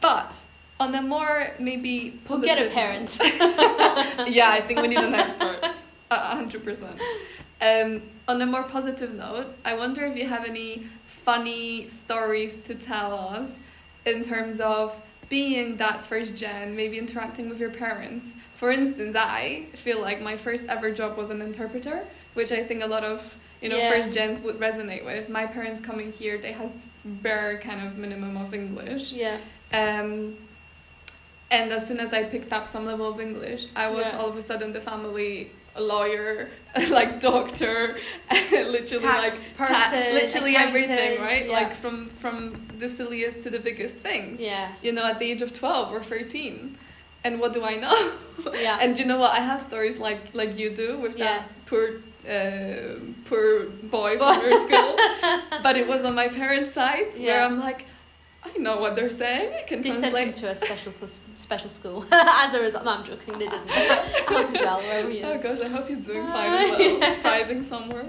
But 0.00 0.36
on 0.78 0.94
a 0.94 1.00
more 1.02 1.52
maybe 1.58 2.20
We'll 2.28 2.40
positive. 2.40 2.56
get 2.58 2.66
a 2.66 2.70
parent. 2.70 3.18
yeah, 4.28 4.50
I 4.50 4.60
think 4.66 4.80
we 4.82 4.88
need 4.88 4.98
an 4.98 5.14
expert. 5.14 5.60
Hundred 6.36 6.64
percent. 6.64 7.00
Um, 7.60 8.02
on 8.28 8.40
a 8.42 8.46
more 8.46 8.64
positive 8.64 9.14
note, 9.14 9.46
I 9.64 9.74
wonder 9.74 10.04
if 10.04 10.16
you 10.16 10.26
have 10.26 10.44
any 10.44 10.86
funny 11.06 11.88
stories 11.88 12.56
to 12.62 12.74
tell 12.74 13.14
us 13.18 13.58
in 14.04 14.24
terms 14.24 14.60
of 14.60 15.00
being 15.28 15.76
that 15.78 16.00
first 16.00 16.36
gen, 16.36 16.74
maybe 16.76 16.98
interacting 16.98 17.48
with 17.48 17.58
your 17.60 17.70
parents. 17.70 18.34
For 18.56 18.70
instance, 18.70 19.16
I 19.16 19.66
feel 19.74 20.00
like 20.00 20.20
my 20.20 20.36
first 20.36 20.66
ever 20.66 20.90
job 20.90 21.16
was 21.16 21.30
an 21.30 21.40
interpreter 21.40 22.04
which 22.34 22.50
I 22.50 22.64
think 22.64 22.82
a 22.82 22.86
lot 22.86 23.04
of 23.04 23.36
you 23.60 23.68
know 23.68 23.76
Yeah. 23.76 23.90
first 23.90 24.10
gens 24.12 24.40
would 24.42 24.58
resonate 24.58 25.04
with. 25.04 25.28
My 25.28 25.46
parents 25.46 25.80
coming 25.80 26.10
here, 26.12 26.38
they 26.38 26.52
had 26.52 26.70
bare 27.04 27.58
kind 27.58 27.86
of 27.86 27.98
minimum 27.98 28.36
of 28.38 28.54
English. 28.54 29.12
Yeah. 29.12 29.36
Um, 29.72 30.36
and 31.50 31.70
as 31.70 31.86
soon 31.86 32.00
as 32.00 32.12
I 32.14 32.24
picked 32.24 32.52
up 32.52 32.66
some 32.66 32.86
level 32.86 33.06
of 33.06 33.20
English, 33.20 33.66
I 33.76 33.88
was 33.90 34.06
Yeah. 34.06 34.16
all 34.18 34.28
of 34.30 34.36
a 34.36 34.42
sudden 34.42 34.72
the 34.72 34.80
family 34.80 35.50
lawyer, 35.78 36.48
like 36.90 37.20
doctor, 37.20 37.96
literally 38.52 39.04
Tax 39.04 39.58
like 39.58 39.68
ta- 39.68 40.08
literally 40.12 40.56
everything, 40.56 41.20
right? 41.20 41.46
yeah. 41.46 41.52
Like 41.52 41.74
from 41.74 42.10
from 42.20 42.68
the 42.78 42.88
silliest 42.88 43.42
to 43.44 43.50
the 43.50 43.58
biggest 43.60 43.96
things. 43.96 44.40
Yeah. 44.40 44.72
You 44.82 44.92
know, 44.92 45.04
at 45.04 45.18
the 45.18 45.30
age 45.30 45.42
of 45.42 45.52
twelve 45.52 45.92
or 45.92 46.02
thirteen. 46.02 46.78
And 47.24 47.38
what 47.38 47.52
do 47.52 47.62
I 47.62 47.76
know? 47.76 47.96
Yeah. 48.60 48.78
and 48.80 48.98
you 48.98 49.04
know 49.04 49.18
what? 49.18 49.30
I 49.32 49.40
have 49.40 49.60
stories 49.60 50.00
like 50.00 50.20
like 50.34 50.58
you 50.58 50.70
do 50.74 50.98
with 50.98 51.16
Yeah. 51.16 51.24
that 51.24 51.48
poor 51.66 52.00
uh, 52.28 52.98
poor 53.24 53.66
boy 53.96 54.16
from 54.18 54.40
your 54.42 54.60
school. 54.66 54.96
but 55.62 55.76
it 55.76 55.86
was 55.86 56.02
on 56.04 56.14
my 56.14 56.28
parents' 56.28 56.72
side 56.72 57.16
where 57.16 57.42
I'm 57.42 57.58
like, 57.60 57.86
I 58.44 58.58
know 58.58 58.78
what 58.78 58.96
they're 58.96 59.10
saying. 59.10 59.54
I 59.56 59.62
can 59.62 59.82
They 59.82 59.90
sent 59.92 60.04
him 60.04 60.10
translate. 60.12 60.34
to 60.36 60.48
a 60.50 60.54
special 60.54 60.92
special 61.34 61.70
school 61.70 62.04
as 62.12 62.54
a 62.54 62.60
result. 62.60 62.84
No, 62.84 62.92
I'm 62.92 63.04
joking. 63.04 63.38
They 63.38 63.46
didn't. 63.48 63.70
I 63.70 64.24
hope 64.28 64.50
he's 64.50 64.60
well 64.60 64.80
wherever 64.80 65.10
he 65.10 65.22
Oh 65.22 65.42
gosh, 65.42 65.60
I 65.60 65.68
hope 65.68 65.88
he's 65.88 65.98
doing 65.98 66.26
Uh, 66.26 66.32
fine 66.32 66.52
as 66.52 66.70
well. 66.70 66.80
yeah. 67.00 67.14
Thriving 67.22 67.64
somewhere. 67.64 68.06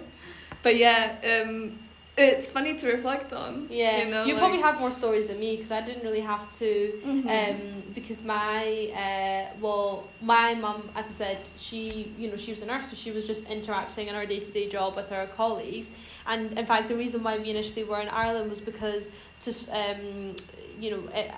But 0.63 0.75
yeah, 0.77 1.43
um, 1.45 1.77
it's 2.17 2.47
funny 2.47 2.75
to 2.77 2.87
reflect 2.87 3.33
on. 3.33 3.67
Yeah, 3.69 4.05
you 4.05 4.11
know, 4.11 4.23
you 4.25 4.33
like- 4.33 4.39
probably 4.41 4.61
have 4.61 4.79
more 4.79 4.91
stories 4.91 5.25
than 5.27 5.39
me 5.39 5.55
because 5.55 5.71
I 5.71 5.81
didn't 5.81 6.03
really 6.03 6.21
have 6.21 6.49
to. 6.59 6.99
Mhm. 7.05 7.25
Um, 7.37 7.83
because 7.93 8.23
my 8.23 8.89
uh, 9.03 9.55
well, 9.61 10.07
my 10.21 10.55
mum, 10.55 10.89
as 10.95 11.05
I 11.05 11.09
said, 11.23 11.39
she 11.57 12.11
you 12.17 12.29
know 12.29 12.37
she 12.37 12.51
was 12.53 12.61
a 12.63 12.65
nurse, 12.65 12.89
so 12.89 12.95
she 12.95 13.11
was 13.11 13.27
just 13.27 13.47
interacting 13.47 14.07
in 14.07 14.15
her 14.15 14.25
day 14.25 14.39
to 14.39 14.51
day 14.51 14.67
job 14.69 14.95
with 14.95 15.09
her 15.09 15.27
colleagues. 15.37 15.91
And 16.25 16.57
in 16.57 16.65
fact, 16.65 16.87
the 16.87 16.95
reason 16.95 17.21
why 17.23 17.37
we 17.37 17.49
initially 17.49 17.83
were 17.83 17.99
in 18.01 18.07
Ireland 18.09 18.49
was 18.49 18.61
because 18.61 19.09
to 19.43 19.51
um, 19.71 20.35
you 20.79 20.91
know. 20.91 21.03
a 21.15 21.31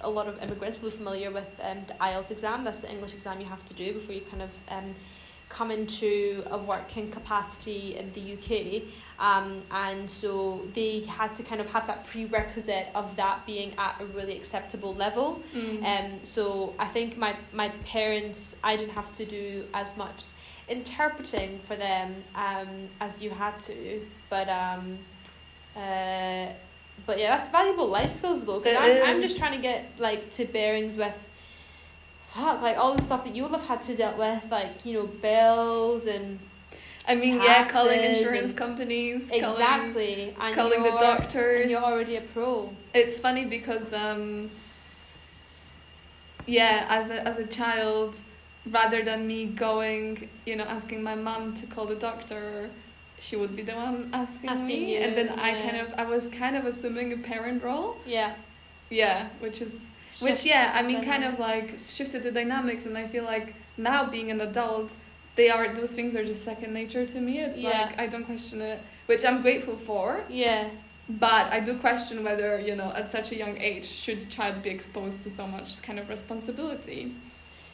a 0.00 0.10
lot 0.10 0.28
of 0.28 0.40
immigrants 0.42 0.80
will 0.80 0.90
be 0.90 0.96
familiar 0.96 1.30
with 1.30 1.48
um, 1.62 1.78
the 1.86 1.94
IELTS 1.94 2.30
exam. 2.30 2.62
That's 2.64 2.78
the 2.78 2.90
English 2.90 3.14
exam 3.14 3.40
you 3.40 3.46
have 3.46 3.64
to 3.66 3.74
do 3.74 3.94
before 3.94 4.14
you 4.14 4.20
kind 4.20 4.42
of 4.42 4.50
um, 4.68 4.94
come 5.48 5.70
into 5.70 6.42
a 6.50 6.58
working 6.58 7.10
capacity 7.10 7.96
in 7.96 8.12
the 8.12 8.34
UK. 8.34 8.82
Um, 9.18 9.62
and 9.70 10.10
so 10.10 10.62
they 10.74 11.00
had 11.00 11.34
to 11.36 11.42
kind 11.42 11.60
of 11.60 11.68
have 11.70 11.86
that 11.86 12.04
prerequisite 12.06 12.88
of 12.94 13.14
that 13.16 13.46
being 13.46 13.72
at 13.78 14.00
a 14.00 14.04
really 14.06 14.36
acceptable 14.36 14.94
level. 14.94 15.40
Mm. 15.54 15.84
Um, 15.84 16.24
so 16.24 16.74
I 16.78 16.86
think 16.86 17.16
my, 17.16 17.36
my 17.52 17.68
parents, 17.84 18.56
I 18.64 18.76
didn't 18.76 18.94
have 18.94 19.12
to 19.14 19.24
do 19.24 19.64
as 19.72 19.96
much 19.96 20.22
interpreting 20.68 21.60
for 21.66 21.76
them 21.76 22.24
um, 22.34 22.88
as 23.00 23.22
you 23.22 23.30
had 23.30 23.60
to. 23.60 24.04
But 24.28 24.48
um, 24.48 24.98
uh, 25.76 26.48
but 27.06 27.18
yeah, 27.18 27.36
that's 27.36 27.48
valuable 27.50 27.88
life 27.88 28.10
skills 28.10 28.44
though, 28.44 28.60
because 28.60 28.76
I'm, 28.76 29.16
I'm 29.16 29.20
just 29.20 29.36
trying 29.36 29.52
to 29.56 29.62
get 29.62 29.98
like 29.98 30.30
to 30.32 30.44
bearings 30.44 30.96
with 30.96 31.14
fuck 32.26 32.60
like 32.62 32.76
all 32.76 32.94
the 32.94 33.02
stuff 33.02 33.24
that 33.24 33.34
you 33.34 33.42
will 33.44 33.50
have 33.50 33.66
had 33.66 33.82
to 33.82 33.94
deal 33.94 34.16
with, 34.16 34.44
like 34.50 34.84
you 34.84 34.94
know 34.94 35.06
bills 35.06 36.06
and 36.06 36.38
I 37.06 37.14
mean, 37.14 37.40
yeah, 37.40 37.68
calling 37.68 38.02
insurance 38.02 38.52
companies, 38.52 39.28
calling, 39.28 39.44
exactly, 39.44 40.36
and 40.40 40.54
calling 40.54 40.82
the 40.82 40.90
doctors. 40.90 41.62
and 41.62 41.70
you're 41.70 41.82
already 41.82 42.16
a 42.16 42.22
pro. 42.22 42.74
It's 42.94 43.18
funny 43.18 43.44
because 43.44 43.92
um 43.92 44.50
yeah, 46.46 46.86
as 46.88 47.10
a 47.10 47.26
as 47.26 47.38
a 47.38 47.46
child, 47.46 48.18
rather 48.70 49.02
than 49.04 49.26
me 49.26 49.46
going, 49.46 50.28
you 50.46 50.56
know, 50.56 50.64
asking 50.64 51.02
my 51.02 51.14
mom 51.14 51.54
to 51.54 51.66
call 51.66 51.86
the 51.86 51.94
doctor, 51.94 52.70
she 53.18 53.36
would 53.36 53.54
be 53.56 53.62
the 53.62 53.74
one 53.74 54.10
asking, 54.12 54.48
Asking 54.50 54.66
me, 54.66 54.92
you, 54.94 54.98
and 55.00 55.16
then 55.16 55.28
I 55.30 55.56
yeah. 55.56 55.62
kind 55.62 55.76
of 55.78 55.94
I 55.98 56.04
was 56.04 56.26
kind 56.28 56.56
of 56.56 56.64
assuming 56.66 57.12
a 57.12 57.16
parent 57.16 57.62
role. 57.62 57.96
Yeah. 58.06 58.34
Yeah, 58.90 59.28
which 59.40 59.60
is 59.62 59.76
which 60.20 60.44
yeah, 60.44 60.72
I 60.74 60.82
mean, 60.82 61.02
kind 61.04 61.24
of 61.24 61.38
like 61.38 61.78
shifted 61.78 62.22
the 62.22 62.30
dynamics, 62.30 62.86
and 62.86 62.96
I 62.96 63.06
feel 63.08 63.24
like 63.24 63.54
now 63.76 64.06
being 64.06 64.30
an 64.30 64.40
adult, 64.40 64.92
they 65.36 65.48
are 65.50 65.72
those 65.74 65.94
things 65.94 66.14
are 66.14 66.24
just 66.24 66.44
second 66.44 66.72
nature 66.72 67.04
to 67.06 67.20
me. 67.20 67.40
It's 67.40 67.58
Yeah. 67.58 67.70
like 67.86 67.98
I 67.98 68.06
don't 68.06 68.24
question 68.24 68.60
it, 68.60 68.80
which 69.06 69.24
I'm 69.24 69.42
grateful 69.42 69.76
for. 69.76 70.22
Yeah. 70.28 70.68
But 71.08 71.52
I 71.52 71.60
do 71.60 71.76
question 71.78 72.24
whether, 72.24 72.58
you 72.58 72.76
know, 72.76 72.90
at 72.94 73.10
such 73.10 73.30
a 73.32 73.36
young 73.36 73.58
age, 73.58 73.84
should 73.84 74.22
a 74.22 74.26
child 74.26 74.62
be 74.62 74.70
exposed 74.70 75.20
to 75.22 75.30
so 75.30 75.46
much 75.46 75.82
kind 75.82 75.98
of 75.98 76.08
responsibility? 76.08 77.14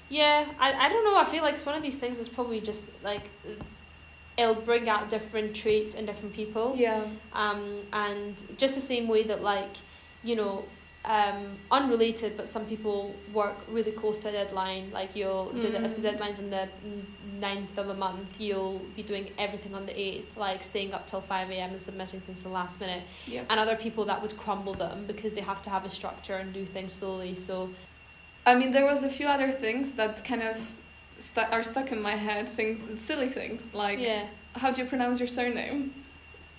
Yeah, 0.08 0.46
I, 0.58 0.72
I 0.72 0.88
don't 0.88 1.04
know. 1.04 1.16
I 1.16 1.24
feel 1.24 1.44
like 1.44 1.54
it's 1.54 1.64
one 1.64 1.76
of 1.76 1.82
these 1.82 1.94
things 1.96 2.16
that's 2.16 2.28
probably 2.28 2.60
just 2.60 2.86
like 3.04 3.22
it'll 4.40 4.62
bring 4.72 4.88
out 4.88 5.08
different 5.10 5.54
traits 5.54 5.94
in 5.94 6.06
different 6.06 6.34
people. 6.34 6.74
Yeah. 6.76 7.04
Um, 7.32 7.62
and 7.92 8.34
just 8.62 8.74
the 8.74 8.80
same 8.80 9.06
way 9.08 9.22
that 9.30 9.42
like, 9.42 9.74
you 10.24 10.36
know, 10.36 10.64
um, 11.04 11.56
unrelated, 11.70 12.36
but 12.36 12.46
some 12.54 12.64
people 12.66 13.14
work 13.32 13.56
really 13.76 13.92
close 14.00 14.18
to 14.18 14.28
a 14.28 14.32
deadline. 14.32 14.90
Like 14.92 15.10
you'll, 15.16 15.46
the 15.62 15.68
if 15.84 15.94
the 15.94 16.00
Mm. 16.00 16.08
deadline's 16.10 16.38
in 16.44 16.50
the 16.50 16.68
ninth 17.40 17.78
of 17.78 17.88
a 17.88 17.94
month, 17.94 18.38
you'll 18.38 18.80
be 18.94 19.02
doing 19.02 19.30
everything 19.38 19.74
on 19.74 19.86
the 19.86 19.98
eighth, 19.98 20.36
like 20.36 20.62
staying 20.62 20.92
up 20.92 21.06
till 21.06 21.22
five 21.22 21.48
a.m. 21.50 21.70
and 21.70 21.80
submitting 21.80 22.20
things 22.20 22.38
to 22.42 22.48
the 22.48 22.54
last 22.54 22.80
minute. 22.80 23.02
Yeah. 23.26 23.44
And 23.48 23.58
other 23.58 23.76
people 23.76 24.04
that 24.10 24.20
would 24.22 24.36
crumble 24.36 24.74
them 24.74 25.06
because 25.06 25.32
they 25.32 25.40
have 25.40 25.62
to 25.62 25.70
have 25.70 25.84
a 25.86 25.88
structure 25.88 26.36
and 26.42 26.52
do 26.52 26.66
things 26.66 26.92
slowly. 26.92 27.34
So 27.34 27.70
I 28.44 28.54
mean, 28.54 28.70
there 28.70 28.86
was 28.92 29.02
a 29.02 29.08
few 29.18 29.26
other 29.26 29.50
things 29.52 29.94
that 29.94 30.24
kind 30.24 30.42
of 30.42 30.56
stu- 31.20 31.40
are 31.52 31.62
stuck 31.62 31.92
in 31.92 32.02
my 32.02 32.16
head. 32.16 32.48
Things, 32.48 32.86
silly 33.00 33.28
things 33.28 33.68
like 33.72 33.98
yeah, 34.00 34.26
how 34.56 34.70
do 34.72 34.82
you 34.82 34.88
pronounce 34.88 35.18
your 35.20 35.28
surname, 35.28 35.94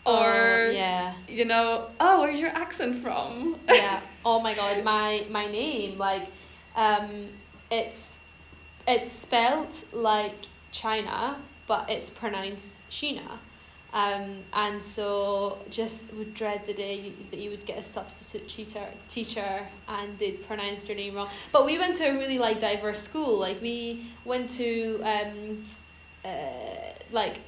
Oh, 0.05 0.17
or 0.17 0.71
yeah. 0.71 1.13
you 1.27 1.45
know, 1.45 1.89
oh, 1.99 2.21
where's 2.21 2.39
your 2.39 2.49
accent 2.51 2.95
from? 2.97 3.59
yeah. 3.67 3.99
Oh 4.23 4.39
my 4.39 4.53
god, 4.53 4.83
my 4.83 5.25
my 5.31 5.47
name 5.47 5.97
like 5.97 6.27
um 6.75 7.29
it's 7.71 8.21
it's 8.87 9.11
spelled 9.11 9.73
like 9.91 10.35
China, 10.71 11.37
but 11.67 11.89
it's 11.89 12.09
pronounced 12.09 12.75
Sheena. 12.89 13.39
Um, 13.93 14.43
and 14.53 14.81
so 14.81 15.57
just 15.69 16.13
would 16.13 16.33
dread 16.33 16.65
the 16.65 16.73
day 16.73 16.95
you, 16.95 17.13
that 17.29 17.39
you 17.39 17.49
would 17.49 17.65
get 17.65 17.77
a 17.77 17.83
substitute 17.83 18.47
teacher 18.47 18.85
teacher 19.09 19.67
and 19.87 20.17
they'd 20.17 20.45
pronounced 20.47 20.87
your 20.87 20.95
name 20.95 21.15
wrong. 21.15 21.29
But 21.51 21.65
we 21.65 21.77
went 21.77 21.97
to 21.97 22.05
a 22.05 22.13
really 22.13 22.39
like 22.39 22.59
diverse 22.59 23.01
school. 23.01 23.37
Like 23.37 23.61
we 23.61 24.05
went 24.23 24.49
to 24.51 25.01
um, 25.03 25.63
uh, 26.23 26.29
like 27.11 27.39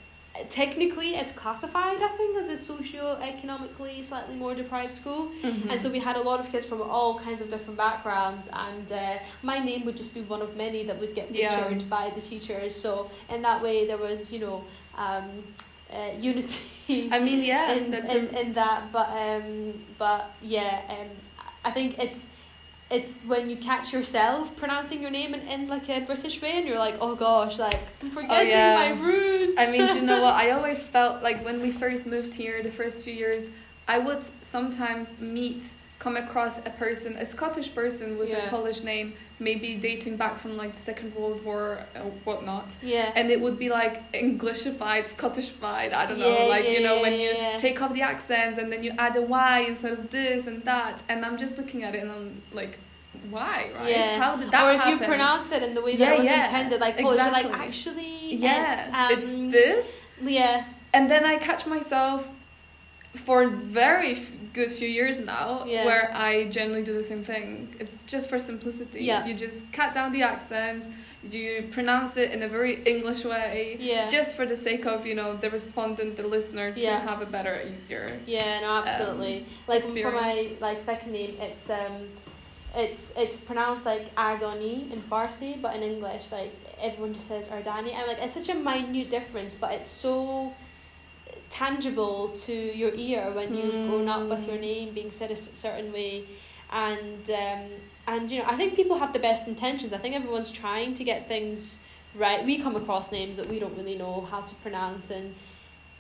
technically 0.50 1.14
it's 1.16 1.32
classified 1.32 2.02
I 2.02 2.08
think 2.18 2.36
as 2.38 2.50
a 2.50 2.58
socio-economically 2.58 4.02
slightly 4.02 4.36
more 4.36 4.56
deprived 4.56 4.92
school. 4.92 5.32
Mm-hmm. 5.44 5.70
And 5.70 5.80
so 5.80 5.90
we 5.90 6.00
had 6.00 6.18
a 6.18 6.22
lot 6.22 6.40
of 6.40 6.52
kids 6.52 6.66
from 6.66 6.82
all 6.82 7.20
kinds 7.20 7.42
of 7.42 7.50
different 7.50 7.78
backgrounds, 7.78 8.50
and 8.52 8.92
uh, 8.92 9.20
my 9.44 9.60
name 9.60 9.86
would 9.86 9.96
just 9.96 10.14
be 10.14 10.22
one 10.22 10.42
of 10.42 10.58
many 10.58 10.84
that 10.86 11.00
would 11.00 11.16
get 11.16 11.34
Yeah. 11.34 11.74
by 11.90 12.12
the 12.14 12.22
teachers. 12.22 12.76
So 12.76 13.12
in 13.30 13.42
that 13.44 13.62
way, 13.62 13.86
there 13.88 13.98
was 13.98 14.32
you 14.32 14.40
know 14.40 14.64
um, 14.98 15.44
uh, 15.92 16.12
unity 16.20 16.70
I 16.90 17.20
mean, 17.20 17.44
yeah, 17.44 17.72
in, 17.78 17.92
that's 17.92 18.12
in, 18.12 18.28
in 18.30 18.54
that. 18.54 18.92
But 18.92 19.10
um, 19.10 19.74
but 19.98 20.32
yeah, 20.42 20.82
um, 20.90 21.08
I 21.64 21.72
think 21.72 22.00
it's. 22.00 22.28
It's 22.92 23.24
when 23.24 23.50
you 23.50 23.56
catch 23.56 23.92
yourself 23.92 24.56
pronouncing 24.56 25.02
your 25.02 25.10
name 25.10 25.34
in, 25.34 25.40
in 25.48 25.68
like 25.68 25.90
a 25.90 26.02
British 26.02 26.40
way, 26.44 26.58
and 26.58 26.68
you're 26.68 26.78
like, 26.78 26.96
oh 27.02 27.16
gosh, 27.16 27.58
like 27.58 27.80
I'm 28.04 28.12
forgetting 28.12 28.50
yeah. 28.50 28.76
my 28.76 28.90
roots. 29.02 29.60
I 29.60 29.72
mean, 29.72 29.88
do 29.88 29.96
you 29.96 30.02
know 30.02 30.22
what? 30.22 30.34
I 30.44 30.52
always 30.52 30.86
felt 30.86 31.24
like 31.24 31.44
when 31.44 31.60
we 31.60 31.72
first 31.72 32.06
moved 32.06 32.36
here, 32.36 32.62
the 32.62 32.70
first 32.70 33.04
few 33.04 33.14
years, 33.14 33.50
I 33.88 33.98
would 33.98 34.22
sometimes 34.44 35.18
meet, 35.20 35.72
come 36.04 36.18
across 36.18 36.56
a 36.60 36.74
person, 36.84 37.12
a 37.26 37.26
Scottish 37.26 37.70
person 37.80 38.08
with 38.20 38.30
Yeah. 38.30 38.48
a 38.48 38.50
Polish 38.50 38.82
name, 38.92 39.08
maybe 39.48 39.70
dating 39.90 40.16
back 40.24 40.36
from 40.42 40.52
like 40.62 40.72
the 40.78 40.84
Second 40.92 41.10
World 41.16 41.40
War 41.48 41.64
or 42.02 42.12
whatnot. 42.28 42.68
yeah, 42.82 43.12
And 43.18 43.26
it 43.36 43.40
would 43.44 43.58
be 43.66 43.70
like 43.80 43.96
Englishified, 44.24 45.04
Scottishified, 45.16 45.90
I 46.02 46.04
don't 46.08 46.20
know, 46.20 46.48
like, 46.56 46.66
yeah, 46.66 46.72
you 46.76 46.82
know, 46.88 46.96
when 47.04 47.14
yeah, 47.14 47.20
you 47.26 47.32
yeah. 47.38 47.58
take 47.66 47.78
off 47.82 47.92
the 47.98 48.02
accents 48.14 48.56
and 48.60 48.68
then 48.72 48.82
you 48.86 48.92
add 49.06 49.16
a 49.16 49.22
Y 49.22 49.56
instead 49.72 49.94
of 50.00 50.10
this 50.18 50.46
and 50.50 50.58
that. 50.72 50.96
And 51.10 51.18
I'm 51.26 51.38
just 51.38 51.54
looking 51.60 51.82
at 51.88 51.92
it 51.96 52.02
and 52.04 52.12
I'm 52.18 52.42
like, 52.62 52.74
why, 53.30 53.58
right? 53.76 53.90
Yeah. 53.96 54.18
How 54.24 54.32
did 54.36 54.52
that 54.52 54.62
or 54.66 54.72
if 54.72 54.82
happen? 54.82 55.00
you 55.00 55.06
pronounce 55.14 55.48
it 55.56 55.62
in 55.68 55.72
the 55.78 55.82
way 55.88 55.96
that 55.96 56.04
Yeah, 56.06 56.14
it 56.16 56.18
was 56.18 56.28
yeah, 56.28 56.46
intended, 56.46 56.82
like 56.82 56.96
Polish, 57.00 57.20
like 57.40 57.46
actually, 57.68 58.36
yeah, 58.36 58.74
it's, 58.74 58.86
um, 58.94 59.10
it's 59.16 59.32
this. 59.56 59.86
yeah, 60.40 60.66
and 60.96 61.04
then 61.12 61.24
I 61.24 61.38
catch 61.38 61.66
myself 61.66 62.30
for 63.16 63.48
very 63.50 64.14
f- 64.14 64.32
good 64.54 64.72
few 64.72 64.88
years 64.88 65.20
now 65.20 65.64
Yeah. 65.66 65.86
where 65.86 66.12
I 66.14 66.46
generally 66.46 66.84
do 66.84 66.94
the 66.94 67.04
same 67.04 67.24
thing. 67.24 67.74
It's 67.80 67.96
just 68.08 68.30
for 68.30 68.38
simplicity. 68.40 69.04
Yeah. 69.04 69.26
You 69.26 69.34
just 69.34 69.72
cut 69.72 69.94
down 69.94 70.12
the 70.12 70.22
accents, 70.24 70.90
you 71.30 71.68
pronounce 71.72 72.18
it 72.18 72.32
in 72.32 72.44
a 72.44 72.48
very 72.48 72.84
English 72.84 73.24
way. 73.26 73.78
yeah, 73.80 74.08
Just 74.08 74.36
for 74.36 74.46
the 74.46 74.56
sake 74.56 74.86
of, 74.86 75.06
you 75.08 75.16
know, 75.16 75.36
the 75.38 75.50
respondent, 75.50 76.16
the 76.18 76.28
listener 76.28 76.72
to 76.74 76.80
Yeah. 76.82 77.00
have 77.00 77.22
a 77.22 77.26
better, 77.26 77.56
easier. 77.76 78.20
yeah, 78.26 78.60
no, 78.60 78.72
absolutely. 78.84 79.46
like 79.68 79.84
for 79.84 80.12
my 80.12 80.50
like 80.60 80.80
second 80.80 81.14
name, 81.14 81.36
it's 81.40 81.70
um, 81.70 82.10
it's 82.76 83.14
it's 83.16 83.38
pronounced 83.38 83.86
like 83.86 84.14
Ardoni 84.16 84.92
in 84.92 85.00
Farsi, 85.02 85.62
but 85.62 85.76
in 85.76 85.84
English, 85.84 86.32
like 86.32 86.54
everyone 86.82 87.14
just 87.14 87.28
says 87.28 87.48
Ardani, 87.48 87.94
and 87.94 88.08
like 88.08 88.18
it's 88.20 88.34
such 88.34 88.50
a 88.50 88.56
minute 88.56 89.10
difference, 89.10 89.54
but 89.54 89.72
it's 89.72 89.90
so 89.92 90.52
tangible 91.54 92.30
to 92.30 92.52
your 92.52 92.92
ear 92.96 93.30
when 93.32 93.54
you've 93.54 93.76
mm. 93.76 93.88
grown 93.88 94.10
up 94.10 94.28
with 94.28 94.48
your 94.48 94.58
mm. 94.58 94.62
name 94.62 94.94
being 94.94 95.12
said 95.12 95.30
a 95.30 95.36
certain 95.36 95.94
way, 95.94 96.24
and 96.72 97.30
um, 97.30 97.66
and 98.08 98.32
you 98.32 98.40
know 98.40 98.46
I 98.48 98.56
think 98.56 98.76
people 98.76 98.98
have 98.98 99.14
the 99.14 99.20
best 99.20 99.48
intentions. 99.48 99.94
I 99.94 100.00
think 100.00 100.16
everyone's 100.16 100.52
trying 100.52 100.96
to 100.96 101.04
get 101.04 101.28
things 101.28 101.78
right. 102.16 102.44
We 102.44 102.58
come 102.58 102.76
across 102.76 103.12
names 103.12 103.38
that 103.38 103.48
we 103.48 103.60
don't 103.60 103.78
really 103.78 103.96
know 103.96 104.28
how 104.32 104.42
to 104.42 104.56
pronounce, 104.56 105.12
and 105.12 105.36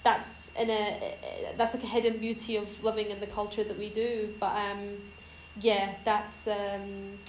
that's 0.03 0.51
in 0.55 0.71
a 0.71 1.53
that's 1.55 1.75
like 1.75 1.83
a 1.83 1.87
hidden 1.87 2.17
beauty 2.17 2.57
of 2.57 2.83
living 2.83 3.11
in 3.11 3.19
the 3.19 3.27
culture 3.27 3.63
that 3.63 3.77
we 3.77 3.89
do. 3.89 4.33
But 4.39 4.55
um, 4.55 4.97
yeah, 5.61 5.93
that's 6.03 6.47
um, 6.47 7.19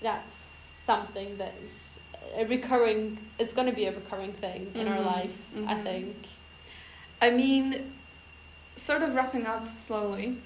that's 0.00 0.32
something 0.32 1.36
that's 1.36 2.00
a 2.34 2.46
recurring. 2.46 3.18
It's 3.38 3.52
going 3.52 3.68
to 3.68 3.76
be 3.76 3.84
a 3.84 3.92
recurring 3.92 4.32
thing 4.32 4.72
in 4.74 4.86
mm-hmm. 4.86 4.92
our 4.92 5.00
life. 5.02 5.36
Mm-hmm. 5.54 5.68
I 5.68 5.82
think. 5.82 6.16
I 7.22 7.30
mean, 7.30 7.92
sort 8.74 9.02
of 9.02 9.14
wrapping 9.14 9.46
up 9.46 9.78
slowly. 9.78 10.38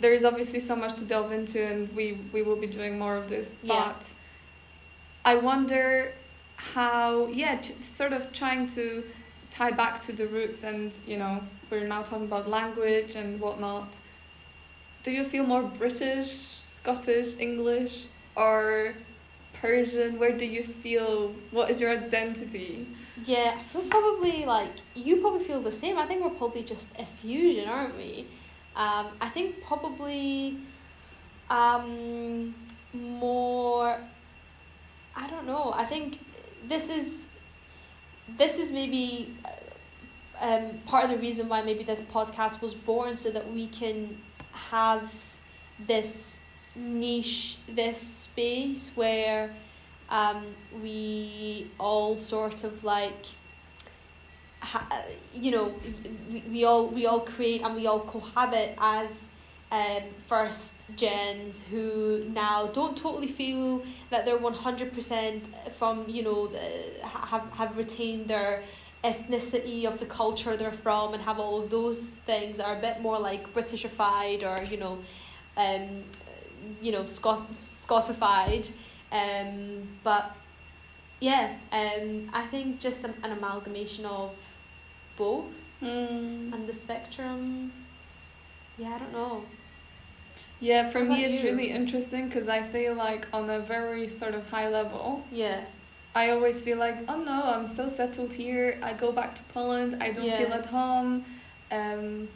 There 0.00 0.12
is 0.12 0.24
obviously 0.24 0.58
so 0.58 0.74
much 0.74 0.96
to 0.96 1.04
delve 1.04 1.30
into, 1.30 1.64
and 1.64 1.94
we 1.94 2.18
we 2.32 2.42
will 2.42 2.56
be 2.56 2.66
doing 2.66 2.98
more 2.98 3.16
of 3.16 3.28
this. 3.28 3.52
But 3.62 4.00
yeah. 4.00 5.32
I 5.32 5.36
wonder 5.36 6.12
how, 6.56 7.28
yeah, 7.28 7.56
t- 7.56 7.80
sort 7.80 8.12
of 8.12 8.32
trying 8.32 8.66
to 8.68 9.04
tie 9.50 9.70
back 9.70 10.02
to 10.02 10.12
the 10.12 10.26
roots, 10.26 10.64
and 10.64 10.92
you 11.06 11.18
know, 11.18 11.40
we're 11.70 11.86
now 11.86 12.02
talking 12.02 12.26
about 12.26 12.48
language 12.48 13.14
and 13.14 13.40
whatnot. 13.40 13.96
Do 15.04 15.12
you 15.12 15.24
feel 15.24 15.44
more 15.46 15.62
British, 15.62 16.30
Scottish, 16.78 17.38
English, 17.38 18.06
or 18.34 18.94
Persian? 19.54 20.18
Where 20.18 20.36
do 20.36 20.44
you 20.44 20.64
feel? 20.64 21.32
What 21.52 21.70
is 21.70 21.80
your 21.80 21.92
identity? 21.92 22.88
Yeah, 23.24 23.56
I 23.58 23.62
feel 23.62 23.82
probably 23.82 24.44
like 24.44 24.72
you 24.94 25.16
probably 25.16 25.40
feel 25.40 25.60
the 25.60 25.70
same. 25.70 25.98
I 25.98 26.06
think 26.06 26.22
we're 26.22 26.30
probably 26.30 26.62
just 26.62 26.88
a 26.98 27.06
fusion, 27.06 27.68
aren't 27.68 27.96
we? 27.96 28.26
Um, 28.76 29.08
I 29.20 29.30
think 29.30 29.62
probably 29.62 30.58
um, 31.48 32.54
more. 32.92 33.98
I 35.14 35.26
don't 35.28 35.46
know. 35.46 35.72
I 35.74 35.84
think 35.84 36.20
this 36.68 36.90
is 36.90 37.28
this 38.36 38.58
is 38.58 38.70
maybe 38.70 39.34
uh, 39.44 40.44
um, 40.46 40.78
part 40.84 41.04
of 41.04 41.10
the 41.10 41.16
reason 41.16 41.48
why 41.48 41.62
maybe 41.62 41.84
this 41.84 42.02
podcast 42.02 42.60
was 42.60 42.74
born, 42.74 43.16
so 43.16 43.30
that 43.30 43.50
we 43.50 43.68
can 43.68 44.18
have 44.52 45.10
this 45.86 46.40
niche, 46.74 47.56
this 47.66 47.98
space 47.98 48.92
where 48.94 49.54
um, 50.10 50.46
we 50.82 51.70
all 51.78 52.16
sort 52.16 52.64
of 52.64 52.84
like 52.84 53.26
you 55.34 55.50
know 55.50 55.74
we, 56.30 56.42
we 56.50 56.64
all 56.64 56.88
we 56.88 57.06
all 57.06 57.20
create 57.20 57.62
and 57.62 57.74
we 57.74 57.86
all 57.86 58.00
cohabit 58.00 58.74
as 58.78 59.30
um, 59.72 60.02
first 60.26 60.86
gens 60.94 61.60
who 61.70 62.24
now 62.32 62.68
don't 62.68 62.96
totally 62.96 63.26
feel 63.26 63.82
that 64.10 64.24
they're 64.24 64.38
100% 64.38 65.72
from 65.72 66.08
you 66.08 66.22
know 66.22 66.46
the, 66.46 67.06
have 67.06 67.50
have 67.52 67.76
retained 67.76 68.28
their 68.28 68.62
ethnicity 69.04 69.84
of 69.84 69.98
the 69.98 70.06
culture 70.06 70.56
they're 70.56 70.72
from 70.72 71.14
and 71.14 71.22
have 71.22 71.38
all 71.38 71.62
of 71.62 71.70
those 71.70 72.00
things 72.26 72.56
that 72.56 72.66
are 72.66 72.78
a 72.78 72.80
bit 72.80 73.00
more 73.00 73.18
like 73.18 73.52
britishified 73.52 74.42
or 74.42 74.62
you 74.64 74.78
know 74.78 74.98
um 75.56 76.02
you 76.80 76.90
know 76.92 77.04
Scot- 77.04 77.56
Scotified 77.56 78.68
um, 79.16 79.88
but 80.02 80.34
yeah, 81.20 81.54
um, 81.72 82.30
I 82.32 82.46
think 82.46 82.80
just 82.80 83.04
an, 83.04 83.14
amalgamation 83.24 84.04
of 84.04 84.38
both 85.16 85.64
mm. 85.82 86.52
and 86.52 86.66
the 86.66 86.72
spectrum. 86.74 87.72
Yeah, 88.78 88.94
I 88.94 88.98
don't 88.98 89.12
know. 89.12 89.44
Yeah, 90.60 90.88
for 90.88 91.04
me 91.04 91.24
it's 91.24 91.42
you? 91.42 91.50
really 91.50 91.70
interesting 91.70 92.28
because 92.28 92.48
I 92.48 92.62
feel 92.62 92.94
like 92.94 93.26
on 93.32 93.50
a 93.50 93.60
very 93.60 94.06
sort 94.06 94.34
of 94.34 94.48
high 94.50 94.68
level. 94.68 95.24
Yeah. 95.30 95.60
I 96.14 96.30
always 96.30 96.62
feel 96.62 96.78
like, 96.78 96.96
oh 97.08 97.20
no, 97.20 97.42
I'm 97.44 97.66
so 97.66 97.88
settled 97.88 98.32
here. 98.32 98.78
I 98.82 98.94
go 98.94 99.12
back 99.12 99.34
to 99.34 99.42
Poland. 99.54 100.02
I 100.02 100.12
don't 100.12 100.24
yeah. 100.24 100.38
feel 100.38 100.52
at 100.54 100.66
home. 100.66 101.26
Um, 101.70 102.28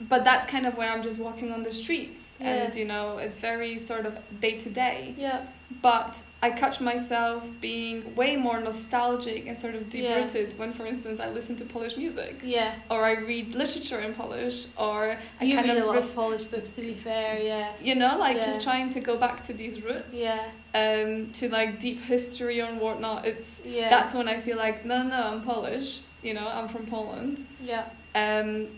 but 0.00 0.24
that's 0.24 0.46
kind 0.46 0.66
of 0.66 0.76
when 0.76 0.90
I'm 0.90 1.02
just 1.02 1.18
walking 1.18 1.52
on 1.52 1.62
the 1.62 1.72
streets 1.72 2.36
yeah. 2.40 2.46
and 2.46 2.74
you 2.74 2.84
know 2.84 3.18
it's 3.18 3.38
very 3.38 3.76
sort 3.76 4.06
of 4.06 4.18
day 4.40 4.56
to 4.58 4.70
day. 4.70 5.14
Yeah. 5.16 5.46
But 5.82 6.24
I 6.42 6.50
catch 6.50 6.80
myself 6.80 7.46
being 7.60 8.14
way 8.14 8.36
more 8.36 8.58
nostalgic 8.58 9.46
and 9.46 9.56
sort 9.56 9.74
of 9.74 9.90
deep 9.90 10.08
rooted 10.08 10.52
yeah. 10.52 10.56
when, 10.56 10.72
for 10.72 10.86
instance, 10.86 11.20
I 11.20 11.28
listen 11.28 11.56
to 11.56 11.66
Polish 11.66 11.98
music. 11.98 12.40
Yeah. 12.42 12.74
Or 12.90 13.04
I 13.04 13.18
read 13.18 13.54
literature 13.54 14.00
in 14.00 14.14
Polish, 14.14 14.68
or 14.78 15.18
I 15.38 15.44
you 15.44 15.54
kind 15.54 15.68
read 15.68 15.76
of 15.76 15.84
a 15.84 15.86
lot 15.86 15.96
of 15.96 16.14
Polish 16.14 16.44
books. 16.44 16.70
To 16.70 16.80
be 16.80 16.94
fair, 16.94 17.38
yeah. 17.38 17.72
You 17.82 17.96
know, 17.96 18.16
like 18.16 18.38
yeah. 18.38 18.42
just 18.44 18.62
trying 18.62 18.88
to 18.88 19.00
go 19.00 19.18
back 19.18 19.44
to 19.44 19.52
these 19.52 19.82
roots. 19.82 20.14
Yeah. 20.14 20.42
Um, 20.74 21.32
to 21.32 21.50
like 21.50 21.80
deep 21.80 22.00
history 22.00 22.60
and 22.60 22.80
whatnot. 22.80 23.26
It's 23.26 23.60
yeah. 23.62 23.90
That's 23.90 24.14
when 24.14 24.26
I 24.26 24.40
feel 24.40 24.56
like 24.56 24.86
no, 24.86 25.02
no, 25.02 25.22
I'm 25.22 25.42
Polish. 25.42 26.00
You 26.22 26.32
know, 26.32 26.48
I'm 26.48 26.68
from 26.68 26.86
Poland. 26.86 27.46
Yeah. 27.62 27.84
Um 28.14 28.68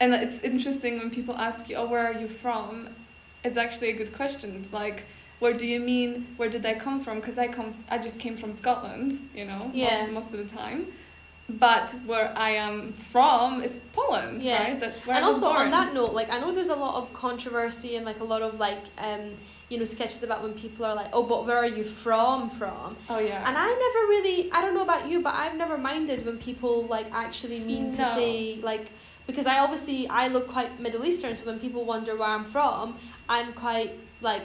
and 0.00 0.14
it's 0.14 0.40
interesting 0.40 0.98
when 0.98 1.10
people 1.10 1.36
ask 1.36 1.68
you, 1.68 1.76
"Oh, 1.76 1.86
where 1.86 2.06
are 2.06 2.18
you 2.18 2.28
from?" 2.28 2.88
It's 3.44 3.56
actually 3.56 3.90
a 3.90 3.92
good 3.94 4.12
question. 4.12 4.68
Like, 4.72 5.04
where 5.38 5.52
do 5.52 5.66
you 5.66 5.80
mean? 5.80 6.34
Where 6.36 6.48
did 6.48 6.64
I 6.66 6.74
come 6.74 7.00
from? 7.00 7.20
Because 7.20 7.38
I 7.38 7.48
come, 7.48 7.74
I 7.88 7.98
just 7.98 8.18
came 8.18 8.36
from 8.36 8.54
Scotland. 8.54 9.28
You 9.34 9.44
know, 9.46 9.70
yeah. 9.72 10.02
most, 10.02 10.12
most 10.12 10.34
of 10.34 10.38
the 10.38 10.56
time. 10.56 10.86
But 11.48 11.94
where 12.04 12.36
I 12.36 12.50
am 12.50 12.92
from 12.92 13.62
is 13.62 13.78
Poland, 13.94 14.42
yeah. 14.42 14.64
right? 14.64 14.80
That's 14.80 15.06
where 15.06 15.16
and 15.16 15.24
I 15.24 15.28
also 15.28 15.48
born. 15.48 15.62
on 15.62 15.70
that 15.70 15.94
note, 15.94 16.12
like 16.12 16.28
I 16.30 16.38
know 16.38 16.52
there's 16.52 16.68
a 16.68 16.76
lot 16.76 16.96
of 16.96 17.10
controversy 17.14 17.96
and 17.96 18.04
like 18.04 18.20
a 18.20 18.24
lot 18.24 18.42
of 18.42 18.60
like 18.60 18.84
um 18.98 19.34
you 19.70 19.78
know 19.78 19.86
sketches 19.86 20.22
about 20.22 20.42
when 20.42 20.52
people 20.52 20.84
are 20.84 20.94
like, 20.94 21.08
oh, 21.14 21.22
but 21.22 21.46
where 21.46 21.56
are 21.56 21.66
you 21.66 21.84
from? 21.84 22.50
From 22.50 22.96
oh 23.08 23.18
yeah, 23.18 23.48
and 23.48 23.56
I 23.56 23.66
never 23.66 24.06
really 24.08 24.52
I 24.52 24.60
don't 24.60 24.74
know 24.74 24.82
about 24.82 25.08
you, 25.08 25.22
but 25.22 25.34
I've 25.34 25.54
never 25.54 25.78
minded 25.78 26.26
when 26.26 26.36
people 26.36 26.82
like 26.84 27.06
actually 27.12 27.60
mean 27.60 27.92
no. 27.92 27.96
to 27.96 28.04
say 28.04 28.58
like 28.62 28.90
because 29.28 29.46
I 29.46 29.58
obviously 29.60 30.08
I 30.08 30.26
look 30.26 30.48
quite 30.48 30.80
Middle 30.80 31.04
Eastern, 31.04 31.36
so 31.36 31.44
when 31.46 31.60
people 31.60 31.84
wonder 31.84 32.16
where 32.16 32.30
I'm 32.30 32.46
from, 32.46 32.96
I'm 33.28 33.52
quite 33.52 33.92
like 34.20 34.42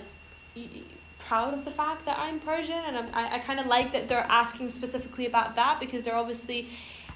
proud 1.17 1.53
of 1.55 1.65
the 1.65 1.71
fact 1.71 2.05
that 2.05 2.19
I'm 2.19 2.39
Persian, 2.39 2.81
and 2.88 2.97
I'm, 2.97 3.07
I 3.13 3.36
I 3.36 3.39
kind 3.39 3.59
of 3.59 3.65
like 3.65 3.93
that 3.93 4.07
they're 4.09 4.27
asking 4.29 4.69
specifically 4.69 5.25
about 5.25 5.55
that 5.55 5.79
because 5.79 6.03
they're 6.05 6.21
obviously. 6.25 6.67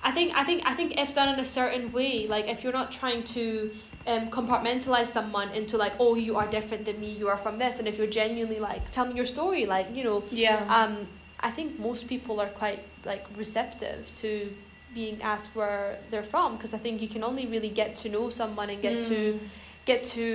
I 0.04 0.12
think 0.12 0.36
I 0.36 0.44
think 0.44 0.64
I 0.66 0.74
think 0.74 0.98
if 0.98 1.14
done 1.14 1.30
in 1.34 1.40
a 1.40 1.46
certain 1.46 1.92
way, 1.92 2.28
like 2.28 2.48
if 2.48 2.64
you're 2.64 2.78
not 2.82 2.92
trying 2.92 3.24
to 3.36 3.72
um, 4.06 4.30
compartmentalize 4.30 5.08
someone 5.08 5.50
into 5.50 5.76
like, 5.78 5.94
oh, 6.00 6.16
you 6.16 6.38
are 6.38 6.48
different 6.48 6.86
than 6.86 7.02
me, 7.02 7.10
you 7.12 7.28
are 7.28 7.36
from 7.36 7.58
this, 7.60 7.80
and 7.80 7.88
if 7.88 7.98
you're 7.98 8.08
genuinely 8.22 8.60
like, 8.60 8.90
tell 8.92 9.06
me 9.08 9.16
your 9.16 9.26
story, 9.26 9.66
like 9.66 9.94
you 9.94 10.04
know, 10.04 10.24
yeah. 10.32 10.64
Um, 10.70 11.08
I 11.40 11.52
think 11.52 11.80
most 11.80 12.08
people 12.08 12.40
are 12.40 12.48
quite 12.48 12.80
like 13.06 13.26
receptive 13.36 14.12
to 14.16 14.54
being 14.98 15.22
asked 15.22 15.52
where 15.56 16.00
they're 16.10 16.30
from 16.34 16.50
because 16.56 16.74
I 16.74 16.80
think 16.80 16.96
you 17.04 17.10
can 17.16 17.24
only 17.24 17.46
really 17.46 17.70
get 17.82 17.90
to 18.02 18.10
know 18.10 18.26
someone 18.42 18.70
and 18.72 18.82
get 18.82 18.96
mm. 18.98 19.08
to 19.10 19.40
get 19.86 20.04
to 20.18 20.26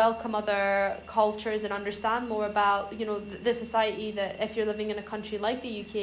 welcome 0.00 0.34
other 0.34 0.96
cultures 1.06 1.62
and 1.64 1.72
understand 1.80 2.22
more 2.28 2.46
about 2.54 2.82
you 2.98 3.06
know 3.08 3.18
the, 3.30 3.38
the 3.48 3.54
society 3.64 4.08
that 4.18 4.32
if 4.46 4.50
you're 4.56 4.70
living 4.72 4.90
in 4.90 4.98
a 5.04 5.06
country 5.12 5.38
like 5.48 5.58
the 5.68 5.74
UK 5.82 5.96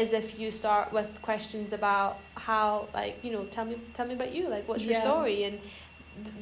is 0.00 0.12
if 0.22 0.28
you 0.40 0.48
start 0.62 0.92
with 0.92 1.10
questions 1.28 1.72
about 1.80 2.12
how 2.46 2.66
like 2.94 3.14
you 3.24 3.32
know 3.34 3.42
tell 3.56 3.64
me 3.70 3.76
tell 3.96 4.06
me 4.10 4.14
about 4.18 4.32
you 4.36 4.44
like 4.54 4.64
what's 4.68 4.84
your 4.84 5.00
story 5.08 5.38
and 5.46 5.56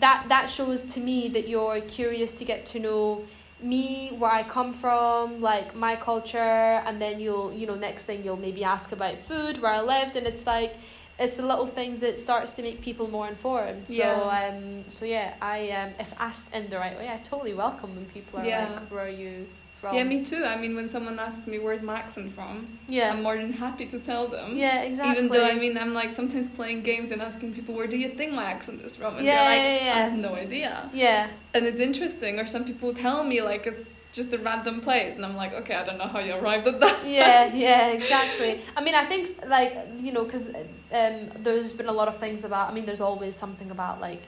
that 0.05 0.19
that 0.29 0.45
shows 0.57 0.81
to 0.95 1.01
me 1.09 1.19
that 1.37 1.49
you're 1.53 1.81
curious 1.99 2.33
to 2.41 2.45
get 2.53 2.67
to 2.73 2.79
know 2.87 3.25
me 3.63 4.11
where 4.19 4.31
I 4.31 4.43
come 4.43 4.73
from, 4.73 5.41
like 5.41 5.75
my 5.75 5.97
culture, 5.97 6.39
and 6.87 7.01
then 7.01 7.21
you'll 7.21 7.53
you 7.53 7.67
know 7.67 7.75
next 7.75 8.05
thing 8.05 8.25
you'll 8.25 8.37
maybe 8.37 8.65
ask 8.65 8.93
about 8.93 9.19
food 9.19 9.61
where 9.61 9.73
I 9.73 9.81
lived, 9.81 10.17
and 10.17 10.27
it's 10.27 10.47
like 10.47 10.77
it's 11.19 11.37
the 11.37 11.47
little 11.47 11.67
things 11.67 12.01
that 12.01 12.19
starts 12.19 12.53
to 12.57 12.63
make 12.63 12.81
people 12.81 13.09
more 13.09 13.29
informed. 13.29 13.89
So 13.89 13.95
yeah. 13.95 14.51
um 14.51 14.85
so 14.89 15.05
yeah, 15.05 15.35
I 15.41 15.71
um 15.71 15.91
if 15.99 16.13
asked 16.19 16.55
in 16.55 16.69
the 16.69 16.79
right 16.79 16.97
way, 16.97 17.09
I 17.09 17.19
totally 17.19 17.55
welcome 17.55 17.95
when 17.95 18.07
people 18.07 18.41
are 18.41 18.47
yeah. 18.47 18.71
like, 18.71 18.89
"Where 18.91 19.07
are 19.07 19.09
you?" 19.09 19.47
From. 19.83 19.97
Yeah, 19.97 20.05
me 20.05 20.25
too. 20.25 20.45
I 20.45 20.57
mean, 20.63 20.77
when 20.77 20.87
someone 20.87 21.19
asks 21.19 21.45
me 21.49 21.59
where's 21.59 21.83
my 21.83 21.97
accent 21.99 22.37
from, 22.37 22.79
yeah, 22.87 23.11
I'm 23.13 23.21
more 23.25 23.37
than 23.37 23.53
happy 23.53 23.87
to 23.87 23.99
tell 23.99 24.29
them. 24.29 24.57
Yeah, 24.57 24.83
exactly. 24.83 25.25
Even 25.25 25.29
though 25.33 25.45
I 25.45 25.57
mean, 25.57 25.77
I'm 25.77 25.93
like 25.93 26.13
sometimes 26.13 26.49
playing 26.49 26.83
games 26.83 27.11
and 27.11 27.21
asking 27.21 27.53
people 27.53 27.75
where 27.75 27.89
do 27.89 27.99
you 27.99 28.11
think 28.11 28.33
my 28.33 28.45
accent 28.45 28.81
is 28.83 28.95
from, 28.95 29.17
and 29.17 29.27
yeah, 29.27 29.35
they're 29.35 29.57
like, 29.57 29.65
yeah, 29.67 29.87
yeah. 29.87 29.95
I 29.97 30.01
have 30.09 30.19
no 30.29 30.35
idea. 30.37 30.89
Yeah, 30.95 31.31
and 31.53 31.67
it's 31.67 31.81
interesting. 31.81 32.39
Or 32.39 32.47
some 32.47 32.65
people 32.65 32.95
tell 32.95 33.25
me 33.25 33.43
like 33.43 33.67
it's 33.67 33.99
just 34.13 34.33
a 34.33 34.39
random 34.39 34.81
place, 34.81 35.17
and 35.17 35.25
I'm 35.27 35.35
like, 35.35 35.53
okay, 35.53 35.75
I 35.75 35.83
don't 35.83 35.99
know 35.99 36.07
how 36.07 36.21
you 36.21 36.35
arrived 36.35 36.69
at 36.69 36.79
that. 36.79 37.05
yeah, 37.05 37.53
yeah, 37.67 37.89
exactly. 37.89 38.61
I 38.77 38.85
mean, 38.85 38.95
I 38.95 39.05
think 39.05 39.27
like 39.49 39.77
you 39.99 40.13
know, 40.13 40.23
because 40.23 40.47
um, 40.49 41.31
there's 41.41 41.73
been 41.73 41.89
a 41.89 41.93
lot 42.01 42.07
of 42.07 42.17
things 42.19 42.45
about. 42.45 42.71
I 42.71 42.73
mean, 42.73 42.87
there's 42.87 43.01
always 43.01 43.35
something 43.35 43.73
about 43.73 44.01
like 44.01 44.23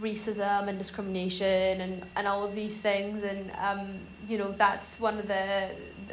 racism 0.00 0.68
and 0.68 0.78
discrimination 0.78 1.80
and, 1.80 2.04
and 2.16 2.26
all 2.26 2.44
of 2.44 2.54
these 2.54 2.78
things. 2.78 3.22
And 3.22 3.50
um, 3.58 3.98
you 4.28 4.38
know 4.38 4.52
that's 4.52 5.00
one 5.00 5.18
of 5.18 5.26
the 5.26 5.70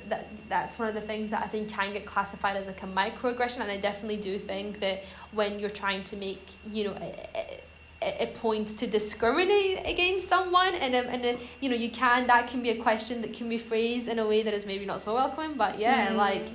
that 0.10 0.28
that's 0.50 0.78
one 0.80 0.88
of 0.88 0.96
the 0.96 1.02
things 1.02 1.32
that 1.32 1.44
I 1.44 1.48
think 1.48 1.70
can 1.70 1.94
get 1.94 2.06
classified 2.06 2.56
as 2.56 2.68
like 2.68 2.84
a 2.84 2.88
microaggression. 2.88 3.62
And 3.62 3.72
I 3.72 3.78
definitely 3.78 4.18
do 4.18 4.38
think 4.40 4.80
that 4.80 5.04
when 5.32 5.60
you're 5.60 5.70
trying 5.70 6.04
to 6.06 6.18
make 6.18 6.44
you 6.72 6.86
know 6.86 6.94
a, 6.94 7.62
a, 8.02 8.24
a 8.24 8.28
point 8.28 8.78
to 8.80 8.88
discriminate 8.88 9.82
against 9.86 10.28
someone 10.28 10.76
and 10.76 10.96
um, 10.96 11.06
and 11.08 11.26
uh, 11.26 11.42
you 11.62 11.70
know 11.70 11.76
you 11.76 11.90
can 11.90 12.28
that 12.28 12.48
can 12.48 12.62
be 12.62 12.70
a 12.72 12.82
question 12.82 13.22
that 13.22 13.34
can 13.34 13.50
be 13.50 13.58
phrased 13.58 14.08
in 14.08 14.20
a 14.20 14.28
way 14.28 14.44
that 14.44 14.54
is 14.54 14.66
maybe 14.66 14.86
not 14.86 15.02
so 15.02 15.14
welcoming 15.14 15.56
but 15.56 15.80
yeah 15.80 16.10
mm. 16.10 16.16
like 16.16 16.46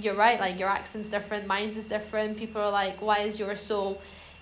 you're 0.00 0.14
right 0.14 0.40
like 0.40 0.58
your 0.58 0.68
accent's 0.68 1.08
different 1.08 1.46
mine's 1.46 1.76
is 1.76 1.84
different. 1.84 2.36
People 2.36 2.60
are 2.60 2.70
like 2.70 3.00
why 3.00 3.20
is 3.20 3.38
yours 3.38 3.60
so 3.60 3.98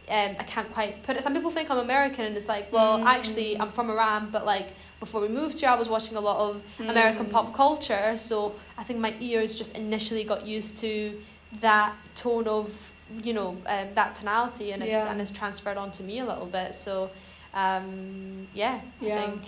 um, 0.09 0.37
I 0.39 0.45
can't 0.45 0.73
quite 0.73 1.03
put 1.03 1.17
it. 1.17 1.23
Some 1.23 1.35
people 1.35 1.51
think 1.51 1.71
I'm 1.71 1.79
American, 1.79 2.25
and 2.25 2.37
it's 2.37 2.49
like, 2.49 2.73
well, 2.73 2.99
mm. 2.99 3.05
actually, 3.05 3.59
I'm 3.59 3.71
from 3.71 3.91
Iran, 3.91 4.31
but 4.31 4.45
like 4.45 4.69
before 5.01 5.21
we 5.21 5.29
moved 5.29 5.61
here, 5.61 5.69
I 5.69 5.75
was 5.75 5.89
watching 5.89 6.17
a 6.17 6.21
lot 6.21 6.51
of 6.51 6.63
mm. 6.79 6.89
American 6.89 7.27
pop 7.27 7.55
culture, 7.55 8.17
so 8.17 8.55
I 8.77 8.83
think 8.83 8.99
my 8.99 9.15
ears 9.21 9.57
just 9.57 9.75
initially 9.77 10.25
got 10.25 10.47
used 10.47 10.79
to 10.79 11.21
that 11.61 11.95
tone 12.15 12.49
of, 12.49 12.95
you 13.23 13.33
know, 13.33 13.51
um, 13.67 13.89
that 13.95 14.15
tonality, 14.15 14.73
and 14.73 14.83
it's 14.83 14.93
yeah. 14.93 15.11
and 15.11 15.21
it's 15.21 15.31
transferred 15.31 15.77
onto 15.77 16.03
me 16.03 16.19
a 16.19 16.25
little 16.25 16.47
bit. 16.47 16.75
So, 16.75 17.11
um, 17.55 18.49
yeah, 18.55 18.81
yeah, 19.01 19.19
I 19.19 19.31
think 19.31 19.43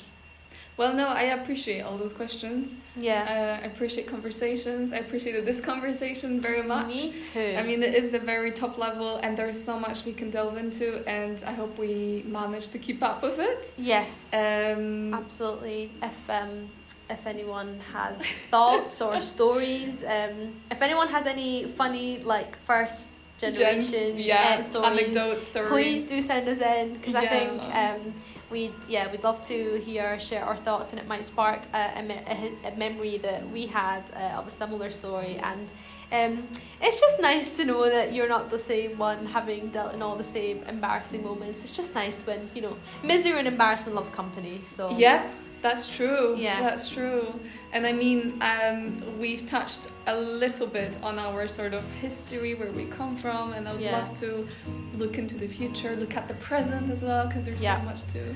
well, 0.76 0.92
no, 0.92 1.06
I 1.06 1.22
appreciate 1.38 1.82
all 1.82 1.96
those 1.96 2.12
questions. 2.12 2.76
Yeah. 2.96 3.22
Uh, 3.22 3.64
I 3.64 3.66
appreciate 3.66 4.08
conversations. 4.08 4.92
I 4.92 4.96
appreciated 4.98 5.46
this 5.46 5.60
conversation 5.60 6.40
very 6.40 6.62
much. 6.62 6.88
Me 6.88 7.14
too. 7.20 7.54
I 7.56 7.62
mean, 7.62 7.82
it 7.82 7.94
is 7.94 8.10
the 8.10 8.18
very 8.18 8.50
top 8.50 8.76
level, 8.76 9.16
and 9.18 9.36
there's 9.36 9.62
so 9.62 9.78
much 9.78 10.04
we 10.04 10.12
can 10.12 10.30
delve 10.30 10.56
into, 10.56 11.08
and 11.08 11.42
I 11.44 11.52
hope 11.52 11.78
we 11.78 12.24
manage 12.26 12.68
to 12.68 12.78
keep 12.78 13.02
up 13.04 13.22
with 13.22 13.38
it. 13.38 13.72
Yes. 13.78 14.34
Um, 14.34 15.14
absolutely. 15.14 15.92
If 16.02 16.28
um, 16.28 16.68
if 17.08 17.24
anyone 17.26 17.78
has 17.92 18.20
thoughts 18.50 19.00
or 19.00 19.20
stories, 19.20 20.02
um, 20.02 20.54
if 20.72 20.82
anyone 20.82 21.08
has 21.08 21.26
any 21.26 21.66
funny 21.66 22.18
like 22.24 22.56
first 22.64 23.12
generation 23.38 24.16
Gen- 24.16 24.18
yeah, 24.18 24.56
uh, 24.58 24.62
stories, 24.62 24.90
anecdote 24.90 25.42
stories, 25.42 25.70
please 25.70 26.08
do 26.08 26.20
send 26.20 26.48
us 26.48 26.60
in 26.60 26.94
because 26.94 27.14
yeah. 27.14 27.20
I 27.20 27.26
think. 27.28 27.62
Um, 27.62 28.14
we'd 28.50 28.72
yeah 28.88 29.10
we'd 29.10 29.24
love 29.24 29.42
to 29.42 29.80
hear 29.80 30.18
share 30.20 30.44
our 30.44 30.56
thoughts 30.56 30.92
and 30.92 31.00
it 31.00 31.06
might 31.06 31.24
spark 31.24 31.60
a, 31.74 31.78
a, 31.78 32.68
a 32.68 32.76
memory 32.76 33.16
that 33.18 33.48
we 33.50 33.66
had 33.66 34.02
uh, 34.16 34.38
of 34.38 34.46
a 34.46 34.50
similar 34.50 34.90
story 34.90 35.36
and 35.42 35.70
um, 36.12 36.46
it's 36.80 37.00
just 37.00 37.20
nice 37.20 37.56
to 37.56 37.64
know 37.64 37.88
that 37.88 38.12
you're 38.12 38.28
not 38.28 38.50
the 38.50 38.58
same 38.58 38.96
one 38.98 39.26
having 39.26 39.70
dealt 39.70 39.94
in 39.94 40.02
all 40.02 40.16
the 40.16 40.24
same 40.24 40.62
embarrassing 40.64 41.24
moments 41.24 41.64
it's 41.64 41.76
just 41.76 41.94
nice 41.94 42.26
when 42.26 42.50
you 42.54 42.62
know 42.62 42.76
misery 43.02 43.38
and 43.38 43.48
embarrassment 43.48 43.94
loves 43.94 44.10
company 44.10 44.60
so 44.62 44.90
yeah 44.96 45.28
that's 45.64 45.88
true. 45.88 46.36
Yeah. 46.36 46.60
That's 46.60 46.90
true. 46.90 47.40
And 47.74 47.84
I 47.84 47.92
mean, 47.92 48.40
um, 48.40 49.18
we've 49.18 49.48
touched 49.48 49.88
a 50.06 50.16
little 50.16 50.68
bit 50.68 50.96
on 51.02 51.18
our 51.18 51.48
sort 51.48 51.74
of 51.74 51.90
history, 51.94 52.54
where 52.54 52.70
we 52.70 52.84
come 52.84 53.16
from, 53.16 53.52
and 53.52 53.68
I 53.68 53.72
would 53.72 53.80
yeah. 53.80 53.98
love 53.98 54.14
to 54.20 54.46
look 54.94 55.18
into 55.18 55.34
the 55.36 55.48
future, 55.48 55.96
look 55.96 56.16
at 56.16 56.28
the 56.28 56.34
present 56.34 56.88
as 56.88 57.02
well, 57.02 57.26
because 57.26 57.44
there's 57.44 57.60
yeah. 57.62 57.80
so 57.80 57.84
much 57.84 58.02
to, 58.12 58.34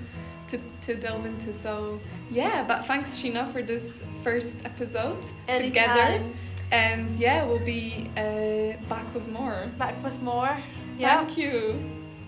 to, 0.49 0.61
to 0.83 0.97
delve 0.97 1.25
into. 1.25 1.53
So, 1.53 2.01
yeah, 2.33 2.65
but 2.67 2.85
thanks, 2.85 3.17
Shina, 3.17 3.51
for 3.53 3.63
this 3.63 4.01
first 4.25 4.65
episode 4.65 5.25
Anytime. 5.47 5.69
together. 5.69 6.31
And 6.73 7.11
yeah, 7.13 7.47
we'll 7.47 7.65
be 7.65 8.11
uh, 8.17 8.77
back 8.89 9.15
with 9.15 9.29
more. 9.29 9.71
Back 9.79 10.03
with 10.03 10.21
more. 10.21 10.59
Yeah. 10.99 11.25
Thank 11.25 11.39
you. 11.39 11.81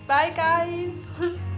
Bye, 0.07 0.31
guys. 0.33 1.07